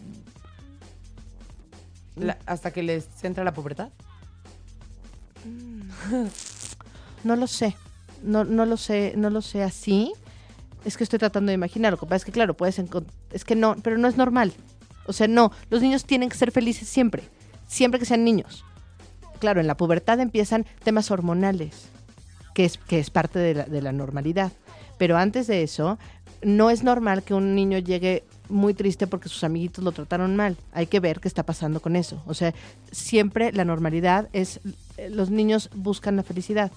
La- 2.16 2.38
¿Hasta 2.46 2.70
que 2.72 2.82
les 2.82 3.06
entra 3.24 3.44
la 3.44 3.52
pubertad? 3.52 3.90
No 7.24 7.36
lo 7.36 7.46
sé. 7.46 7.76
No, 8.22 8.44
no 8.44 8.64
lo 8.66 8.76
sé, 8.76 9.14
no 9.16 9.30
lo 9.30 9.42
sé 9.42 9.62
así. 9.62 10.12
Es 10.84 10.96
que 10.96 11.04
estoy 11.04 11.18
tratando 11.18 11.48
de 11.50 11.54
imaginar. 11.54 11.92
Lo 11.92 11.98
que 11.98 12.06
pasa 12.06 12.16
es 12.16 12.24
que, 12.24 12.32
claro, 12.32 12.54
puedes 12.54 12.78
encontrar. 12.78 13.14
Es 13.30 13.44
que 13.44 13.54
no, 13.56 13.76
pero 13.82 13.98
no 13.98 14.08
es 14.08 14.16
normal. 14.16 14.52
O 15.06 15.12
sea, 15.12 15.28
no. 15.28 15.52
Los 15.70 15.82
niños 15.82 16.04
tienen 16.04 16.28
que 16.28 16.36
ser 16.36 16.50
felices 16.50 16.88
siempre. 16.88 17.24
Siempre 17.66 17.98
que 18.00 18.06
sean 18.06 18.24
niños. 18.24 18.64
Claro, 19.38 19.60
en 19.60 19.66
la 19.66 19.76
pubertad 19.76 20.20
empiezan 20.20 20.64
temas 20.82 21.10
hormonales, 21.10 21.88
que 22.54 22.64
es, 22.64 22.78
que 22.78 22.98
es 22.98 23.10
parte 23.10 23.38
de 23.38 23.54
la, 23.54 23.64
de 23.64 23.82
la 23.82 23.92
normalidad. 23.92 24.52
Pero 24.96 25.16
antes 25.16 25.46
de 25.46 25.62
eso, 25.62 25.98
no 26.42 26.70
es 26.70 26.82
normal 26.82 27.22
que 27.22 27.34
un 27.34 27.54
niño 27.54 27.78
llegue 27.78 28.24
muy 28.48 28.74
triste 28.74 29.06
porque 29.06 29.28
sus 29.28 29.42
amiguitos 29.44 29.82
lo 29.82 29.92
trataron 29.92 30.36
mal. 30.36 30.56
Hay 30.72 30.86
que 30.86 31.00
ver 31.00 31.20
qué 31.20 31.28
está 31.28 31.42
pasando 31.42 31.80
con 31.80 31.96
eso. 31.96 32.22
O 32.26 32.34
sea, 32.34 32.54
siempre 32.92 33.52
la 33.52 33.64
normalidad 33.64 34.28
es. 34.32 34.60
eh, 34.96 35.10
Los 35.10 35.30
niños 35.30 35.70
buscan 35.74 36.16
la 36.16 36.22
felicidad. 36.22 36.70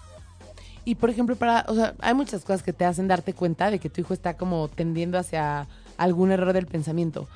Y 0.83 0.95
por 0.95 1.09
ejemplo, 1.09 1.35
para, 1.35 1.65
o 1.67 1.75
sea, 1.75 1.93
hay 1.99 2.13
muchas 2.13 2.43
cosas 2.43 2.63
que 2.63 2.71
te 2.73 2.85
hacen 2.85 3.07
darte 3.09 3.33
cuenta 3.33 3.69
de 3.69 3.77
que 3.79 3.89
tu 3.89 3.99
hijo 4.01 4.13
está 4.13 4.35
como 4.37 4.69
tendiendo 4.69 5.17
hacia 5.17 5.67
algún 5.97 6.31
error 6.31 6.53
del 6.53 6.67
pensamiento. 6.67 7.27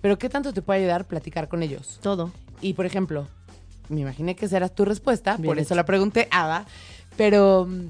Pero 0.00 0.18
¿qué 0.18 0.28
tanto 0.28 0.52
te 0.52 0.62
puede 0.62 0.80
ayudar 0.80 1.04
platicar 1.04 1.48
con 1.48 1.62
ellos? 1.62 1.98
Todo. 2.02 2.30
Y 2.60 2.74
por 2.74 2.86
ejemplo, 2.86 3.26
me 3.88 4.00
imaginé 4.00 4.36
que 4.36 4.46
esa 4.46 4.56
era 4.56 4.68
tu 4.68 4.84
respuesta, 4.84 5.36
Bien 5.36 5.46
por 5.46 5.58
eso 5.58 5.74
la 5.74 5.84
pregunté, 5.84 6.28
Ada. 6.30 6.66
Pero, 7.16 7.66
mm, 7.68 7.86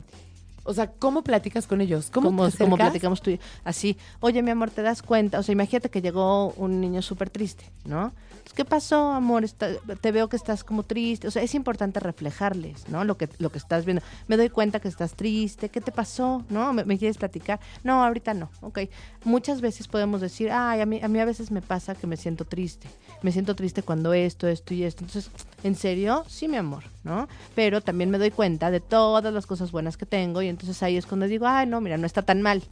o 0.64 0.74
sea, 0.74 0.90
¿cómo 0.90 1.22
platicas 1.22 1.66
con 1.66 1.80
ellos? 1.80 2.10
¿Cómo 2.12 2.28
como, 2.28 2.50
te 2.50 2.58
como 2.64 2.76
platicamos 2.76 3.22
tú 3.22 3.38
así, 3.64 3.96
oye 4.20 4.42
mi 4.42 4.50
amor, 4.50 4.70
te 4.70 4.82
das 4.82 5.02
cuenta, 5.02 5.38
o 5.38 5.42
sea, 5.42 5.52
imagínate 5.52 5.90
que 5.90 6.02
llegó 6.02 6.52
un 6.54 6.80
niño 6.80 7.02
súper 7.02 7.30
triste, 7.30 7.64
¿no? 7.84 8.12
¿Qué 8.54 8.64
pasó, 8.64 9.10
amor? 9.12 9.42
Está- 9.42 9.70
te 10.00 10.12
veo 10.12 10.28
que 10.28 10.36
estás 10.36 10.62
como 10.64 10.82
triste, 10.82 11.26
o 11.26 11.30
sea, 11.30 11.42
es 11.42 11.54
importante 11.54 11.98
reflejarles, 11.98 12.88
¿no? 12.88 13.02
Lo 13.04 13.16
que, 13.16 13.28
lo 13.38 13.50
que 13.50 13.58
estás 13.58 13.84
viendo. 13.84 14.02
Me 14.28 14.36
doy 14.36 14.48
cuenta 14.50 14.80
que 14.80 14.88
estás 14.88 15.14
triste, 15.14 15.70
¿qué 15.70 15.80
te 15.80 15.90
pasó? 15.92 16.44
¿No? 16.50 16.72
¿Me, 16.72 16.84
me 16.84 16.98
quieres 16.98 17.16
platicar? 17.16 17.58
No, 17.82 18.04
ahorita 18.04 18.34
no, 18.34 18.50
ok. 18.60 18.80
Muchas 19.24 19.60
veces 19.60 19.88
podemos 19.88 20.20
decir, 20.20 20.50
ay, 20.52 20.80
a 20.80 20.86
mí, 20.86 21.00
a 21.02 21.08
mí 21.08 21.18
a 21.18 21.24
veces 21.24 21.50
me 21.50 21.62
pasa 21.62 21.94
que 21.94 22.06
me 22.06 22.16
siento 22.16 22.44
triste, 22.44 22.86
me 23.22 23.32
siento 23.32 23.56
triste 23.56 23.82
cuando 23.82 24.12
esto, 24.12 24.46
esto 24.46 24.74
y 24.74 24.84
esto. 24.84 25.04
Entonces, 25.04 25.30
¿en 25.62 25.74
serio? 25.74 26.24
Sí, 26.28 26.46
mi 26.46 26.56
amor, 26.56 26.84
¿no? 27.04 27.28
Pero 27.54 27.80
también 27.80 28.10
me 28.10 28.18
doy 28.18 28.30
cuenta 28.30 28.70
de 28.70 28.80
todas 28.80 29.32
las 29.32 29.46
cosas 29.46 29.70
buenas 29.70 29.96
que 29.96 30.06
tengo 30.06 30.42
y 30.42 30.48
entonces 30.48 30.82
ahí 30.82 30.96
es 30.96 31.06
cuando 31.06 31.26
digo, 31.26 31.46
ay, 31.46 31.66
no, 31.66 31.80
mira, 31.80 31.96
no 31.96 32.06
está 32.06 32.22
tan 32.22 32.42
mal. 32.42 32.62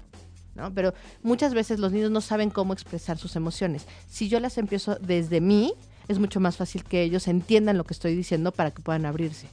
¿no? 0.54 0.72
Pero 0.74 0.92
muchas 1.22 1.54
veces 1.54 1.78
los 1.78 1.92
niños 1.92 2.10
no 2.10 2.20
saben 2.20 2.50
cómo 2.50 2.72
expresar 2.72 3.18
sus 3.18 3.36
emociones. 3.36 3.86
Si 4.08 4.28
yo 4.28 4.40
las 4.40 4.58
empiezo 4.58 4.96
desde 4.96 5.40
mí, 5.40 5.74
es 6.08 6.18
mucho 6.18 6.40
más 6.40 6.56
fácil 6.56 6.84
que 6.84 7.02
ellos 7.02 7.28
entiendan 7.28 7.78
lo 7.78 7.84
que 7.84 7.94
estoy 7.94 8.14
diciendo 8.14 8.52
para 8.52 8.70
que 8.70 8.82
puedan 8.82 9.06
abrirse. 9.06 9.48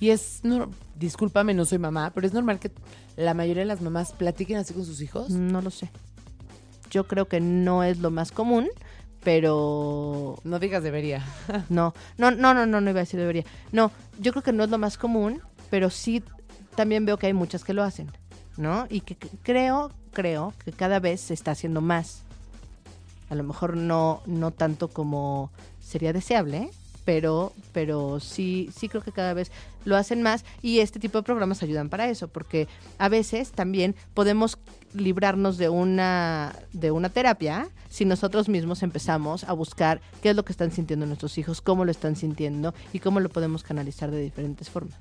Y 0.00 0.10
es, 0.10 0.40
no, 0.42 0.68
discúlpame, 0.98 1.54
no 1.54 1.64
soy 1.64 1.78
mamá, 1.78 2.10
pero 2.12 2.26
es 2.26 2.32
normal 2.32 2.58
que 2.58 2.72
la 3.16 3.34
mayoría 3.34 3.62
de 3.62 3.66
las 3.66 3.80
mamás 3.80 4.12
platiquen 4.12 4.56
así 4.56 4.74
con 4.74 4.84
sus 4.84 5.00
hijos. 5.00 5.30
No 5.30 5.62
lo 5.62 5.70
sé. 5.70 5.90
yo 6.90 7.06
creo 7.06 7.26
que 7.26 7.40
no 7.40 7.84
es 7.84 8.00
lo 8.00 8.10
más 8.10 8.32
común, 8.32 8.68
pero 9.22 10.38
No 10.44 10.58
digas 10.58 10.82
debería. 10.82 11.24
no, 11.68 11.94
no, 12.18 12.30
no, 12.30 12.54
no, 12.54 12.66
no, 12.66 12.80
no 12.80 12.90
iba 12.90 13.00
a 13.00 13.04
decir 13.04 13.20
debería. 13.20 13.44
No, 13.70 13.90
yo 14.18 14.32
creo 14.32 14.42
que 14.42 14.52
no 14.52 14.64
es 14.64 14.70
lo 14.70 14.78
más 14.78 14.98
común, 14.98 15.40
pero 15.70 15.90
sí 15.90 16.22
también 16.74 17.04
veo 17.04 17.18
que 17.18 17.26
hay 17.26 17.34
muchas 17.34 17.64
que 17.64 17.74
lo 17.74 17.82
hacen, 17.82 18.10
¿no? 18.56 18.86
Y 18.88 19.00
que 19.02 19.14
que 19.14 19.28
creo, 19.42 19.90
creo 20.12 20.54
que 20.64 20.72
cada 20.72 21.00
vez 21.00 21.20
se 21.20 21.34
está 21.34 21.52
haciendo 21.52 21.80
más. 21.80 22.22
A 23.30 23.34
lo 23.34 23.44
mejor 23.44 23.76
no, 23.76 24.22
no 24.26 24.50
tanto 24.50 24.88
como 24.88 25.50
sería 25.80 26.12
deseable, 26.12 26.70
pero, 27.04 27.52
pero 27.72 28.20
sí, 28.20 28.70
sí 28.76 28.88
creo 28.88 29.02
que 29.02 29.12
cada 29.12 29.34
vez 29.34 29.50
lo 29.84 29.96
hacen 29.96 30.22
más 30.22 30.44
y 30.60 30.80
este 30.80 31.00
tipo 31.00 31.18
de 31.18 31.24
programas 31.24 31.62
ayudan 31.62 31.88
para 31.88 32.08
eso, 32.08 32.28
porque 32.28 32.68
a 32.98 33.08
veces 33.08 33.52
también 33.52 33.94
podemos 34.14 34.58
librarnos 34.94 35.58
de 35.58 35.68
una, 35.68 36.54
de 36.72 36.90
una 36.90 37.08
terapia 37.08 37.68
si 37.88 38.04
nosotros 38.04 38.48
mismos 38.48 38.82
empezamos 38.82 39.44
a 39.44 39.52
buscar 39.52 40.00
qué 40.22 40.30
es 40.30 40.36
lo 40.36 40.44
que 40.44 40.52
están 40.52 40.70
sintiendo 40.72 41.06
nuestros 41.06 41.36
hijos, 41.38 41.60
cómo 41.60 41.84
lo 41.84 41.90
están 41.90 42.16
sintiendo 42.16 42.74
y 42.92 42.98
cómo 43.00 43.20
lo 43.20 43.28
podemos 43.28 43.62
canalizar 43.62 44.10
de 44.10 44.20
diferentes 44.20 44.70
formas. 44.70 44.96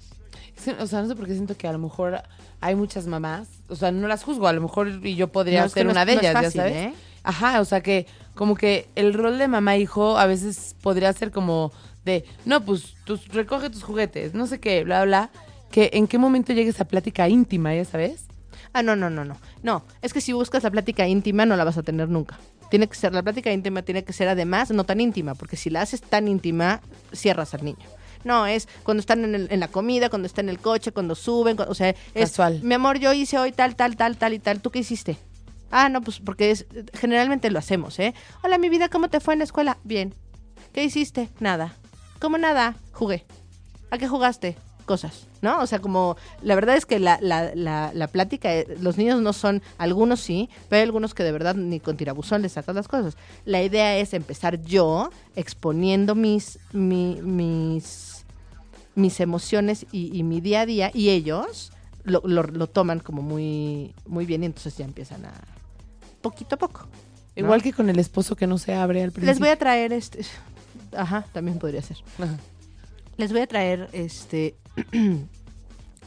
O 0.80 0.86
sea, 0.88 1.02
no 1.02 1.08
sé 1.08 1.16
por 1.16 1.26
qué 1.26 1.34
siento 1.34 1.56
que 1.58 1.68
a 1.68 1.72
lo 1.72 1.80
mejor 1.80 2.22
hay 2.60 2.76
muchas 2.76 3.08
mamás, 3.08 3.48
o 3.70 3.76
sea, 3.76 3.92
no 3.92 4.08
las 4.08 4.24
juzgo, 4.24 4.48
a 4.48 4.54
lo 4.54 4.62
mejor 4.62 4.90
y 5.06 5.16
yo 5.16 5.30
podría 5.30 5.64
No, 5.64 5.70
ser 5.70 5.86
no 5.86 5.92
es- 5.92 5.96
una 5.96 6.06
de 6.06 6.16
no 6.16 6.20
ellas, 6.22 6.34
fácil, 6.34 6.52
ya 6.52 6.62
sabes. 6.64 6.76
¿eh? 6.76 6.94
Ajá, 7.24 7.62
o 7.62 7.66
sea 7.66 7.82
que 7.82 8.06
como 8.36 8.56
que 8.56 8.88
el 8.96 9.14
rol 9.14 9.38
de 9.38 9.48
mamá 9.48 9.76
e 9.76 9.82
hijo 9.82 10.18
a 10.18 10.26
veces 10.26 10.76
podría 10.82 11.12
ser 11.14 11.32
como 11.32 11.72
de, 12.04 12.26
no, 12.46 12.64
pues 12.66 12.96
tú 13.06 13.20
recoge 13.32 13.70
tus 13.70 13.84
juguetes, 13.84 14.34
no 14.34 14.48
sé 14.48 14.60
qué, 14.60 14.84
bla, 14.84 15.06
bla, 15.06 15.30
que 15.72 15.92
en 15.94 16.08
qué 16.08 16.18
momento 16.18 16.52
llega 16.52 16.70
esa 16.70 16.86
plática 16.86 17.30
íntima, 17.30 17.74
ya 17.74 17.86
sabes. 17.86 18.26
Ah, 18.74 18.84
no, 18.84 18.96
no, 18.96 19.10
no, 19.10 19.26
no. 19.26 19.38
No, 19.64 19.84
es 20.02 20.14
que 20.14 20.22
si 20.22 20.34
buscas 20.34 20.64
la 20.64 20.72
plática 20.72 21.08
íntima 21.08 21.46
no 21.46 21.56
la 21.56 21.64
vas 21.64 21.78
a 21.78 21.84
tener 21.84 22.10
nunca. 22.10 22.38
Tiene 22.70 22.88
que 22.88 22.96
ser, 22.96 23.14
la 23.14 23.22
plática 23.22 23.52
íntima 23.52 23.82
tiene 23.82 24.04
que 24.04 24.14
ser 24.14 24.30
además 24.30 24.72
no 24.72 24.86
tan 24.86 25.02
íntima, 25.02 25.36
porque 25.36 25.58
si 25.58 25.70
la 25.70 25.82
haces 25.82 26.02
tan 26.02 26.28
íntima, 26.30 26.80
cierras 27.12 27.54
al 27.54 27.66
niño. 27.66 27.86
No, 28.24 28.46
es 28.46 28.70
cuando 28.84 29.02
están 29.02 29.26
en, 29.26 29.36
el- 29.36 29.48
en 29.52 29.60
la 29.60 29.68
comida, 29.68 30.10
cuando 30.10 30.26
están 30.28 30.46
en 30.46 30.50
el 30.52 30.60
coche, 30.60 30.92
cuando 30.94 31.16
suben, 31.16 31.58
cu- 31.58 31.66
o 31.68 31.74
sea, 31.76 31.90
es, 31.90 32.30
Casual. 32.32 32.62
mi 32.64 32.74
amor, 32.76 33.00
yo 33.00 33.12
hice 33.14 33.38
hoy 33.38 33.52
tal, 33.52 33.76
tal, 33.76 33.98
tal, 33.98 34.16
tal 34.16 34.34
y 34.34 34.40
tal, 34.40 34.62
¿tú 34.62 34.70
qué 34.72 34.80
hiciste? 34.80 35.18
Ah, 35.70 35.90
no, 35.90 36.02
pues 36.02 36.20
porque 36.20 36.52
es, 36.52 36.66
generalmente 36.94 37.50
lo 37.50 37.60
hacemos, 37.60 37.98
¿eh? 38.00 38.14
Hola, 38.44 38.58
mi 38.58 38.70
vida, 38.70 38.88
¿cómo 38.90 39.10
te 39.10 39.20
fue 39.20 39.34
en 39.34 39.40
la 39.40 39.46
escuela? 39.46 39.78
Bien. 39.84 40.14
¿Qué 40.72 40.84
hiciste? 40.84 41.30
Nada. 41.40 41.74
¿Cómo 42.20 42.38
nada? 42.38 42.76
Jugué. 42.94 43.26
¿A 43.90 43.98
qué 43.98 44.08
jugaste? 44.08 44.56
Cosas, 44.92 45.28
¿no? 45.42 45.62
O 45.62 45.68
sea, 45.68 45.80
como 45.80 46.18
la 46.42 46.54
verdad 46.56 46.76
es 46.76 46.86
que 46.86 47.00
la, 47.00 47.18
la, 47.22 47.56
la, 47.56 47.92
la 47.94 48.08
plática, 48.08 48.54
eh, 48.54 48.68
los 48.82 48.98
niños 48.98 49.22
no 49.22 49.32
son, 49.32 49.62
algunos 49.78 50.20
sí, 50.20 50.50
pero 50.68 50.80
hay 50.82 50.84
algunos 50.84 51.14
que 51.14 51.24
de 51.24 51.32
verdad 51.32 51.56
ni 51.56 51.80
con 51.80 51.96
tirabuzón 51.96 52.42
les 52.42 52.52
sacas 52.52 52.76
las 52.76 52.88
cosas. 52.90 53.16
La 53.46 53.62
idea 53.64 53.96
es 53.98 54.14
empezar 54.14 54.62
yo 54.64 55.10
exponiendo 55.38 56.14
mis, 56.14 56.60
mi- 56.74 57.22
mis, 57.22 58.26
mis 58.96 59.20
emociones 59.22 59.86
y, 59.94 60.16
y 60.18 60.24
mi 60.24 60.42
día 60.42 60.62
a 60.62 60.66
día 60.66 60.92
y 60.94 61.10
ellos 61.10 61.72
lo, 62.04 62.22
lo, 62.26 62.44
lo 62.44 62.68
toman 62.68 63.00
como 63.00 63.22
muy, 63.22 63.94
muy 64.06 64.26
bien 64.26 64.44
y 64.44 64.48
entonces 64.48 64.76
ya 64.78 64.84
empiezan 64.84 65.24
a 65.26 65.32
poquito 66.22 66.56
a 66.56 66.58
poco. 66.60 66.88
Igual 67.38 67.64
que 67.64 67.72
con 67.72 67.90
el 67.90 67.98
esposo 67.98 68.36
que 68.36 68.46
no 68.46 68.58
se 68.58 68.74
abre 68.74 69.04
al 69.04 69.12
principio. 69.12 69.32
Les 69.32 69.40
voy 69.40 69.50
a 69.50 69.56
traer 69.58 69.94
este. 69.94 70.26
Ajá, 70.98 71.26
también 71.32 71.60
podría 71.60 71.82
ser. 71.82 71.96
Ajá. 72.20 72.36
Les 73.22 73.32
voy 73.32 73.42
a 73.42 73.46
traer 73.48 73.88
este 73.94 74.56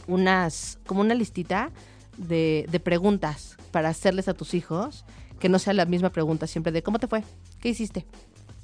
unas, 0.08 0.78
como 0.84 1.00
una 1.00 1.14
listita 1.14 1.70
de, 2.16 2.66
de 2.68 2.80
preguntas 2.80 3.56
para 3.70 3.88
hacerles 3.88 4.26
a 4.26 4.34
tus 4.34 4.52
hijos, 4.52 5.04
que 5.38 5.48
no 5.48 5.60
sea 5.60 5.74
la 5.74 5.84
misma 5.84 6.10
pregunta 6.10 6.48
siempre 6.48 6.72
de 6.72 6.82
¿cómo 6.82 6.98
te 6.98 7.06
fue? 7.06 7.22
¿Qué 7.60 7.68
hiciste? 7.68 8.04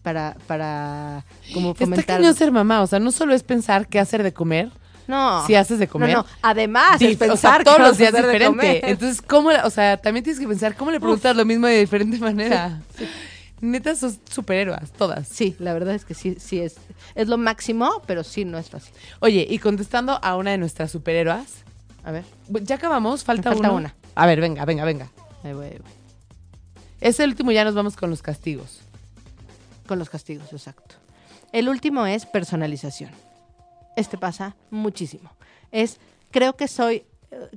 Para, 0.02 0.36
para 0.48 1.24
como 1.54 1.70
Está 1.72 1.84
fomentar. 1.84 2.16
cañón 2.18 2.34
ser 2.34 2.50
mamá, 2.50 2.82
o 2.82 2.88
sea, 2.88 2.98
no 2.98 3.12
solo 3.12 3.34
es 3.34 3.44
pensar 3.44 3.86
qué 3.86 4.00
hacer 4.00 4.24
de 4.24 4.32
comer, 4.32 4.70
No. 5.06 5.46
si 5.46 5.54
haces 5.54 5.78
de 5.78 5.86
comer. 5.86 6.10
No, 6.10 6.22
no. 6.22 6.26
Además, 6.42 7.00
es 7.00 7.10
Dif- 7.10 7.14
o 7.14 7.18
sea, 7.18 7.28
pensar 7.28 7.64
todos 7.64 7.78
los 7.78 7.98
días 7.98 8.12
diferente. 8.14 8.90
Entonces, 8.90 9.22
¿cómo? 9.22 9.52
la- 9.52 9.64
o 9.64 9.70
sea, 9.70 9.96
también 9.96 10.24
tienes 10.24 10.40
que 10.40 10.48
pensar 10.48 10.74
cómo 10.74 10.90
le 10.90 10.98
preguntas 10.98 11.36
lo 11.36 11.44
mismo 11.44 11.68
de 11.68 11.78
diferente 11.78 12.18
manera. 12.18 12.80
Neta, 13.60 13.94
sos 13.94 14.18
superhéroes, 14.30 14.90
todas. 14.92 15.28
Sí, 15.28 15.54
la 15.58 15.72
verdad 15.74 15.94
es 15.94 16.04
que 16.04 16.14
sí, 16.14 16.36
sí 16.40 16.60
es. 16.60 16.76
Es 17.14 17.28
lo 17.28 17.36
máximo, 17.36 18.02
pero 18.06 18.24
sí 18.24 18.44
no 18.44 18.56
es 18.58 18.70
fácil. 18.70 18.94
Oye, 19.20 19.46
y 19.48 19.58
contestando 19.58 20.18
a 20.22 20.36
una 20.36 20.52
de 20.52 20.58
nuestras 20.58 20.90
superhéroes, 20.90 21.64
A 22.02 22.10
ver, 22.12 22.24
ya 22.62 22.76
acabamos, 22.76 23.24
falta, 23.24 23.50
Me 23.50 23.56
falta 23.56 23.68
uno. 23.70 23.78
una. 23.78 23.94
A 24.14 24.26
ver, 24.26 24.40
venga, 24.40 24.64
venga, 24.64 24.84
venga. 24.86 25.10
ahí 25.44 25.52
voy, 25.52 25.66
ahí 25.66 25.78
voy. 25.78 25.90
Es 27.02 27.20
el 27.20 27.30
último, 27.30 27.52
ya 27.52 27.64
nos 27.64 27.74
vamos 27.74 27.96
con 27.96 28.08
los 28.10 28.22
castigos. 28.22 28.80
Con 29.86 29.98
los 29.98 30.08
castigos, 30.08 30.50
exacto. 30.52 30.94
El 31.52 31.68
último 31.68 32.06
es 32.06 32.24
personalización. 32.26 33.10
Este 33.96 34.16
pasa 34.16 34.56
muchísimo. 34.70 35.30
Es, 35.72 35.98
creo 36.30 36.56
que 36.56 36.68
soy, 36.68 37.04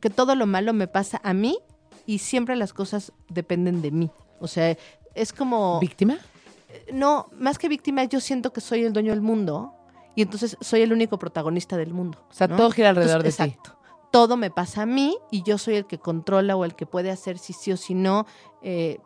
que 0.02 0.10
todo 0.10 0.36
lo 0.36 0.46
malo 0.48 0.74
me 0.74 0.88
pasa 0.88 1.22
a 1.24 1.34
mí 1.34 1.58
y 2.06 2.18
siempre 2.20 2.56
las 2.58 2.74
cosas 2.74 3.14
dependen 3.30 3.82
de 3.82 3.92
mí. 3.92 4.12
O 4.40 4.48
sea, 4.48 4.76
es 5.14 5.34
como... 5.34 5.80
¿Víctima? 5.80 6.18
No, 6.92 7.28
más 7.38 7.58
que 7.58 7.70
víctima, 7.70 8.04
yo 8.06 8.20
siento 8.20 8.52
que 8.52 8.62
soy 8.62 8.84
el 8.84 8.94
dueño 8.94 9.12
del 9.12 9.22
mundo 9.22 9.74
y 10.16 10.22
entonces 10.22 10.58
soy 10.62 10.82
el 10.82 10.94
único 10.94 11.18
protagonista 11.18 11.78
del 11.78 11.94
mundo. 11.94 12.26
O 12.30 12.34
sea, 12.34 12.48
todo 12.48 12.72
gira 12.72 12.90
alrededor 12.90 13.18
Entonces, 13.18 13.38
de 13.38 13.44
ti. 13.46 13.50
Exacto. 13.52 13.80
Todo 14.12 14.38
me 14.38 14.52
pasa 14.52 14.84
a 14.84 14.86
mí 14.86 15.18
y 15.32 15.44
yo 15.44 15.58
soy 15.58 15.76
el 15.76 15.86
que 15.86 15.98
controla 15.98 16.56
o 16.56 16.66
el 16.66 16.76
que 16.76 16.86
puede 16.86 17.10
hacer 17.10 17.40
si 17.40 17.54
sí 17.54 17.72
o 17.72 17.78
si 17.78 17.96
no. 17.96 18.28
Eh, 18.62 19.00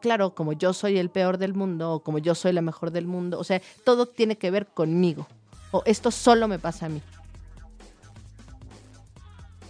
claro, 0.00 0.34
como 0.34 0.52
yo 0.52 0.72
soy 0.72 0.98
el 0.98 1.10
peor 1.10 1.36
del 1.36 1.54
mundo 1.54 1.92
o 1.92 2.00
como 2.00 2.18
yo 2.18 2.34
soy 2.34 2.52
la 2.52 2.62
mejor 2.62 2.90
del 2.90 3.06
mundo. 3.06 3.38
O 3.38 3.44
sea, 3.44 3.60
todo 3.84 4.06
tiene 4.06 4.38
que 4.38 4.50
ver 4.50 4.66
conmigo. 4.68 5.26
O 5.72 5.82
esto 5.84 6.10
solo 6.10 6.48
me 6.48 6.58
pasa 6.58 6.86
a 6.86 6.88
mí. 6.88 7.02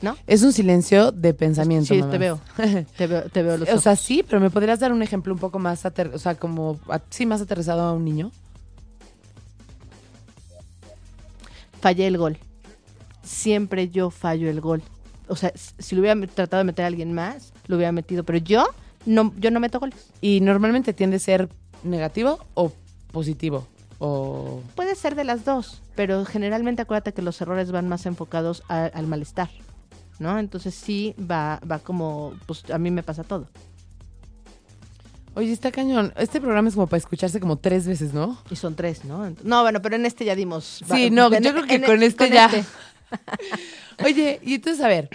¿No? 0.03 0.17
Es 0.27 0.43
un 0.43 0.53
silencio 0.53 1.11
de 1.11 1.33
pensamiento. 1.35 1.95
Sí, 1.95 2.03
te 2.11 2.19
veo. 2.19 2.41
Te 2.97 3.07
veo, 3.07 3.23
te 3.31 3.43
veo 3.43 3.57
los 3.57 3.69
O 3.69 3.73
ojos. 3.73 3.83
sea, 3.83 3.97
sí, 3.97 4.23
pero 4.29 4.41
¿me 4.41 4.51
podrías 4.51 4.79
dar 4.81 4.93
un 4.93 5.03
ejemplo 5.03 5.33
un 5.33 5.39
poco 5.41 5.59
más, 5.59 5.85
ater- 5.85 6.13
o 6.15 6.19
sea, 6.19 6.35
como, 6.35 6.79
sí, 7.11 7.25
más 7.27 7.41
aterrizado 7.41 7.81
a 7.83 7.93
un 7.93 8.05
niño? 8.05 8.31
fallé 11.81 12.07
el 12.07 12.19
gol. 12.19 12.39
Siempre 13.23 13.89
yo 13.91 14.11
fallo 14.11 14.51
el 14.51 14.61
gol. 14.61 14.83
O 15.29 15.37
sea, 15.37 15.53
si 15.55 15.95
lo 15.95 16.01
hubiera 16.01 16.21
tratado 16.27 16.59
de 16.59 16.65
meter 16.65 16.85
a 16.85 16.89
alguien 16.89 17.13
más, 17.13 17.53
lo 17.67 17.77
hubiera 17.77 17.93
metido. 17.93 18.25
Pero 18.25 18.39
yo 18.39 18.67
no, 19.05 19.33
yo 19.39 19.51
no 19.51 19.61
meto 19.61 19.79
goles. 19.79 20.09
Y 20.21 20.41
normalmente 20.41 20.93
tiende 20.93 21.17
a 21.17 21.21
ser 21.21 21.49
negativo 21.85 22.39
o 22.55 22.73
positivo. 23.13 23.67
O... 23.99 24.63
Puede 24.75 24.95
ser 24.95 25.15
de 25.15 25.25
las 25.25 25.45
dos, 25.45 25.81
pero 25.95 26.25
generalmente 26.25 26.83
acuérdate 26.83 27.13
que 27.15 27.23
los 27.23 27.41
errores 27.41 27.71
van 27.73 27.89
más 27.89 28.05
enfocados 28.07 28.63
a- 28.69 28.87
al 28.87 29.07
malestar, 29.07 29.49
¿no? 30.19 30.39
Entonces 30.39 30.75
sí 30.75 31.15
va, 31.19 31.61
va 31.71 31.79
como, 31.79 32.35
pues 32.47 32.69
a 32.71 32.79
mí 32.79 32.91
me 32.91 33.03
pasa 33.03 33.25
todo. 33.25 33.47
Oye, 35.35 35.53
está 35.53 35.71
cañón. 35.71 36.15
Este 36.17 36.41
programa 36.41 36.69
es 36.69 36.75
como 36.75 36.87
para 36.87 36.97
escucharse 36.97 37.41
como 37.41 37.57
tres 37.57 37.87
veces, 37.87 38.15
¿no? 38.15 38.39
Y 38.51 38.57
son 38.57 38.75
tres, 38.75 39.05
¿no? 39.05 39.35
No, 39.43 39.63
bueno, 39.63 39.83
pero 39.83 39.97
en 39.97 40.07
este 40.07 40.25
ya 40.25 40.35
dimos. 40.35 40.83
Sí, 40.91 41.11
no, 41.11 41.31
yo 41.31 41.53
creo 41.53 41.67
que 41.67 41.83
con 41.83 42.03
este 42.03 42.25
con 42.25 42.33
ya. 42.33 42.47
este. 42.47 42.65
Oye, 44.05 44.41
y 44.43 44.55
entonces, 44.55 44.83
a 44.83 44.89
ver, 44.89 45.11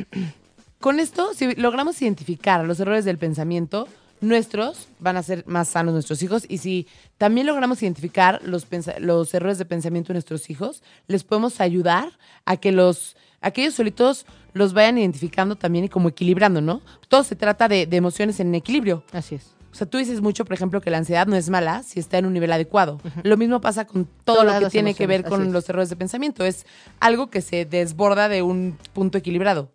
con 0.80 1.00
esto, 1.00 1.34
si 1.34 1.56
logramos 1.56 2.00
identificar 2.04 2.64
los 2.66 2.80
errores 2.80 3.04
del 3.04 3.18
pensamiento, 3.18 3.88
nuestros 4.22 4.88
van 5.00 5.18
a 5.18 5.24
ser 5.24 5.44
más 5.48 5.70
sanos 5.70 5.94
nuestros 5.94 6.22
hijos. 6.22 6.46
Y 6.48 6.60
si 6.60 6.88
también 7.18 7.48
logramos 7.48 7.82
identificar 7.82 8.42
los, 8.44 8.68
los 9.00 9.34
errores 9.34 9.58
de 9.58 9.66
pensamiento 9.66 10.10
de 10.10 10.16
nuestros 10.16 10.52
hijos, 10.52 10.84
les 11.08 11.24
podemos 11.24 11.60
ayudar 11.60 12.12
a 12.46 12.58
que 12.58 12.72
los, 12.72 13.18
a 13.42 13.52
que 13.52 13.62
ellos 13.62 13.74
solitos 13.74 14.26
los 14.54 14.74
vayan 14.74 14.98
identificando 14.98 15.56
también 15.56 15.86
y 15.86 15.90
como 15.90 16.10
equilibrando, 16.10 16.62
¿no? 16.62 16.82
Todo 17.08 17.24
se 17.24 17.36
trata 17.36 17.68
de, 17.68 17.86
de 17.86 17.98
emociones 17.98 18.40
en 18.40 18.54
equilibrio. 18.56 19.04
Así 19.12 19.36
es. 19.36 19.56
O 19.72 19.76
sea, 19.76 19.88
tú 19.88 19.98
dices 19.98 20.22
mucho, 20.22 20.44
por 20.44 20.54
ejemplo, 20.54 20.82
que 20.82 20.90
la 20.90 20.98
ansiedad 20.98 21.28
no 21.28 21.36
es 21.38 21.50
mala 21.50 21.82
si 21.84 22.00
está 22.00 22.18
en 22.18 22.26
un 22.26 22.34
nivel 22.34 22.52
adecuado. 22.52 23.00
Lo 23.24 23.38
mismo 23.38 23.62
pasa 23.62 23.86
con 23.86 24.06
todo 24.26 24.42
Todas 24.42 24.62
lo 24.62 24.68
que 24.68 24.72
tiene 24.72 24.94
que 24.94 25.08
ver 25.08 25.24
con 25.24 25.54
los 25.54 25.70
errores 25.70 25.90
de 25.90 25.96
pensamiento. 25.96 26.44
Es 26.44 26.66
algo 27.00 27.30
que 27.30 27.42
se 27.42 27.66
desborda 27.66 28.28
de 28.28 28.42
un 28.42 28.78
punto 28.94 29.18
equilibrado. 29.18 29.72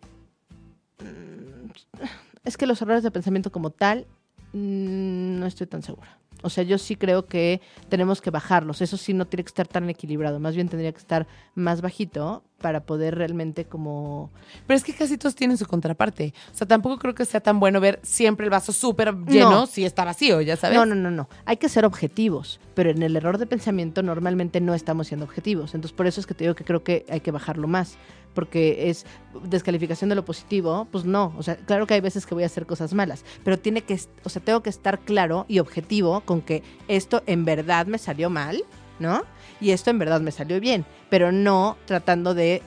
Es 2.43 2.57
que 2.57 2.67
los 2.67 2.81
errores 2.81 3.03
de 3.03 3.11
pensamiento 3.11 3.51
como 3.51 3.71
tal, 3.71 4.05
mm, 4.53 5.39
no 5.39 5.47
estoy 5.47 5.65
tan 5.65 5.81
segura. 5.81 6.19
O 6.43 6.51
sea, 6.51 6.63
yo 6.63 6.77
sí 6.77 6.95
creo 6.95 7.25
que 7.25 7.61
tenemos 7.89 8.21
que 8.21 8.29
bajarlos. 8.29 8.81
Eso 8.81 8.97
sí 8.97 9.13
no 9.13 9.25
tiene 9.25 9.43
que 9.43 9.49
estar 9.49 9.67
tan 9.67 9.89
equilibrado. 9.89 10.39
Más 10.39 10.55
bien 10.55 10.69
tendría 10.69 10.91
que 10.91 10.99
estar 10.99 11.25
más 11.55 11.81
bajito 11.81 12.43
para 12.61 12.81
poder 12.81 13.15
realmente 13.15 13.65
como... 13.65 14.31
Pero 14.65 14.77
es 14.77 14.83
que 14.83 14.93
casi 14.93 15.17
todos 15.17 15.35
tienen 15.35 15.57
su 15.57 15.65
contraparte. 15.65 16.33
O 16.51 16.57
sea, 16.57 16.67
tampoco 16.67 16.97
creo 16.97 17.13
que 17.13 17.25
sea 17.25 17.39
tan 17.39 17.59
bueno 17.59 17.79
ver 17.79 17.99
siempre 18.03 18.45
el 18.45 18.49
vaso 18.49 18.71
súper 18.71 19.13
lleno 19.27 19.51
No. 19.51 19.67
si 19.67 19.85
está 19.85 20.03
vacío, 20.05 20.41
ya 20.41 20.55
sabes. 20.55 20.77
No, 20.77 20.85
no, 20.85 20.95
no, 20.95 21.11
no. 21.11 21.29
Hay 21.45 21.57
que 21.57 21.69
ser 21.69 21.85
objetivos, 21.85 22.59
pero 22.73 22.89
en 22.89 23.03
el 23.03 23.15
error 23.15 23.37
de 23.37 23.45
pensamiento 23.45 24.01
normalmente 24.01 24.59
no 24.59 24.73
estamos 24.73 25.07
siendo 25.07 25.25
objetivos. 25.25 25.75
Entonces, 25.75 25.95
por 25.95 26.07
eso 26.07 26.19
es 26.19 26.25
que 26.25 26.33
te 26.33 26.45
digo 26.45 26.55
que 26.55 26.63
creo 26.63 26.83
que 26.83 27.05
hay 27.09 27.19
que 27.19 27.31
bajarlo 27.31 27.67
más, 27.67 27.97
porque 28.33 28.89
es 28.89 29.05
descalificación 29.43 30.09
de 30.09 30.15
lo 30.15 30.25
positivo, 30.25 30.87
pues 30.91 31.05
no. 31.05 31.33
O 31.37 31.43
sea, 31.43 31.57
claro 31.57 31.85
que 31.85 31.93
hay 31.93 32.01
veces 32.01 32.25
que 32.25 32.33
voy 32.33 32.43
a 32.43 32.47
hacer 32.47 32.65
cosas 32.65 32.93
malas, 32.93 33.23
pero 33.43 33.59
tiene 33.59 33.81
que, 33.81 33.99
o 34.23 34.29
sea, 34.29 34.41
tengo 34.41 34.61
que 34.61 34.69
estar 34.69 34.99
claro 34.99 35.45
y 35.47 35.59
objetivo 35.59 36.21
con 36.21 36.41
que 36.41 36.63
esto 36.87 37.21
en 37.27 37.45
verdad 37.45 37.85
me 37.85 37.97
salió 37.97 38.29
mal, 38.29 38.63
¿no? 38.99 39.23
Y 39.59 39.71
esto 39.71 39.89
en 39.89 39.99
verdad 39.99 40.21
me 40.21 40.31
salió 40.31 40.59
bien, 40.59 40.85
pero 41.09 41.31
no 41.31 41.77
tratando 41.85 42.33
de 42.33 42.61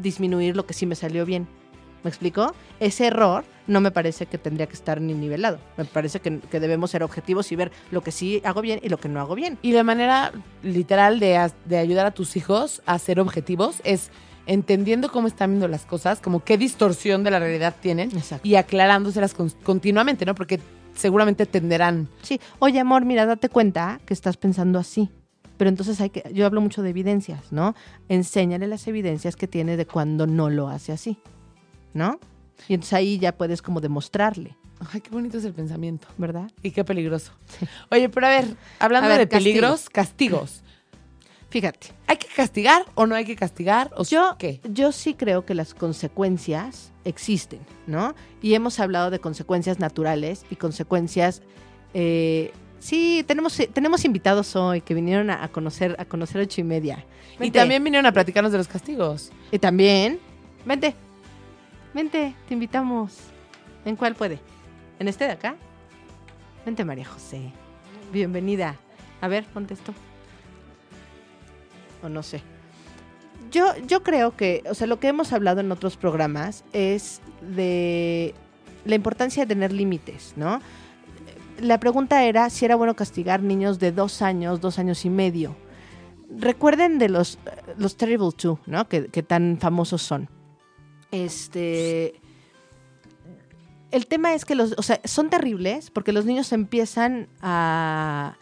disminuir 0.00 0.56
lo 0.56 0.66
que 0.66 0.74
sí 0.74 0.86
me 0.86 0.94
salió 0.94 1.24
bien. 1.26 1.46
¿Me 2.04 2.10
explico? 2.10 2.54
Ese 2.78 3.06
error 3.08 3.44
no 3.66 3.80
me 3.80 3.90
parece 3.90 4.26
que 4.26 4.38
tendría 4.38 4.66
que 4.68 4.74
estar 4.74 5.00
ni 5.00 5.14
nivelado. 5.14 5.58
Me 5.76 5.84
parece 5.84 6.20
que, 6.20 6.38
que 6.38 6.60
debemos 6.60 6.90
ser 6.92 7.02
objetivos 7.02 7.50
y 7.50 7.56
ver 7.56 7.72
lo 7.90 8.02
que 8.02 8.12
sí 8.12 8.40
hago 8.44 8.62
bien 8.62 8.78
y 8.82 8.88
lo 8.88 8.98
que 8.98 9.08
no 9.08 9.20
hago 9.20 9.34
bien. 9.34 9.58
Y 9.62 9.72
la 9.72 9.82
manera 9.82 10.32
literal 10.62 11.18
de, 11.18 11.50
de 11.64 11.78
ayudar 11.78 12.06
a 12.06 12.12
tus 12.12 12.36
hijos 12.36 12.82
a 12.86 12.98
ser 13.00 13.18
objetivos 13.18 13.80
es 13.84 14.10
entendiendo 14.46 15.10
cómo 15.10 15.26
están 15.26 15.50
viendo 15.50 15.68
las 15.68 15.84
cosas, 15.84 16.20
como 16.20 16.42
qué 16.44 16.56
distorsión 16.56 17.24
de 17.24 17.30
la 17.32 17.40
realidad 17.40 17.74
tienen 17.80 18.10
Exacto. 18.16 18.46
y 18.48 18.54
aclarándoselas 18.54 19.34
con- 19.34 19.50
continuamente, 19.62 20.24
¿no? 20.24 20.34
Porque 20.34 20.60
seguramente 20.94 21.44
tenderán. 21.46 22.08
Sí, 22.22 22.40
oye 22.60 22.78
amor, 22.80 23.04
mira, 23.04 23.26
date 23.26 23.48
cuenta 23.48 24.00
que 24.06 24.14
estás 24.14 24.36
pensando 24.36 24.78
así. 24.78 25.10
Pero 25.58 25.68
entonces 25.68 26.00
hay 26.00 26.08
que, 26.08 26.24
yo 26.32 26.46
hablo 26.46 26.62
mucho 26.62 26.82
de 26.82 26.88
evidencias, 26.90 27.52
¿no? 27.52 27.74
Enséñale 28.08 28.66
las 28.66 28.86
evidencias 28.88 29.36
que 29.36 29.46
tiene 29.46 29.76
de 29.76 29.86
cuando 29.86 30.26
no 30.26 30.48
lo 30.48 30.68
hace 30.68 30.92
así, 30.92 31.18
¿no? 31.92 32.18
Y 32.68 32.74
entonces 32.74 32.94
ahí 32.94 33.18
ya 33.18 33.36
puedes 33.36 33.60
como 33.60 33.80
demostrarle, 33.82 34.56
Ay, 34.92 35.00
qué 35.00 35.10
bonito 35.10 35.38
es 35.38 35.44
el 35.44 35.52
pensamiento. 35.52 36.06
¿verdad? 36.18 36.50
Y 36.62 36.70
qué 36.70 36.84
peligroso. 36.84 37.32
Oye, 37.90 38.08
pero 38.08 38.28
a 38.28 38.30
ver, 38.30 38.56
hablando 38.78 39.06
A 39.06 39.10
ver, 39.10 39.18
de 39.18 39.28
castigo. 39.28 39.50
peligros, 39.52 39.90
castigos. 39.90 40.62
Fíjate, 41.50 41.88
¿Hay 42.06 42.18
que 42.18 42.28
castigar 42.28 42.84
o 42.94 43.06
no 43.06 43.14
hay 43.14 43.24
que 43.24 43.34
castigar? 43.34 43.90
¿O 43.96 44.04
yo, 44.04 44.36
qué? 44.38 44.60
yo 44.70 44.92
sí 44.92 45.14
creo 45.14 45.44
que 45.46 45.54
las 45.54 45.74
consecuencias 45.74 46.92
existen, 47.04 47.60
¿no? 47.86 48.14
Y 48.42 48.54
hemos 48.54 48.78
hablado 48.80 49.10
de 49.10 49.18
consecuencias 49.18 49.78
naturales 49.80 50.44
y 50.50 50.56
consecuencias... 50.56 51.42
eh, 51.94 52.52
sí, 52.78 53.24
tenemos, 53.26 53.56
tenemos 53.72 54.04
invitados 54.04 54.54
hoy 54.56 54.80
que 54.80 54.94
vinieron 54.94 55.30
a, 55.30 55.44
a 55.44 55.48
conocer 55.48 55.96
a 55.98 56.04
conocer 56.04 56.40
ocho 56.40 56.60
y 56.60 56.64
media. 56.64 57.04
Y 57.40 57.50
también 57.50 57.82
vinieron 57.84 58.06
a 58.06 58.12
platicarnos 58.12 58.52
de 58.52 58.58
los 58.58 58.68
castigos. 58.68 59.30
Y 59.52 59.58
también, 59.58 60.18
vente, 60.64 60.94
vente, 61.94 62.34
te 62.46 62.54
invitamos. 62.54 63.16
¿En 63.84 63.96
cuál 63.96 64.14
puede? 64.14 64.40
¿En 64.98 65.08
este 65.08 65.24
de 65.24 65.32
acá? 65.32 65.56
Vente, 66.66 66.84
María 66.84 67.06
José. 67.06 67.52
Bienvenida. 68.12 68.76
A 69.20 69.28
ver, 69.28 69.44
contesto. 69.46 69.94
O 72.02 72.08
no 72.08 72.22
sé. 72.22 72.42
Yo, 73.50 73.76
yo 73.86 74.02
creo 74.02 74.36
que, 74.36 74.62
o 74.68 74.74
sea, 74.74 74.86
lo 74.86 75.00
que 75.00 75.08
hemos 75.08 75.32
hablado 75.32 75.60
en 75.60 75.72
otros 75.72 75.96
programas 75.96 76.64
es 76.72 77.20
de 77.40 78.34
la 78.84 78.94
importancia 78.94 79.44
de 79.44 79.54
tener 79.54 79.72
límites, 79.72 80.34
¿no? 80.36 80.60
La 81.58 81.80
pregunta 81.80 82.24
era 82.24 82.50
si 82.50 82.64
era 82.64 82.76
bueno 82.76 82.94
castigar 82.94 83.42
niños 83.42 83.78
de 83.78 83.92
dos 83.92 84.22
años, 84.22 84.60
dos 84.60 84.78
años 84.78 85.04
y 85.04 85.10
medio. 85.10 85.56
Recuerden 86.30 86.98
de 86.98 87.08
los, 87.08 87.38
los 87.76 87.96
Terrible 87.96 88.30
Two, 88.36 88.58
¿no? 88.66 88.88
Que, 88.88 89.08
que 89.08 89.22
tan 89.22 89.58
famosos 89.60 90.02
son. 90.02 90.28
Este. 91.10 92.20
El 93.90 94.06
tema 94.06 94.34
es 94.34 94.44
que 94.44 94.54
los, 94.54 94.74
o 94.76 94.82
sea, 94.82 95.00
son 95.04 95.30
terribles 95.30 95.90
porque 95.90 96.12
los 96.12 96.24
niños 96.24 96.52
empiezan 96.52 97.28
a. 97.40 98.36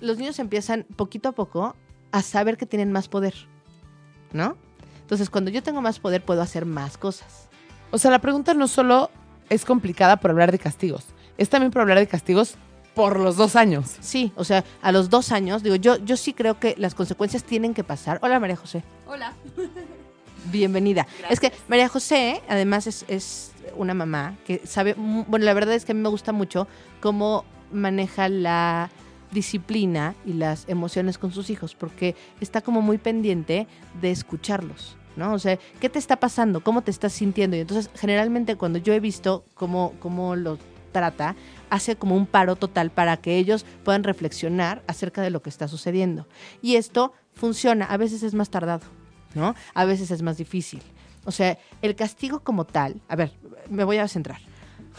Los 0.00 0.18
niños 0.18 0.38
empiezan 0.38 0.84
poquito 0.96 1.30
a 1.30 1.32
poco 1.32 1.76
a 2.12 2.22
saber 2.22 2.56
que 2.56 2.66
tienen 2.66 2.92
más 2.92 3.08
poder, 3.08 3.34
¿no? 4.32 4.56
Entonces, 5.00 5.30
cuando 5.30 5.50
yo 5.50 5.62
tengo 5.62 5.80
más 5.80 5.98
poder, 5.98 6.24
puedo 6.24 6.42
hacer 6.42 6.66
más 6.66 6.98
cosas. 6.98 7.48
O 7.90 7.98
sea, 7.98 8.10
la 8.10 8.20
pregunta 8.20 8.54
no 8.54 8.68
solo 8.68 9.10
es 9.48 9.64
complicada 9.64 10.18
por 10.18 10.30
hablar 10.30 10.52
de 10.52 10.58
castigos, 10.58 11.06
es 11.38 11.48
también 11.48 11.70
por 11.70 11.82
hablar 11.82 11.98
de 11.98 12.06
castigos 12.06 12.56
por 12.94 13.18
los 13.18 13.36
dos 13.36 13.56
años. 13.56 13.96
Sí, 14.00 14.32
o 14.36 14.44
sea, 14.44 14.64
a 14.80 14.92
los 14.92 15.10
dos 15.10 15.32
años, 15.32 15.62
digo, 15.62 15.76
yo, 15.76 15.96
yo 16.04 16.16
sí 16.16 16.32
creo 16.32 16.58
que 16.58 16.74
las 16.78 16.94
consecuencias 16.94 17.44
tienen 17.44 17.74
que 17.74 17.84
pasar. 17.84 18.18
Hola, 18.22 18.38
María 18.38 18.56
José. 18.56 18.82
Hola. 19.06 19.32
Bienvenida. 20.52 21.06
Es 21.28 21.40
que 21.40 21.52
María 21.68 21.88
José, 21.88 22.42
además, 22.48 22.86
es, 22.86 23.04
es 23.08 23.52
una 23.76 23.94
mamá 23.94 24.36
que 24.46 24.60
sabe, 24.66 24.94
bueno, 24.94 25.44
la 25.44 25.54
verdad 25.54 25.74
es 25.74 25.84
que 25.84 25.92
a 25.92 25.94
mí 25.94 26.00
me 26.00 26.08
gusta 26.08 26.32
mucho 26.32 26.68
cómo 27.00 27.44
maneja 27.72 28.28
la 28.28 28.90
disciplina 29.32 30.14
y 30.24 30.34
las 30.34 30.68
emociones 30.68 31.18
con 31.18 31.32
sus 31.32 31.50
hijos, 31.50 31.74
porque 31.74 32.14
está 32.40 32.60
como 32.60 32.82
muy 32.82 32.98
pendiente 32.98 33.66
de 34.00 34.10
escucharlos, 34.10 34.96
¿no? 35.16 35.32
O 35.32 35.38
sea, 35.38 35.58
¿qué 35.80 35.88
te 35.88 35.98
está 35.98 36.16
pasando? 36.16 36.62
¿Cómo 36.62 36.82
te 36.82 36.92
estás 36.92 37.12
sintiendo? 37.14 37.56
Y 37.56 37.60
entonces, 37.60 37.90
generalmente, 37.96 38.54
cuando 38.54 38.78
yo 38.78 38.92
he 38.92 39.00
visto 39.00 39.44
cómo, 39.54 39.94
cómo 39.98 40.36
lo 40.36 40.58
trata, 40.94 41.34
hace 41.68 41.96
como 41.96 42.16
un 42.16 42.24
paro 42.24 42.54
total 42.56 42.90
para 42.90 43.18
que 43.18 43.36
ellos 43.36 43.66
puedan 43.84 44.04
reflexionar 44.04 44.82
acerca 44.86 45.20
de 45.20 45.30
lo 45.30 45.42
que 45.42 45.50
está 45.50 45.68
sucediendo. 45.68 46.26
Y 46.62 46.76
esto 46.76 47.12
funciona, 47.34 47.84
a 47.84 47.96
veces 47.96 48.22
es 48.22 48.32
más 48.32 48.48
tardado, 48.48 48.86
¿no? 49.34 49.54
A 49.74 49.84
veces 49.84 50.10
es 50.10 50.22
más 50.22 50.38
difícil. 50.38 50.80
O 51.26 51.32
sea, 51.32 51.58
el 51.82 51.96
castigo 51.96 52.40
como 52.40 52.64
tal, 52.64 53.02
a 53.08 53.16
ver, 53.16 53.32
me 53.68 53.82
voy 53.84 53.98
a 53.98 54.06
centrar. 54.06 54.40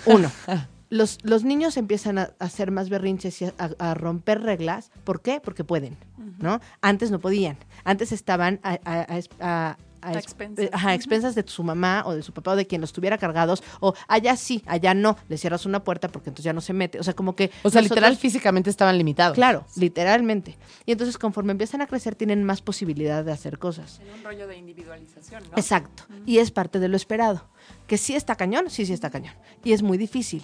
Uno, 0.05 0.29
los, 0.89 1.17
los 1.23 1.45
niños 1.45 1.77
empiezan 1.77 2.17
a, 2.17 2.33
a 2.39 2.45
hacer 2.45 2.71
más 2.71 2.89
berrinches 2.89 3.41
y 3.41 3.45
a, 3.45 3.53
a 3.79 3.93
romper 3.93 4.41
reglas. 4.41 4.91
¿Por 5.05 5.21
qué? 5.21 5.39
Porque 5.39 5.63
pueden, 5.63 5.97
¿no? 6.39 6.59
Antes 6.81 7.09
no 7.09 7.19
podían. 7.19 7.57
Antes 7.85 8.11
estaban 8.11 8.59
a, 8.63 9.77
a- 10.07 10.13
expensas. 10.19 10.65
eh, 10.65 10.69
ajá, 10.71 10.89
a 10.89 10.93
expensas 10.93 11.35
de 11.35 11.43
su 11.47 11.63
mamá 11.63 12.03
o 12.05 12.13
de 12.13 12.23
su 12.23 12.33
papá 12.33 12.51
o 12.51 12.55
de 12.55 12.65
quien 12.67 12.81
los 12.81 12.93
tuviera 12.93 13.17
cargados. 13.17 13.63
O 13.79 13.93
allá 14.07 14.35
sí, 14.35 14.63
allá 14.67 14.93
no. 14.93 15.17
Le 15.29 15.37
cierras 15.37 15.65
una 15.65 15.83
puerta 15.83 16.07
porque 16.09 16.29
entonces 16.29 16.45
ya 16.45 16.53
no 16.53 16.61
se 16.61 16.73
mete. 16.73 16.99
O 16.99 17.03
sea, 17.03 17.13
como 17.15 17.35
que... 17.35 17.45
O 17.63 17.69
sea, 17.69 17.81
nosotros- 17.81 17.89
literal, 17.89 18.17
físicamente 18.17 18.69
estaban 18.69 18.97
limitados. 18.97 19.35
Claro, 19.35 19.65
literalmente. 19.75 20.57
Y 20.85 20.91
entonces 20.91 21.17
conforme 21.17 21.51
empiezan 21.51 21.81
a 21.81 21.87
crecer 21.87 22.15
tienen 22.15 22.43
más 22.43 22.61
posibilidad 22.61 23.23
de 23.23 23.31
hacer 23.31 23.57
cosas. 23.59 23.99
En 23.99 24.13
un 24.19 24.23
rollo 24.23 24.47
de 24.47 24.57
individualización, 24.57 25.43
¿no? 25.43 25.57
Exacto. 25.57 26.03
Y 26.25 26.37
es 26.39 26.51
parte 26.51 26.79
de 26.79 26.87
lo 26.87 26.95
esperado. 26.97 27.47
Que 27.87 27.97
sí 27.97 28.15
está 28.15 28.35
cañón, 28.35 28.69
sí, 28.69 28.85
sí 28.85 28.93
está 28.93 29.09
cañón. 29.09 29.33
Y 29.63 29.73
es 29.73 29.81
muy 29.81 29.97
difícil. 29.97 30.43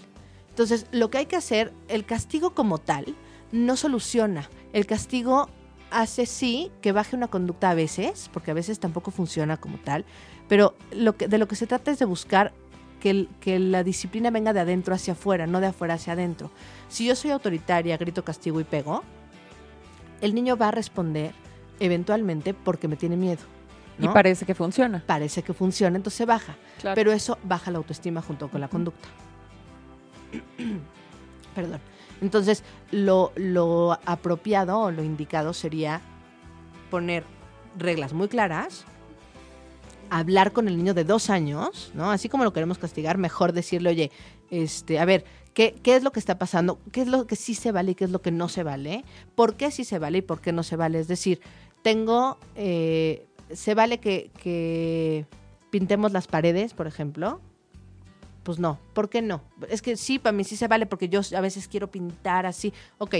Entonces, 0.49 0.86
lo 0.91 1.09
que 1.09 1.18
hay 1.20 1.26
que 1.28 1.36
hacer, 1.36 1.72
el 1.88 2.05
castigo 2.05 2.53
como 2.53 2.78
tal, 2.78 3.16
no 3.51 3.76
soluciona. 3.78 4.49
El 4.74 4.86
castigo 4.86 5.49
hace 5.92 6.26
sí 6.26 6.72
que 6.82 6.92
baje 6.92 7.16
una 7.16 7.28
conducta 7.28 7.70
a 7.70 7.74
veces, 7.74 8.30
porque 8.34 8.52
a 8.52 8.54
veces 8.54 8.80
tampoco 8.80 9.12
funciona 9.12 9.58
como 9.58 9.78
tal, 9.78 10.06
pero 10.48 10.76
lo 10.92 11.16
que, 11.18 11.28
de 11.28 11.38
lo 11.38 11.48
que 11.48 11.56
se 11.56 11.68
trata 11.68 11.92
es 11.92 12.00
de 12.00 12.06
buscar 12.06 12.52
que, 13.00 13.10
el- 13.12 13.30
que 13.39 13.60
la 13.60 13.84
disciplina 13.84 14.30
venga 14.32 14.54
de 14.54 14.60
adentro 14.62 14.94
hacia 14.96 15.14
afuera, 15.14 15.48
no 15.48 15.60
de 15.60 15.68
afuera 15.68 15.96
hacia 15.96 16.14
adentro. 16.14 16.52
Si 16.89 17.06
yo 17.06 17.16
soy 17.16 17.32
autoritaria, 17.32 17.98
grito, 17.98 18.24
castigo 18.24 18.60
y 18.60 18.64
pego, 18.64 19.04
el 20.22 20.34
niño 20.36 20.56
va 20.58 20.70
a 20.70 20.72
responder 20.72 21.34
eventualmente 21.80 22.54
porque 22.54 22.88
me 22.88 22.96
tiene 22.96 23.18
miedo. 23.18 23.42
Y 24.00 24.08
parece 24.08 24.46
que 24.46 24.56
funciona. 24.56 25.04
parece 25.06 25.44
que 25.44 25.54
funciona, 25.54 25.96
entonces 25.98 26.26
baja. 26.26 26.56
Claro. 26.80 26.96
Pero 26.96 27.12
eso 27.12 27.38
baja 27.44 27.70
la 27.70 27.78
autoestima 27.78 28.22
junto 28.22 28.50
con 28.50 28.60
la 28.62 28.68
conducta. 28.68 29.08
Perdón. 31.56 31.80
Entonces, 32.22 32.64
lo, 32.92 33.32
lo 33.36 33.98
apropiado 34.06 34.80
o 34.80 34.92
lo 34.92 35.04
indicado 35.04 35.54
sería 35.54 36.02
poner 36.90 37.24
reglas 37.78 38.14
muy 38.14 38.28
claras, 38.28 38.86
hablar 40.10 40.52
con 40.52 40.68
el 40.68 40.78
niño 40.78 40.94
de 40.94 41.04
dos 41.04 41.30
años, 41.30 41.92
¿no? 41.96 42.12
Así 42.12 42.30
como 42.30 42.44
lo 42.44 42.54
queremos 42.54 42.78
castigar, 42.78 43.18
mejor 43.18 43.54
decirle, 43.54 43.90
oye, 43.90 44.12
este, 44.52 45.00
a 45.00 45.06
ver, 45.06 45.24
¿qué, 45.54 45.74
¿qué 45.82 45.96
es 45.96 46.04
lo 46.04 46.12
que 46.12 46.20
está 46.20 46.38
pasando? 46.38 46.80
¿Qué 46.92 47.02
es 47.02 47.08
lo 47.08 47.26
que 47.26 47.36
sí 47.36 47.56
se 47.56 47.72
vale 47.72 47.92
y 47.92 47.96
qué 47.96 48.04
es 48.04 48.12
lo 48.12 48.22
que 48.22 48.32
no 48.32 48.50
se 48.50 48.64
vale? 48.64 49.06
¿Por 49.36 49.56
qué 49.56 49.72
sí 49.72 49.84
se 49.84 50.00
vale 50.00 50.20
y 50.20 50.22
por 50.22 50.42
qué 50.42 50.52
no 50.52 50.64
se 50.64 50.76
vale? 50.76 51.00
Es 51.00 51.08
decir, 51.08 51.40
tengo, 51.82 52.38
eh, 52.56 53.26
se 53.54 53.74
vale 53.74 54.00
que, 54.00 54.32
que 54.44 55.26
pintemos 55.70 56.12
las 56.12 56.28
paredes, 56.28 56.74
por 56.74 56.88
ejemplo. 56.88 57.40
Pues 58.44 58.60
no, 58.60 58.80
¿por 58.94 59.10
qué 59.10 59.22
no? 59.22 59.42
Es 59.70 59.82
que 59.82 59.96
sí, 59.98 60.18
para 60.18 60.34
mí 60.34 60.44
sí 60.44 60.56
se 60.56 60.68
vale 60.68 60.86
porque 60.86 61.10
yo 61.10 61.22
a 61.36 61.42
veces 61.42 61.68
quiero 61.68 61.92
pintar 61.92 62.46
así. 62.46 62.74
Ok, 62.98 63.16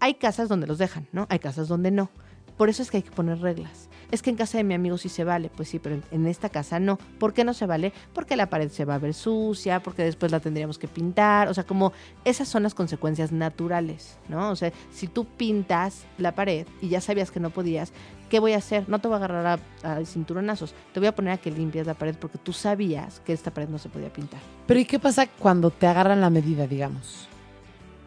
hay 0.00 0.14
casas 0.14 0.48
donde 0.48 0.66
los 0.66 0.78
dejan, 0.78 1.06
¿no? 1.12 1.26
Hay 1.30 1.38
casas 1.38 1.68
donde 1.68 1.90
no. 1.90 2.10
Por 2.56 2.68
eso 2.68 2.82
es 2.82 2.90
que 2.90 2.98
hay 2.98 3.02
que 3.02 3.10
poner 3.10 3.40
reglas. 3.40 3.88
Es 4.10 4.20
que 4.20 4.28
en 4.28 4.36
casa 4.36 4.58
de 4.58 4.64
mi 4.64 4.74
amigo 4.74 4.98
sí 4.98 5.08
se 5.08 5.24
vale, 5.24 5.50
pues 5.54 5.70
sí, 5.70 5.78
pero 5.78 5.98
en, 6.10 6.26
esta 6.26 6.50
casa 6.50 6.78
no. 6.78 6.98
¿Por 7.18 7.32
qué 7.32 7.42
no 7.42 7.54
se 7.54 7.64
vale? 7.64 7.94
Porque 8.12 8.36
la 8.36 8.50
pared 8.50 8.68
se 8.70 8.84
va 8.84 8.96
a 8.96 8.98
ver 8.98 9.14
sucia, 9.14 9.80
porque 9.82 10.02
después 10.02 10.30
la 10.30 10.40
tendríamos 10.40 10.78
que 10.78 10.86
pintar. 10.86 11.48
O 11.48 11.54
sea, 11.54 11.64
como 11.64 11.94
esas 12.24 12.48
son 12.48 12.62
las 12.62 12.74
consecuencias 12.74 13.32
naturales, 13.32 14.18
¿no? 14.28 14.50
O 14.50 14.56
sea, 14.56 14.72
si 14.90 15.06
tú 15.06 15.24
pintas 15.24 16.04
la 16.18 16.34
pared 16.34 16.66
y 16.82 16.88
ya 16.88 17.00
sabías 17.00 17.30
que 17.30 17.40
no 17.40 17.48
podías, 17.48 17.94
¿Qué 18.30 18.38
voy 18.38 18.52
a 18.54 18.58
hacer? 18.58 18.88
No 18.88 18.98
te 19.00 19.08
voy 19.08 19.16
a 19.16 19.18
agarrar 19.18 19.60
a, 19.82 19.92
a 19.96 20.04
cinturonazos. 20.06 20.72
Te 20.94 21.00
voy 21.00 21.08
a 21.08 21.14
poner 21.14 21.32
a 21.34 21.36
que 21.36 21.50
limpies 21.50 21.86
la 21.86 21.94
pared 21.94 22.14
porque 22.18 22.38
tú 22.38 22.52
sabías 22.52 23.20
que 23.20 23.32
esta 23.34 23.50
pared 23.50 23.68
no 23.68 23.78
se 23.78 23.88
podía 23.90 24.10
pintar. 24.12 24.40
Pero 24.66 24.80
¿y 24.80 24.84
qué 24.86 24.98
pasa 24.98 25.26
cuando 25.26 25.70
te 25.70 25.86
agarran 25.86 26.20
la 26.20 26.30
medida, 26.30 26.66
digamos? 26.66 27.28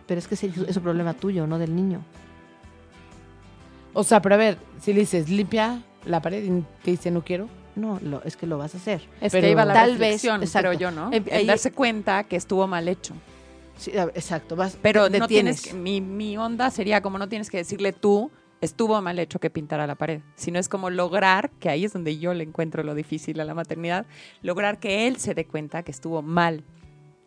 Pero 0.07 0.19
es 0.19 0.27
que 0.27 0.35
ese 0.35 0.51
es 0.67 0.77
un 0.77 0.83
problema 0.83 1.13
tuyo, 1.13 1.45
no 1.45 1.59
del 1.59 1.75
niño. 1.75 2.01
O 3.93 4.03
sea, 4.03 4.21
pero 4.21 4.35
a 4.35 4.37
ver, 4.37 4.57
si 4.81 4.93
le 4.93 5.01
dices 5.01 5.29
limpia 5.29 5.83
la 6.05 6.21
pared 6.21 6.43
y 6.43 6.63
te 6.83 6.91
dice 6.91 7.11
no 7.11 7.23
quiero. 7.23 7.47
No, 7.75 7.99
lo, 8.03 8.21
es 8.23 8.37
que 8.37 8.45
lo 8.45 8.57
vas 8.59 8.75
a 8.75 8.77
hacer. 8.77 9.01
Es 9.19 9.31
Pero 9.31 9.45
que 9.47 9.51
iba 9.51 9.65
la 9.65 9.73
tal 9.73 9.97
vez, 9.97 10.23
exacto. 10.23 10.59
creo 10.59 10.73
yo, 10.73 10.91
¿no? 10.91 11.11
Eh, 11.11 11.23
El 11.25 11.33
ahí- 11.33 11.45
darse 11.47 11.71
cuenta 11.71 12.23
que 12.25 12.35
estuvo 12.35 12.67
mal 12.67 12.87
hecho. 12.87 13.13
Sí, 13.77 13.91
exacto. 13.95 14.55
Vas, 14.55 14.77
Pero 14.79 15.09
no 15.09 15.27
tienes 15.27 15.61
que, 15.61 15.73
mi, 15.73 15.99
mi 15.99 16.37
onda 16.37 16.69
sería 16.69 17.01
como 17.01 17.17
no 17.17 17.27
tienes 17.27 17.49
que 17.49 17.57
decirle 17.57 17.91
tú, 17.91 18.29
estuvo 18.63 19.01
mal 19.01 19.19
hecho 19.19 19.39
que 19.39 19.49
pintara 19.49 19.85
la 19.85 19.95
pared, 19.95 20.21
sino 20.35 20.57
es 20.57 20.69
como 20.69 20.89
lograr, 20.89 21.51
que 21.59 21.69
ahí 21.69 21.85
es 21.85 21.93
donde 21.93 22.17
yo 22.17 22.33
le 22.33 22.43
encuentro 22.43 22.83
lo 22.83 22.95
difícil 22.95 23.39
a 23.41 23.45
la 23.45 23.53
maternidad, 23.53 24.05
lograr 24.41 24.79
que 24.79 25.07
él 25.07 25.17
se 25.17 25.33
dé 25.33 25.45
cuenta 25.45 25.83
que 25.83 25.91
estuvo 25.91 26.21
mal 26.21 26.63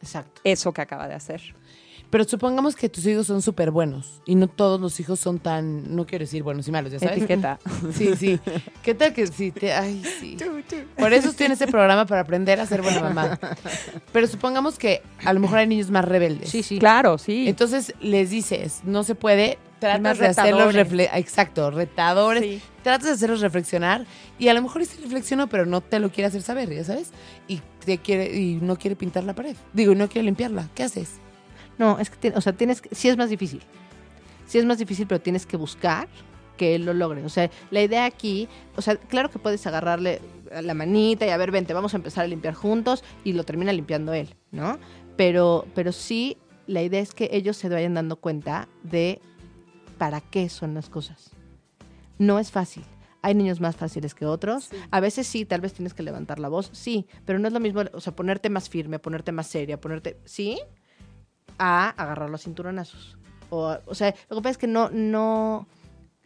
Exacto. 0.00 0.40
eso 0.44 0.72
que 0.72 0.80
acaba 0.80 1.08
de 1.08 1.14
hacer. 1.14 1.54
Pero 2.10 2.24
supongamos 2.24 2.76
que 2.76 2.88
tus 2.88 3.04
hijos 3.06 3.26
son 3.26 3.42
súper 3.42 3.70
buenos 3.70 4.22
y 4.24 4.36
no 4.36 4.46
todos 4.48 4.80
los 4.80 5.00
hijos 5.00 5.18
son 5.18 5.38
tan, 5.38 5.94
no 5.96 6.06
quiero 6.06 6.22
decir 6.24 6.42
buenos 6.42 6.68
y 6.68 6.72
malos, 6.72 6.92
ya 6.92 6.98
sabes. 7.00 7.18
Etiqueta. 7.18 7.58
Sí, 7.92 8.14
sí. 8.16 8.38
¿Qué 8.82 8.94
tal 8.94 9.12
que 9.12 9.26
sí 9.26 9.50
te, 9.50 9.72
ay, 9.72 10.02
sí. 10.20 10.36
Por 10.96 11.12
eso 11.12 11.32
tienes 11.32 11.60
ese 11.60 11.70
programa 11.70 12.06
para 12.06 12.20
aprender 12.20 12.60
a 12.60 12.66
ser 12.66 12.82
buena 12.82 13.00
mamá. 13.00 13.38
Pero 14.12 14.26
supongamos 14.26 14.78
que 14.78 15.02
a 15.24 15.32
lo 15.32 15.40
mejor 15.40 15.58
hay 15.58 15.66
niños 15.66 15.90
más 15.90 16.04
rebeldes. 16.04 16.50
Sí, 16.50 16.62
sí. 16.62 16.78
Claro, 16.78 17.18
sí. 17.18 17.48
Entonces 17.48 17.94
les 18.00 18.30
dices, 18.30 18.80
no 18.84 19.02
se 19.02 19.14
puede, 19.14 19.58
tratas 19.80 20.00
más 20.00 20.18
de 20.18 20.26
hacerlos 20.28 20.74
exacto, 21.14 21.70
retadores, 21.70 22.42
Sí. 22.42 22.62
tratas 22.82 23.06
de 23.06 23.12
hacerlos 23.12 23.40
reflexionar 23.40 24.06
y 24.38 24.48
a 24.48 24.54
lo 24.54 24.62
mejor 24.62 24.84
sí 24.84 24.98
reflexionó, 25.02 25.48
pero 25.48 25.66
no 25.66 25.80
te 25.80 25.98
lo 25.98 26.10
quiere 26.10 26.28
hacer 26.28 26.42
saber, 26.42 26.72
ya 26.72 26.84
sabes, 26.84 27.10
y 27.48 27.60
te 27.84 27.98
quiere 27.98 28.36
y 28.36 28.54
no 28.62 28.76
quiere 28.76 28.96
pintar 28.96 29.24
la 29.24 29.34
pared. 29.34 29.56
Digo, 29.72 29.92
y 29.92 29.96
no 29.96 30.08
quiere 30.08 30.24
limpiarla. 30.24 30.68
¿Qué 30.74 30.82
haces? 30.84 31.20
No, 31.78 31.98
es 31.98 32.10
que, 32.10 32.30
o 32.30 32.40
sea, 32.40 32.52
tienes 32.52 32.80
que, 32.80 32.94
sí 32.94 33.08
es 33.08 33.16
más 33.16 33.30
difícil. 33.30 33.62
Sí 34.46 34.58
es 34.58 34.64
más 34.64 34.78
difícil, 34.78 35.06
pero 35.06 35.20
tienes 35.20 35.46
que 35.46 35.56
buscar 35.56 36.08
que 36.56 36.74
él 36.74 36.84
lo 36.84 36.94
logre. 36.94 37.24
O 37.24 37.28
sea, 37.28 37.50
la 37.70 37.82
idea 37.82 38.04
aquí, 38.04 38.48
o 38.76 38.82
sea, 38.82 38.96
claro 38.96 39.30
que 39.30 39.38
puedes 39.38 39.66
agarrarle 39.66 40.20
la 40.62 40.74
manita 40.74 41.26
y 41.26 41.30
a 41.30 41.36
ver, 41.36 41.50
vente, 41.50 41.74
vamos 41.74 41.94
a 41.94 41.98
empezar 41.98 42.24
a 42.24 42.28
limpiar 42.28 42.54
juntos 42.54 43.04
y 43.24 43.32
lo 43.32 43.44
termina 43.44 43.72
limpiando 43.72 44.12
él, 44.14 44.34
¿no? 44.52 44.78
Pero, 45.16 45.66
pero 45.74 45.92
sí, 45.92 46.38
la 46.66 46.82
idea 46.82 47.00
es 47.00 47.14
que 47.14 47.28
ellos 47.32 47.56
se 47.56 47.68
vayan 47.68 47.94
dando 47.94 48.16
cuenta 48.16 48.68
de 48.82 49.20
para 49.98 50.20
qué 50.20 50.48
son 50.48 50.74
las 50.74 50.88
cosas. 50.88 51.30
No 52.18 52.38
es 52.38 52.50
fácil. 52.50 52.84
Hay 53.22 53.34
niños 53.34 53.60
más 53.60 53.76
fáciles 53.76 54.14
que 54.14 54.24
otros. 54.24 54.70
A 54.90 55.00
veces 55.00 55.26
sí, 55.26 55.44
tal 55.44 55.60
vez 55.60 55.72
tienes 55.72 55.94
que 55.94 56.02
levantar 56.02 56.38
la 56.38 56.48
voz, 56.48 56.70
sí, 56.72 57.06
pero 57.24 57.38
no 57.38 57.48
es 57.48 57.54
lo 57.54 57.60
mismo, 57.60 57.82
o 57.92 58.00
sea, 58.00 58.14
ponerte 58.14 58.50
más 58.50 58.68
firme, 58.68 58.98
ponerte 58.98 59.32
más 59.32 59.48
seria, 59.48 59.80
ponerte, 59.80 60.18
sí, 60.24 60.60
a 61.58 61.90
agarrar 61.90 62.30
los 62.30 62.42
cinturonazos. 62.42 63.16
O, 63.50 63.76
o 63.86 63.94
sea, 63.94 64.14
lo 64.28 64.36
que 64.36 64.42
pasa 64.42 64.50
es 64.50 64.58
que 64.58 64.66
no, 64.66 64.90
no, 64.90 65.66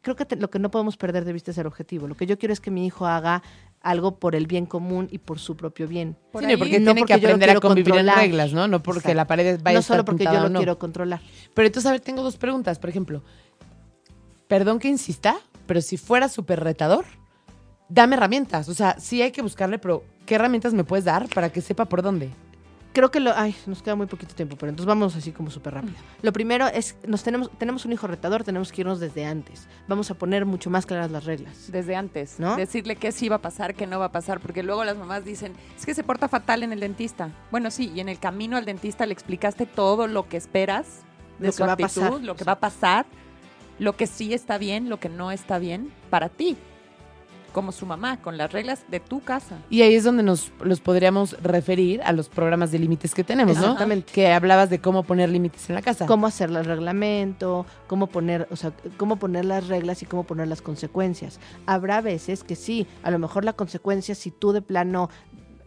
creo 0.03 0.17
que 0.17 0.25
te- 0.25 0.37
lo 0.37 0.51
que 0.51 0.59
no 0.59 0.71
podemos 0.71 0.97
perder 0.97 1.25
de 1.25 1.33
vista 1.33 1.51
es 1.51 1.59
el 1.59 1.67
objetivo. 1.67 2.09
Lo 2.09 2.17
que 2.17 2.27
yo 2.27 2.39
quiero 2.39 2.53
es 2.53 2.61
que 2.61 2.71
mi 2.71 2.87
hijo 2.87 3.07
haga 3.07 3.43
algo 3.83 4.17
por 4.19 4.35
el 4.35 4.47
bien 4.47 4.67
común 4.67 5.09
y 5.11 5.19
por 5.19 5.39
su 5.39 5.57
propio 5.57 5.89
bien. 5.89 6.17
Por 6.33 6.43
Sí, 6.45 6.51
ahí- 6.51 6.57
porque 6.57 6.79
no 6.81 6.93
tiene 6.93 7.01
porque 7.01 7.15
que 7.21 7.27
aprender 7.27 7.51
a 7.51 7.61
convivir 7.61 7.95
en 7.97 8.09
reglas, 8.15 8.53
¿no? 8.53 8.69
No 8.69 8.83
porque 8.83 8.99
Exacto. 9.01 9.17
la 9.17 9.27
pared 9.27 9.61
vaya 9.63 9.71
a 9.71 9.73
no 9.75 9.81
estar 9.81 9.95
solo 9.97 10.05
porque 10.05 10.25
yo 10.25 10.33
lo 10.41 10.49
no. 10.51 10.59
quiero 10.59 10.79
controlar. 10.79 11.21
Pero 11.55 11.67
entonces, 11.67 11.89
a 11.89 11.93
ver, 11.93 12.01
tengo 12.01 12.23
dos 12.23 12.37
preguntas. 12.37 12.79
Por 12.79 12.91
ejemplo, 12.91 13.23
perdón 14.49 14.79
que 14.79 14.89
insista, 14.89 15.37
pero 15.67 15.81
si 15.81 15.97
fuera 15.97 16.29
súper 16.29 16.61
retador, 16.61 17.05
dame 17.89 18.17
herramientas. 18.17 18.69
O 18.69 18.75
sea, 18.75 18.97
sí 18.99 19.23
hay 19.23 19.31
que 19.33 19.43
buscarle, 19.43 19.79
pero 19.79 20.05
¿qué 20.27 20.35
herramientas 20.35 20.75
me 20.75 20.85
puedes 20.85 21.05
dar 21.05 21.29
para 21.29 21.51
que 21.51 21.61
sepa 21.61 21.85
por 21.87 22.03
dónde? 22.03 22.31
Creo 22.93 23.11
que 23.13 23.21
lo, 23.21 23.33
ay, 23.37 23.55
nos 23.67 23.83
queda 23.83 23.95
muy 23.95 24.07
poquito 24.07 24.35
tiempo, 24.35 24.57
pero 24.57 24.71
entonces 24.71 24.87
vamos 24.89 25.15
así 25.15 25.31
como 25.31 25.49
súper 25.51 25.75
rápido. 25.75 25.95
Lo 26.23 26.33
primero 26.33 26.67
es, 26.67 26.97
nos 27.07 27.23
tenemos, 27.23 27.49
tenemos 27.57 27.85
un 27.85 27.93
hijo 27.93 28.09
retador, 28.09 28.43
tenemos 28.43 28.73
que 28.73 28.81
irnos 28.81 28.99
desde 28.99 29.25
antes. 29.25 29.69
Vamos 29.87 30.11
a 30.11 30.15
poner 30.15 30.45
mucho 30.45 30.71
más 30.71 30.87
claras 30.87 31.11
las 31.13 31.25
reglas. 31.25 31.71
Desde 31.71 31.95
antes, 31.95 32.41
¿No? 32.41 32.57
Decirle 32.57 32.97
qué 32.97 33.13
sí 33.13 33.29
va 33.29 33.37
a 33.37 33.43
pasar, 33.43 33.75
qué 33.75 33.87
no 33.87 34.01
va 34.01 34.07
a 34.07 34.13
pasar, 34.13 34.41
porque 34.41 34.65
luego 34.65 34.83
las 34.85 34.97
mamás 34.97 35.25
dicen, 35.25 35.53
es 35.79 35.87
que 35.87 35.95
se 35.95 36.03
porta 36.03 36.27
fatal 36.29 36.65
en 36.65 36.73
el 36.73 36.81
dentista. 36.81 37.31
Bueno, 37.53 37.71
sí, 37.71 37.93
y 37.95 38.01
en 38.01 38.09
el 38.09 38.19
camino 38.19 38.57
al 38.57 38.65
dentista 38.65 39.07
le 39.07 39.13
explicaste 39.13 39.67
todo 39.67 40.09
lo 40.09 40.29
que 40.29 40.37
esperas 40.37 41.03
de 41.39 41.47
Lo 41.47 41.53
su 41.53 41.59
que 41.59 41.67
va 41.67 41.73
a 41.75 41.77
pasar. 41.77 42.21
lo 42.21 42.35
que 42.35 42.45
va 42.45 42.53
a 42.53 42.61
pasar, 42.61 43.07
lo 43.79 43.97
que 43.97 44.09
sí 44.09 44.35
está 44.35 44.59
bien, 44.59 44.89
lo 44.89 44.99
que 44.99 45.09
no 45.09 45.31
está 45.31 45.59
bien 45.59 45.93
para 46.11 46.29
ti, 46.29 46.57
como 47.51 47.73
su 47.73 47.87
mamá, 47.87 48.21
con 48.23 48.37
las 48.37 48.53
reglas 48.53 48.85
de 48.89 49.01
tu 49.01 49.21
casa. 49.21 49.59
Y 49.71 49.83
ahí 49.83 49.95
es 49.95 50.05
donde 50.05 50.23
nos 50.23 50.53
los 50.63 50.81
podríamos 50.81 51.37
referir 51.43 52.03
a 52.03 52.13
los 52.13 52.29
programas 52.29 52.71
de 52.71 52.79
límites 52.79 53.15
que 53.15 53.25
tenemos, 53.25 53.57
¿no? 53.57 53.63
Exactamente. 53.63 54.13
Que 54.13 54.33
hablabas 54.33 54.71
de 54.71 54.81
cómo 54.81 55.03
poner 55.03 55.29
límites 55.29 55.69
en 55.69 55.75
la 55.75 55.83
casa. 55.83 56.07
Cómo 56.07 56.27
hacer 56.27 56.51
el 56.51 56.65
reglamento, 56.65 57.67
cómo 57.87 58.07
poner, 58.07 58.49
o 58.51 58.57
sea, 58.57 58.73
cómo 58.97 59.17
poner 59.17 59.45
las 59.45 59.69
reglas 59.69 60.03
y 60.03 60.07
cómo 60.07 60.25
poner 60.25 60.49
las 60.49 60.63
consecuencias. 60.63 61.41
Habrá 61.67 62.01
veces 62.01 62.45
que 62.45 62.57
sí, 62.57 62.87
a 63.03 63.11
lo 63.11 63.19
mejor 63.19 63.45
la 63.45 63.53
consecuencia, 63.53 64.15
si 64.15 64.31
tú 64.31 64.53
de 64.53 64.63
plano 64.63 65.11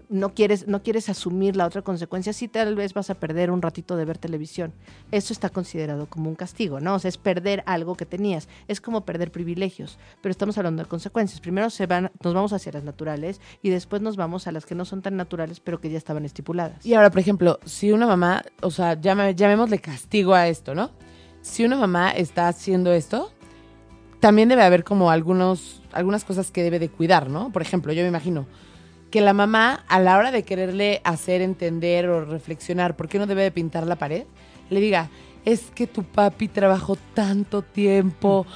no 0.09 0.33
quieres, 0.33 0.67
no 0.67 0.83
quieres 0.83 1.09
asumir 1.09 1.55
la 1.55 1.65
otra 1.65 1.81
consecuencia, 1.81 2.33
sí 2.33 2.47
tal 2.47 2.75
vez 2.75 2.93
vas 2.93 3.09
a 3.09 3.15
perder 3.15 3.51
un 3.51 3.61
ratito 3.61 3.95
de 3.95 4.05
ver 4.05 4.17
televisión. 4.17 4.73
Eso 5.11 5.33
está 5.33 5.49
considerado 5.49 6.07
como 6.07 6.29
un 6.29 6.35
castigo, 6.35 6.79
¿no? 6.79 6.95
O 6.95 6.99
sea, 6.99 7.09
es 7.09 7.17
perder 7.17 7.63
algo 7.65 7.95
que 7.95 8.05
tenías. 8.05 8.47
Es 8.67 8.81
como 8.81 9.05
perder 9.05 9.31
privilegios. 9.31 9.97
Pero 10.21 10.31
estamos 10.31 10.57
hablando 10.57 10.83
de 10.83 10.89
consecuencias. 10.89 11.41
Primero 11.41 11.69
se 11.69 11.85
van, 11.85 12.11
nos 12.23 12.33
vamos 12.33 12.53
hacia 12.53 12.71
las 12.71 12.83
naturales 12.83 13.41
y 13.61 13.69
después 13.69 14.01
nos 14.01 14.15
vamos 14.15 14.47
a 14.47 14.51
las 14.51 14.65
que 14.65 14.75
no 14.75 14.85
son 14.85 15.01
tan 15.01 15.15
naturales, 15.15 15.59
pero 15.59 15.79
que 15.79 15.89
ya 15.89 15.97
estaban 15.97 16.25
estipuladas. 16.25 16.85
Y 16.85 16.93
ahora, 16.93 17.09
por 17.09 17.19
ejemplo, 17.19 17.59
si 17.65 17.91
una 17.91 18.07
mamá, 18.07 18.43
o 18.61 18.71
sea, 18.71 18.99
llamémosle 18.99 19.79
castigo 19.79 20.33
a 20.33 20.47
esto, 20.47 20.75
¿no? 20.75 20.91
Si 21.41 21.65
una 21.65 21.77
mamá 21.77 22.11
está 22.11 22.47
haciendo 22.47 22.93
esto, 22.93 23.31
también 24.19 24.47
debe 24.47 24.63
haber 24.63 24.85
como 24.85 25.11
algunos, 25.11 25.81
algunas 25.91 26.23
cosas 26.23 26.51
que 26.51 26.63
debe 26.63 26.79
de 26.79 26.89
cuidar, 26.89 27.29
¿no? 27.29 27.51
Por 27.51 27.61
ejemplo, 27.61 27.91
yo 27.91 28.03
me 28.03 28.07
imagino 28.07 28.47
que 29.13 29.21
la 29.21 29.33
mamá, 29.33 29.83
a 29.89 29.99
la 29.99 30.17
hora 30.17 30.31
de 30.31 30.41
quererle 30.41 30.99
hacer 31.03 31.43
entender 31.43 32.09
o 32.09 32.25
reflexionar 32.25 32.95
por 32.95 33.07
qué 33.07 33.19
no 33.19 33.27
debe 33.27 33.43
de 33.43 33.51
pintar 33.51 33.85
la 33.85 33.95
pared, 33.95 34.23
le 34.71 34.79
diga, 34.79 35.11
es 35.45 35.69
que 35.75 35.85
tu 35.85 36.03
papi 36.03 36.47
trabajó 36.47 36.97
tanto 37.13 37.61
tiempo 37.61 38.47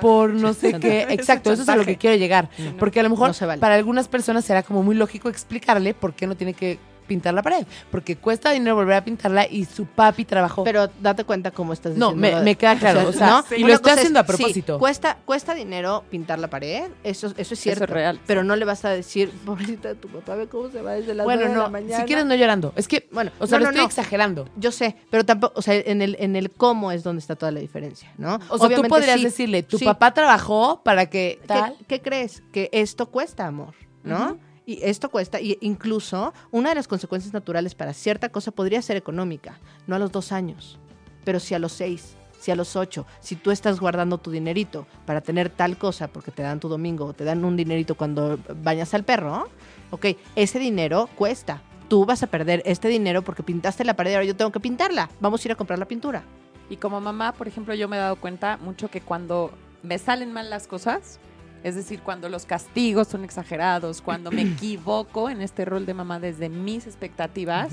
por 0.00 0.30
no 0.30 0.54
sé 0.54 0.80
qué. 0.80 1.02
Exacto, 1.10 1.52
eso 1.52 1.64
es 1.64 1.68
a 1.68 1.76
lo 1.76 1.84
que 1.84 1.98
quiero 1.98 2.16
llegar. 2.16 2.48
Porque 2.78 3.00
a 3.00 3.02
lo 3.02 3.10
mejor 3.10 3.28
No 3.28 3.34
se 3.34 3.44
vale. 3.44 3.60
para 3.60 3.74
algunas 3.74 4.08
personas 4.08 4.46
será 4.46 4.62
como 4.62 4.82
muy 4.82 4.94
lógico 4.96 5.28
explicarle 5.28 5.92
por 5.92 6.14
qué 6.14 6.26
no 6.26 6.34
tiene 6.34 6.54
que 6.54 6.78
pintar 7.06 7.34
la 7.34 7.42
pared. 7.42 7.66
Porque 7.90 8.16
cuesta 8.16 8.50
dinero 8.50 8.74
volver 8.76 8.94
a 8.96 9.04
pintarla 9.04 9.46
y 9.48 9.64
su 9.64 9.86
papi 9.86 10.24
trabajó. 10.24 10.64
Pero 10.64 10.88
date 11.00 11.24
cuenta 11.24 11.50
cómo 11.50 11.72
estás 11.72 11.96
No, 11.96 12.12
diciendo. 12.12 12.20
me- 12.20 12.34
de- 12.40 12.44
me 12.44 12.54
queda 12.56 12.76
claro, 12.78 13.08
o 13.08 13.12
sea, 13.12 13.28
¿no? 13.28 13.44
y 13.56 13.62
lo 13.64 13.72
estoy 13.74 13.92
es, 13.92 13.98
haciendo 13.98 14.20
a 14.20 14.22
sí, 14.24 14.28
propósito. 14.28 14.78
cuesta, 14.78 15.18
cuesta 15.24 15.54
dinero 15.54 16.04
pintar 16.10 16.38
la 16.38 16.48
pared, 16.48 16.90
eso, 17.04 17.32
eso 17.36 17.54
es 17.54 17.60
cierto. 17.60 17.84
es 17.84 17.90
real, 17.90 18.20
Pero 18.26 18.44
no 18.44 18.56
le 18.56 18.64
vas 18.64 18.84
a 18.84 18.90
decir, 18.90 19.30
pobrecita 19.44 19.88
de 19.88 19.94
tu 19.94 20.08
papá, 20.08 20.34
ve 20.34 20.46
cómo 20.48 20.70
se 20.70 20.82
va 20.82 20.92
desde 20.92 21.14
las 21.14 21.24
bueno, 21.24 21.40
nueve 21.42 21.52
de 21.54 21.58
la 21.58 21.64
no, 21.66 21.70
mañana. 21.70 21.96
si 22.00 22.06
quieres 22.06 22.24
no 22.26 22.34
llorando. 22.34 22.72
Es 22.76 22.88
que, 22.88 23.08
Bueno, 23.12 23.30
o 23.38 23.46
sea, 23.46 23.58
no, 23.58 23.64
lo 23.66 23.66
no, 23.66 23.70
estoy 23.70 23.82
no. 23.84 23.86
exagerando. 23.88 24.48
Yo 24.56 24.72
sé, 24.72 24.96
pero 25.10 25.24
tampoco, 25.24 25.54
o 25.58 25.62
sea, 25.62 25.74
en 25.74 26.02
el, 26.02 26.16
en 26.18 26.36
el 26.36 26.50
cómo 26.50 26.92
es 26.92 27.02
donde 27.02 27.20
está 27.20 27.36
toda 27.36 27.52
la 27.52 27.60
diferencia, 27.60 28.12
¿no? 28.18 28.36
O 28.48 28.58
sea, 28.58 28.66
Obviamente 28.66 28.88
tú 28.88 28.94
podrías 28.94 29.16
sí, 29.18 29.24
decirle, 29.24 29.62
tu 29.62 29.78
sí. 29.78 29.84
papá 29.84 30.12
trabajó 30.14 30.82
para 30.82 31.06
que 31.06 31.38
¿Qué, 31.40 31.46
tal. 31.46 31.76
qué 31.86 32.00
crees? 32.00 32.42
Que 32.52 32.68
esto 32.72 33.06
cuesta, 33.06 33.46
amor, 33.46 33.74
¿no? 34.04 34.38
Y 34.68 34.80
esto 34.82 35.10
cuesta, 35.10 35.40
y 35.40 35.58
incluso 35.60 36.34
una 36.50 36.70
de 36.70 36.74
las 36.74 36.88
consecuencias 36.88 37.32
naturales 37.32 37.76
para 37.76 37.92
cierta 37.92 38.30
cosa 38.30 38.50
podría 38.50 38.82
ser 38.82 38.96
económica, 38.96 39.60
no 39.86 39.94
a 39.94 40.00
los 40.00 40.10
dos 40.10 40.32
años, 40.32 40.80
pero 41.24 41.38
sí 41.38 41.54
a 41.54 41.60
los 41.60 41.70
seis, 41.70 42.16
sí 42.40 42.50
a 42.50 42.56
los 42.56 42.74
ocho. 42.74 43.06
Si 43.20 43.36
tú 43.36 43.52
estás 43.52 43.78
guardando 43.78 44.18
tu 44.18 44.32
dinerito 44.32 44.88
para 45.04 45.20
tener 45.20 45.50
tal 45.50 45.78
cosa, 45.78 46.08
porque 46.08 46.32
te 46.32 46.42
dan 46.42 46.58
tu 46.58 46.68
domingo, 46.68 47.06
o 47.06 47.12
te 47.12 47.22
dan 47.22 47.44
un 47.44 47.56
dinerito 47.56 47.94
cuando 47.94 48.40
bañas 48.56 48.92
al 48.92 49.04
perro, 49.04 49.48
ok, 49.92 50.06
ese 50.34 50.58
dinero 50.58 51.08
cuesta. 51.14 51.62
Tú 51.86 52.04
vas 52.04 52.24
a 52.24 52.26
perder 52.26 52.60
este 52.66 52.88
dinero 52.88 53.22
porque 53.22 53.44
pintaste 53.44 53.84
la 53.84 53.94
pared 53.94 54.10
y 54.10 54.14
ahora 54.14 54.26
yo 54.26 54.34
tengo 54.34 54.50
que 54.50 54.58
pintarla. 54.58 55.08
Vamos 55.20 55.44
a 55.44 55.46
ir 55.46 55.52
a 55.52 55.54
comprar 55.54 55.78
la 55.78 55.86
pintura. 55.86 56.24
Y 56.68 56.78
como 56.78 57.00
mamá, 57.00 57.34
por 57.34 57.46
ejemplo, 57.46 57.72
yo 57.74 57.86
me 57.86 57.94
he 57.94 58.00
dado 58.00 58.16
cuenta 58.16 58.56
mucho 58.56 58.88
que 58.88 59.00
cuando 59.00 59.52
me 59.84 59.96
salen 59.98 60.32
mal 60.32 60.50
las 60.50 60.66
cosas, 60.66 61.20
es 61.66 61.74
decir, 61.74 62.00
cuando 62.00 62.28
los 62.28 62.46
castigos 62.46 63.08
son 63.08 63.24
exagerados, 63.24 64.00
cuando 64.00 64.30
me 64.30 64.42
equivoco 64.52 65.28
en 65.28 65.42
este 65.42 65.64
rol 65.64 65.84
de 65.84 65.94
mamá 65.94 66.20
desde 66.20 66.48
mis 66.48 66.86
expectativas, 66.86 67.72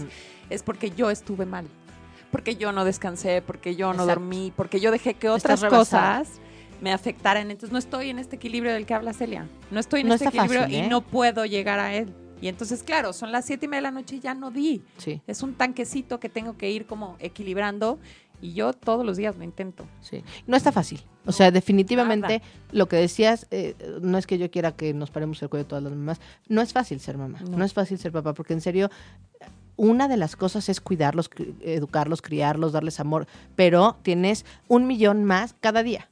es 0.49 0.63
porque 0.63 0.89
yo 0.89 1.11
estuve 1.11 1.45
mal. 1.45 1.67
Porque 2.31 2.55
yo 2.55 2.71
no 2.71 2.85
descansé, 2.85 3.43
porque 3.43 3.75
yo 3.75 3.93
no 3.93 4.03
Exacto. 4.03 4.19
dormí, 4.19 4.51
porque 4.55 4.79
yo 4.79 4.89
dejé 4.89 5.13
que 5.13 5.29
otras 5.29 5.63
cosas 5.65 6.27
me 6.81 6.91
afectaran. 6.91 7.51
Entonces 7.51 7.71
no 7.71 7.77
estoy 7.77 8.09
en 8.09 8.17
este 8.17 8.37
equilibrio 8.37 8.73
del 8.73 8.87
que 8.87 8.95
habla 8.95 9.13
Celia. 9.13 9.47
No 9.69 9.79
estoy 9.79 10.01
en 10.01 10.07
No 10.07 10.15
este 10.15 10.29
equilibrio 10.29 10.61
fácil, 10.61 10.75
y 10.75 10.79
¿eh? 10.79 10.87
no 10.89 11.01
puedo 11.01 11.45
llegar 11.45 11.77
a 11.79 11.93
él. 11.93 12.11
Y 12.41 12.47
entonces, 12.47 12.81
claro, 12.81 13.13
son 13.13 13.31
las 13.31 13.45
siete 13.45 13.67
y 13.67 13.69
media 13.69 13.77
de 13.77 13.83
la 13.83 13.91
noche 13.91 14.15
y 14.15 14.19
ya 14.19 14.33
no 14.33 14.49
di. 14.49 14.81
Sí. 14.97 15.21
Es 15.27 15.43
un 15.43 15.53
tanquecito 15.53 16.19
que 16.19 16.29
tengo 16.29 16.57
que 16.57 16.71
ir 16.71 16.87
como 16.87 17.15
equilibrando 17.19 17.99
Y 18.43 18.51
yo 18.53 18.73
todos 18.73 19.05
los 19.05 19.15
días 19.15 19.37
lo 19.37 19.45
intento. 19.45 19.85
Sí. 20.01 20.21
No 20.47 20.57
está 20.57 20.73
fácil. 20.73 21.01
O 21.25 21.31
sea, 21.31 21.49
definitivamente 21.49 22.41
lo 22.73 22.89
que 22.89 22.97
decías, 22.97 23.47
eh, 23.51 23.73
no 24.01 24.17
es 24.17 24.27
que 24.27 24.37
yo 24.37 24.51
quiera 24.51 24.73
que 24.73 24.93
nos 24.93 25.11
paremos 25.11 25.41
el 25.41 25.47
cuello 25.47 25.65
todas 25.65 25.81
las 25.81 25.93
mamás. 25.93 26.19
No 26.49 26.61
es 26.61 26.73
fácil 26.73 26.99
ser 26.99 27.17
mamá. 27.17 27.39
No, 27.49 27.57
No. 27.57 27.63
es 27.63 27.73
fácil 27.73 27.97
ser 27.97 28.11
papá, 28.11 28.33
porque 28.33 28.51
en 28.51 28.59
serio, 28.59 28.89
una 29.77 30.09
de 30.09 30.17
las 30.17 30.35
cosas 30.35 30.67
es 30.67 30.81
cuidarlos, 30.81 31.29
educarlos, 31.61 32.21
criarlos, 32.21 32.73
darles 32.73 32.99
amor, 32.99 33.27
pero 33.55 33.95
tienes 34.01 34.45
un 34.67 34.87
millón 34.87 35.23
más 35.23 35.55
cada 35.61 35.81
día. 35.81 36.09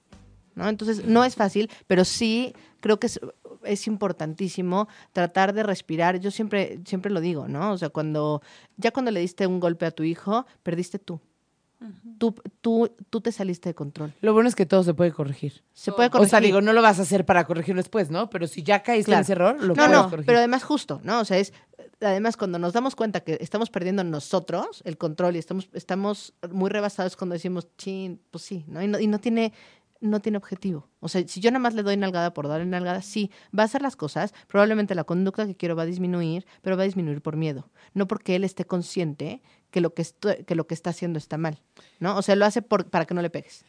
¿no? 0.55 0.69
Entonces, 0.69 1.05
no 1.05 1.25
es 1.25 1.35
fácil, 1.35 1.69
pero 1.87 2.05
sí 2.05 2.53
creo 2.79 2.97
que 2.97 3.07
es, 3.07 3.19
es 3.65 3.87
importantísimo 3.87 4.87
tratar 5.11 5.53
de 5.53 5.63
respirar. 5.63 6.19
Yo 6.21 6.31
siempre, 6.31 6.79
siempre 6.85 7.11
lo 7.11 7.19
digo, 7.19 7.49
¿no? 7.49 7.73
O 7.73 7.77
sea, 7.77 7.89
cuando, 7.89 8.41
ya 8.77 8.91
cuando 8.91 9.11
le 9.11 9.19
diste 9.19 9.47
un 9.47 9.59
golpe 9.59 9.85
a 9.85 9.91
tu 9.91 10.03
hijo, 10.03 10.45
perdiste 10.63 10.97
tú. 10.97 11.19
Tú, 12.19 12.35
tú, 12.61 12.91
tú 13.09 13.21
te 13.21 13.31
saliste 13.31 13.69
de 13.69 13.73
control. 13.75 14.13
Lo 14.21 14.33
bueno 14.33 14.47
es 14.47 14.53
que 14.55 14.67
todo 14.67 14.83
se 14.83 14.93
puede 14.93 15.11
corregir. 15.11 15.63
Se 15.73 15.91
puede 15.91 16.09
O 16.09 16.11
corregir. 16.11 16.29
sea, 16.29 16.39
digo, 16.39 16.61
no 16.61 16.73
lo 16.73 16.81
vas 16.83 16.99
a 16.99 17.01
hacer 17.01 17.25
para 17.25 17.45
corregirlo 17.45 17.81
después, 17.81 18.11
¿no? 18.11 18.29
Pero 18.29 18.45
si 18.45 18.61
ya 18.61 18.83
caíste 18.83 19.05
Claro. 19.09 19.19
en 19.19 19.23
ese 19.23 19.31
error, 19.31 19.55
lo 19.61 19.67
no, 19.69 19.73
puedes 19.73 19.91
no, 19.91 20.03
corregir. 20.09 20.25
pero 20.27 20.37
además 20.37 20.63
justo, 20.63 21.01
¿no? 21.03 21.19
O 21.21 21.25
sea, 21.25 21.39
es 21.39 21.53
además 21.99 22.37
cuando 22.37 22.59
nos 22.59 22.73
damos 22.73 22.95
cuenta 22.95 23.21
que 23.21 23.37
estamos 23.41 23.69
perdiendo 23.71 24.03
nosotros 24.03 24.81
el 24.85 24.97
control 24.97 25.35
y 25.35 25.39
estamos 25.39 25.69
estamos 25.73 26.33
muy 26.51 26.69
rebasados 26.69 27.15
cuando 27.15 27.33
decimos, 27.33 27.67
"Chin, 27.77 28.21
pues 28.29 28.43
sí", 28.43 28.63
¿no? 28.67 28.81
Y 28.83 28.87
no, 28.87 28.99
y 28.99 29.07
no 29.07 29.19
tiene 29.19 29.51
no 30.01 30.19
tiene 30.19 30.37
objetivo. 30.37 30.89
O 30.99 31.07
sea, 31.07 31.25
si 31.27 31.39
yo 31.39 31.51
nada 31.51 31.59
más 31.59 31.73
le 31.73 31.83
doy 31.83 31.95
nalgada 31.95 32.33
por 32.33 32.47
darle 32.47 32.65
nalgada, 32.65 33.01
sí, 33.01 33.31
va 33.57 33.63
a 33.63 33.65
hacer 33.65 33.81
las 33.81 33.95
cosas, 33.95 34.33
probablemente 34.47 34.95
la 34.95 35.03
conducta 35.03 35.45
que 35.45 35.55
quiero 35.55 35.75
va 35.75 35.83
a 35.83 35.85
disminuir, 35.85 36.45
pero 36.61 36.75
va 36.75 36.83
a 36.83 36.85
disminuir 36.85 37.21
por 37.21 37.37
miedo, 37.37 37.69
no 37.93 38.07
porque 38.07 38.35
él 38.35 38.43
esté 38.43 38.65
consciente 38.65 39.41
que 39.69 39.79
lo 39.79 39.93
que, 39.93 40.05
que, 40.45 40.55
lo 40.55 40.67
que 40.67 40.73
está 40.73 40.89
haciendo 40.89 41.17
está 41.17 41.37
mal, 41.37 41.61
¿no? 41.99 42.17
O 42.17 42.21
sea, 42.21 42.35
lo 42.35 42.45
hace 42.45 42.61
por, 42.61 42.89
para 42.89 43.05
que 43.05 43.13
no 43.13 43.21
le 43.21 43.29
pegues. 43.29 43.63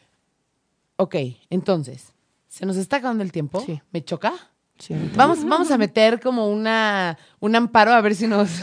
Ok, 0.97 1.15
entonces, 1.49 2.13
se 2.47 2.65
nos 2.65 2.77
está 2.77 2.97
acabando 2.97 3.23
el 3.23 3.31
tiempo. 3.31 3.61
Sí. 3.61 3.81
¿Me 3.91 4.03
choca? 4.03 4.52
Vamos, 5.15 5.45
vamos 5.45 5.71
a 5.71 5.77
meter 5.77 6.19
como 6.19 6.49
una 6.49 7.17
un 7.39 7.55
amparo 7.55 7.93
a 7.93 8.01
ver 8.01 8.15
si 8.15 8.27
nos. 8.27 8.49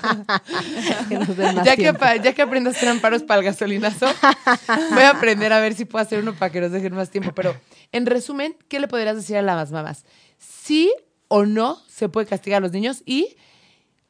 Que 1.09 1.19
nos 1.19 1.37
den 1.37 1.55
más 1.55 1.65
ya, 1.65 1.77
que, 1.77 1.93
ya 2.23 2.33
que 2.33 2.43
aprendo 2.43 2.71
a 2.71 2.73
hacer 2.73 2.89
amparos 2.89 3.23
para 3.23 3.41
el 3.41 3.47
gasolinazo, 3.47 4.07
voy 4.93 5.03
a 5.03 5.11
aprender 5.11 5.53
a 5.53 5.61
ver 5.61 5.75
si 5.75 5.85
puedo 5.85 6.05
hacer 6.05 6.21
uno 6.21 6.35
para 6.35 6.53
que 6.53 6.61
nos 6.61 6.73
dejen 6.73 6.95
más 6.95 7.11
tiempo. 7.11 7.33
Pero, 7.35 7.57
en 7.93 8.07
resumen, 8.07 8.57
¿qué 8.69 8.81
le 8.81 8.89
podrías 8.89 9.17
decir 9.17 9.37
a 9.37 9.43
las 9.43 9.73
mamás? 9.73 10.05
¿Sí 10.39 10.93
o 11.29 11.47
no 11.47 11.79
se 11.89 12.09
puede 12.09 12.27
castigar 12.27 12.59
a 12.59 12.61
los 12.61 12.73
niños? 12.73 13.03
Y 13.07 13.37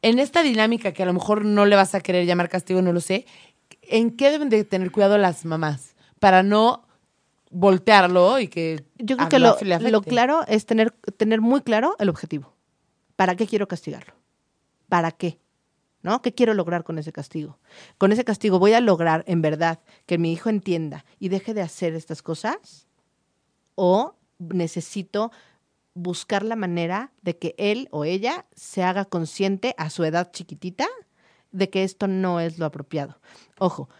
en 0.03 0.19
esta 0.19 0.43
dinámica 0.43 0.93
que 0.93 1.03
a 1.03 1.07
lo 1.07 1.13
mejor 1.13 1.45
no 1.45 1.67
le 1.67 1.77
vas 1.77 1.95
a 1.95 2.01
querer 2.01 2.27
llamar 2.27 2.49
castigo, 2.49 2.83
no 2.83 2.93
lo 2.93 3.01
sé, 3.01 3.27
¿en 3.83 4.17
qué 4.17 4.31
deben 4.31 4.49
de 4.49 4.65
tener 4.65 4.91
cuidado 4.91 5.19
las 5.19 5.45
mamás? 5.45 5.95
Para 6.19 6.43
no 6.43 6.87
voltearlo 7.51 8.39
y 8.39 8.49
que. 8.49 8.85
Yo 8.99 9.17
creo 9.17 9.29
que 9.29 9.39
lo, 9.39 9.91
lo 9.91 10.03
claro 10.03 10.45
es 10.47 10.65
tener, 10.67 10.93
tener 11.17 11.41
muy 11.41 11.61
claro 11.61 11.97
el 11.99 12.09
objetivo. 12.09 12.55
¿Para 13.17 13.37
qué 13.37 13.47
quiero 13.47 13.69
castigarlo? 13.69 14.15
¿Para 14.89 15.11
qué? 15.11 15.39
¿No? 16.03 16.23
¿Qué 16.23 16.33
quiero 16.33 16.55
lograr 16.55 16.85
con 16.85 16.99
ese 16.99 17.13
castigo? 17.13 17.59
Con 17.99 18.13
ese 18.13 18.25
castigo 18.25 18.59
voy 18.59 18.73
a 18.73 18.81
lograr 18.81 19.25
en 19.27 19.43
verdad 19.43 19.81
que 20.07 20.17
mi 20.17 20.33
hijo 20.33 20.49
entienda 20.49 21.05
y 21.19 21.29
deje 21.29 21.53
de 21.53 21.61
hacer 21.61 21.95
estas 21.95 22.23
cosas 22.23 22.87
o 23.75 24.15
necesito 24.39 25.31
buscar 25.93 26.43
la 26.43 26.57
manera 26.57 27.13
de 27.21 27.37
que 27.37 27.55
él 27.59 27.89
o 27.91 28.05
ella 28.05 28.47
se 28.55 28.83
haga 28.83 29.05
consciente 29.05 29.75
a 29.77 29.91
su 29.91 30.05
edad 30.05 30.31
chiquitita 30.33 30.87
de 31.53 31.69
que 31.69 31.85
esto 31.85 32.07
no 32.07 32.41
es 32.41 32.59
lo 32.59 32.65
apropiado. 32.65 33.21
Ojo, 33.59 33.91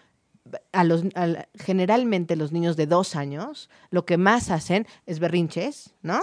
a 0.73 0.85
los, 0.85 1.05
a 1.15 1.47
generalmente 1.59 2.37
los 2.37 2.53
niños 2.53 2.77
de 2.77 2.87
dos 2.87 3.17
años 3.17 3.71
lo 3.91 4.05
que 4.05 4.17
más 4.17 4.51
hacen 4.51 4.87
es 5.07 5.19
berrinches, 5.19 5.95
¿no? 6.03 6.21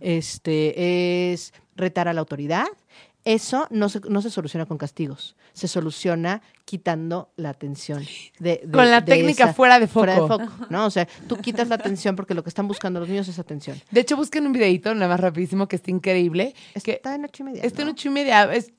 Este 0.00 1.32
es 1.32 1.52
retar 1.76 2.08
a 2.08 2.12
la 2.12 2.20
autoridad. 2.20 2.66
Eso 3.24 3.66
no 3.70 3.90
se, 3.90 4.00
no 4.08 4.22
se 4.22 4.30
soluciona 4.30 4.64
con 4.64 4.78
castigos, 4.78 5.36
se 5.52 5.68
soluciona 5.68 6.40
quitando 6.64 7.30
la 7.36 7.50
atención. 7.50 8.02
De, 8.38 8.62
de- 8.64 8.72
Con 8.72 8.90
la 8.90 9.02
de 9.02 9.12
técnica 9.14 9.44
esa- 9.44 9.52
fuera 9.52 9.78
de 9.78 9.86
fuera 9.88 10.14
de 10.14 10.20
foco. 10.20 10.38
foco, 10.48 10.66
¿no? 10.70 10.86
O 10.86 10.90
sea, 10.90 11.06
tú 11.28 11.36
quitas 11.36 11.68
la 11.68 11.74
atención 11.74 12.16
porque 12.16 12.32
lo 12.32 12.42
que 12.42 12.48
están 12.48 12.66
buscando 12.66 12.98
los 12.98 13.10
niños 13.10 13.28
es 13.28 13.38
atención. 13.38 13.78
De 13.90 14.00
hecho, 14.00 14.16
busquen 14.16 14.46
un 14.46 14.52
videito, 14.52 14.94
nada 14.94 15.08
más 15.08 15.20
rapidísimo, 15.20 15.68
que 15.68 15.76
está 15.76 15.90
increíble. 15.90 16.54
que 16.82 16.92
Está 16.92 17.14
en 17.14 17.26
ocho 17.26 17.42
y 17.42 17.46
media. 17.46 17.62
está 17.62 17.82
en 17.82 17.88
¿no? 17.88 17.92
ocho 17.92 18.08
y 18.08 18.10
media, 18.12 18.44
es- 18.54 18.72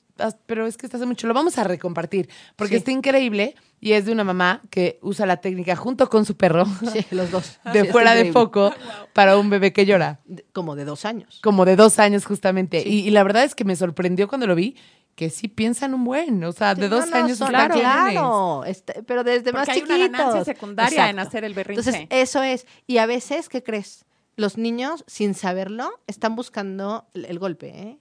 pero 0.45 0.65
es 0.67 0.77
que 0.77 0.85
está 0.85 0.97
hace 0.97 1.05
mucho. 1.05 1.27
Lo 1.27 1.33
vamos 1.33 1.57
a 1.57 1.63
recompartir, 1.63 2.29
porque 2.55 2.73
Sí. 2.75 2.77
está 2.79 2.91
increíble 2.91 3.55
y 3.79 3.93
es 3.93 4.05
de 4.05 4.11
una 4.11 4.23
mamá 4.23 4.61
que 4.69 4.99
usa 5.01 5.25
la 5.25 5.37
técnica 5.37 5.75
junto 5.75 6.09
con 6.09 6.25
su 6.25 6.37
perro 6.37 6.65
Sí, 6.93 7.05
los 7.11 7.31
dos. 7.31 7.59
de 7.65 7.71
Sí, 7.71 7.77
está 7.79 7.91
fuera 7.91 8.13
de 8.15 8.31
foco 8.31 8.73
para 9.13 9.37
un 9.37 9.49
bebé 9.49 9.73
que 9.73 9.85
llora, 9.85 10.19
De- 10.25 10.45
Como 10.53 10.75
de 10.75 10.85
dos 10.85 11.05
años. 11.05 11.39
como 11.43 11.65
de 11.65 11.75
dos 11.75 11.97
años 11.99 12.25
justamente. 12.25 12.81
Sí. 12.83 12.89
Y, 12.89 13.07
y 13.07 13.11
la 13.11 13.23
verdad 13.23 13.43
es 13.43 13.55
que 13.55 13.63
me 13.65 13.75
sorprendió 13.75 14.27
cuando 14.27 14.45
lo 14.47 14.55
vi, 14.55 14.75
que 15.15 15.29
sí 15.29 15.47
piensan 15.49 15.93
un 15.93 16.03
buen, 16.05 16.43
o 16.43 16.51
sea, 16.53 16.73
de 16.73 16.83
Sí, 16.83 16.87
dos 16.87 17.05
no, 17.07 17.11
no, 17.19 17.25
años 17.25 17.37
claro, 17.39 17.73
claro, 17.75 18.63
este, 18.65 19.03
pero 19.03 19.23
desde 19.23 19.51
más 19.51 19.67
hay 19.67 19.81
una 19.81 19.95
chiquitos. 19.97 20.17
ganancia 20.19 20.45
secundaria 20.45 21.09
en 21.09 21.19
hacer 21.19 21.43
el 21.43 21.53
berrinche. 21.53 21.81
Entonces, 21.89 22.07
eso 22.09 22.41
es. 22.43 22.65
Y 22.87 22.97
a 22.97 23.05
veces, 23.05 23.49
¿qué 23.49 23.61
crees? 23.61 24.05
Los 24.37 24.57
niños, 24.57 25.03
sin 25.07 25.33
saberlo, 25.33 25.91
están 26.07 26.35
buscando 26.37 27.05
el, 27.13 27.25
el 27.25 27.39
golpe, 27.39 27.67
¿eh? 27.69 27.99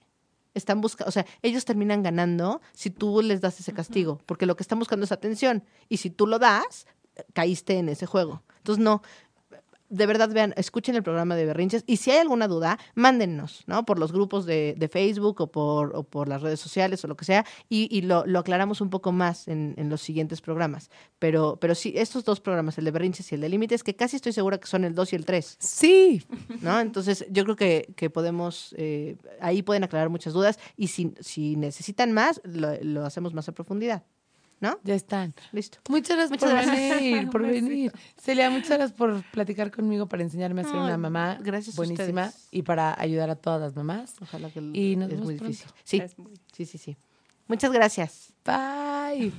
Están 0.53 0.81
buscando, 0.81 1.09
o 1.09 1.11
sea, 1.11 1.25
ellos 1.41 1.65
terminan 1.65 2.03
ganando 2.03 2.61
si 2.73 2.89
tú 2.89 3.21
les 3.21 3.41
das 3.41 3.59
ese 3.59 3.73
castigo, 3.73 4.19
porque 4.25 4.45
lo 4.45 4.55
que 4.55 4.63
están 4.63 4.79
buscando 4.79 5.05
es 5.05 5.11
atención. 5.11 5.63
Y 5.87 5.97
si 5.97 6.09
tú 6.09 6.27
lo 6.27 6.39
das, 6.39 6.87
caíste 7.33 7.77
en 7.77 7.89
ese 7.89 8.05
juego. 8.05 8.43
Entonces, 8.57 8.83
no. 8.83 9.01
De 9.91 10.05
verdad, 10.05 10.29
vean, 10.29 10.53
escuchen 10.55 10.95
el 10.95 11.03
programa 11.03 11.35
de 11.35 11.45
Berrinches 11.45 11.83
y 11.85 11.97
si 11.97 12.11
hay 12.11 12.19
alguna 12.19 12.47
duda, 12.47 12.79
mándennos, 12.95 13.63
¿no? 13.67 13.85
Por 13.85 13.99
los 13.99 14.11
grupos 14.11 14.45
de, 14.45 14.73
de 14.77 14.87
Facebook 14.87 15.41
o 15.41 15.51
por, 15.51 15.95
o 15.95 16.03
por 16.03 16.27
las 16.27 16.41
redes 16.41 16.59
sociales 16.59 17.03
o 17.03 17.07
lo 17.07 17.17
que 17.17 17.25
sea 17.25 17.45
y, 17.69 17.87
y 17.95 18.01
lo, 18.01 18.25
lo 18.25 18.39
aclaramos 18.39 18.79
un 18.79 18.89
poco 18.89 19.11
más 19.11 19.47
en, 19.47 19.75
en 19.77 19.89
los 19.89 20.01
siguientes 20.01 20.41
programas. 20.41 20.89
Pero, 21.19 21.57
pero 21.59 21.75
sí, 21.75 21.93
estos 21.95 22.23
dos 22.23 22.39
programas, 22.39 22.77
el 22.77 22.85
de 22.85 22.91
Berrinches 22.91 23.31
y 23.31 23.35
el 23.35 23.41
de 23.41 23.49
Límites, 23.49 23.83
que 23.83 23.95
casi 23.95 24.15
estoy 24.15 24.31
segura 24.31 24.59
que 24.59 24.67
son 24.67 24.85
el 24.85 24.95
2 24.95 25.13
y 25.13 25.15
el 25.17 25.25
3, 25.25 25.57
Sí, 25.59 26.23
¿no? 26.61 26.79
Entonces, 26.79 27.25
yo 27.29 27.43
creo 27.43 27.55
que, 27.55 27.93
que 27.95 28.09
podemos, 28.09 28.73
eh, 28.77 29.17
ahí 29.39 29.61
pueden 29.61 29.83
aclarar 29.83 30.09
muchas 30.09 30.33
dudas 30.33 30.59
y 30.77 30.87
si, 30.87 31.13
si 31.19 31.55
necesitan 31.55 32.11
más, 32.11 32.41
lo, 32.43 32.73
lo 32.81 33.05
hacemos 33.05 33.33
más 33.33 33.49
a 33.49 33.51
profundidad, 33.51 34.03
¿no? 34.61 34.79
ya 34.83 34.95
están. 34.95 35.33
Listo. 35.51 35.79
Muchas 35.89 36.15
gracias 36.15 36.29
Muchas 36.31 36.49
por 36.49 36.63
gracias. 36.65 36.95
venir, 37.01 37.29
por 37.29 37.41
venir. 37.47 37.91
Celia, 38.17 38.49
muchas 38.49 38.69
gracias 38.69 38.91
por 38.93 39.21
platicar 39.31 39.69
conmigo, 39.71 40.07
para 40.07 40.23
enseñarme 40.23 40.61
a 40.61 40.63
ser 40.63 40.75
No, 40.75 40.85
una 40.85 40.97
mamá 40.97 41.37
gracias 41.41 41.75
buenísima 41.75 42.31
y 42.51 42.61
para 42.61 42.99
ayudar 42.99 43.29
a 43.29 43.35
todas 43.35 43.59
las 43.59 43.75
mamás. 43.75 44.15
Ojalá 44.21 44.49
que 44.49 44.59
Y 44.73 44.95
nos 44.95 45.05
es 45.09 45.13
vemos 45.15 45.25
muy 45.25 45.33
difícil. 45.33 45.67
Sí, 45.83 45.97
Es 45.97 46.17
muy- 46.17 46.39
sí, 46.53 46.65
sí, 46.65 46.77
sí. 46.77 46.95
Muchas 47.47 47.71
gracias. 47.73 48.33
Bye. 48.45 49.33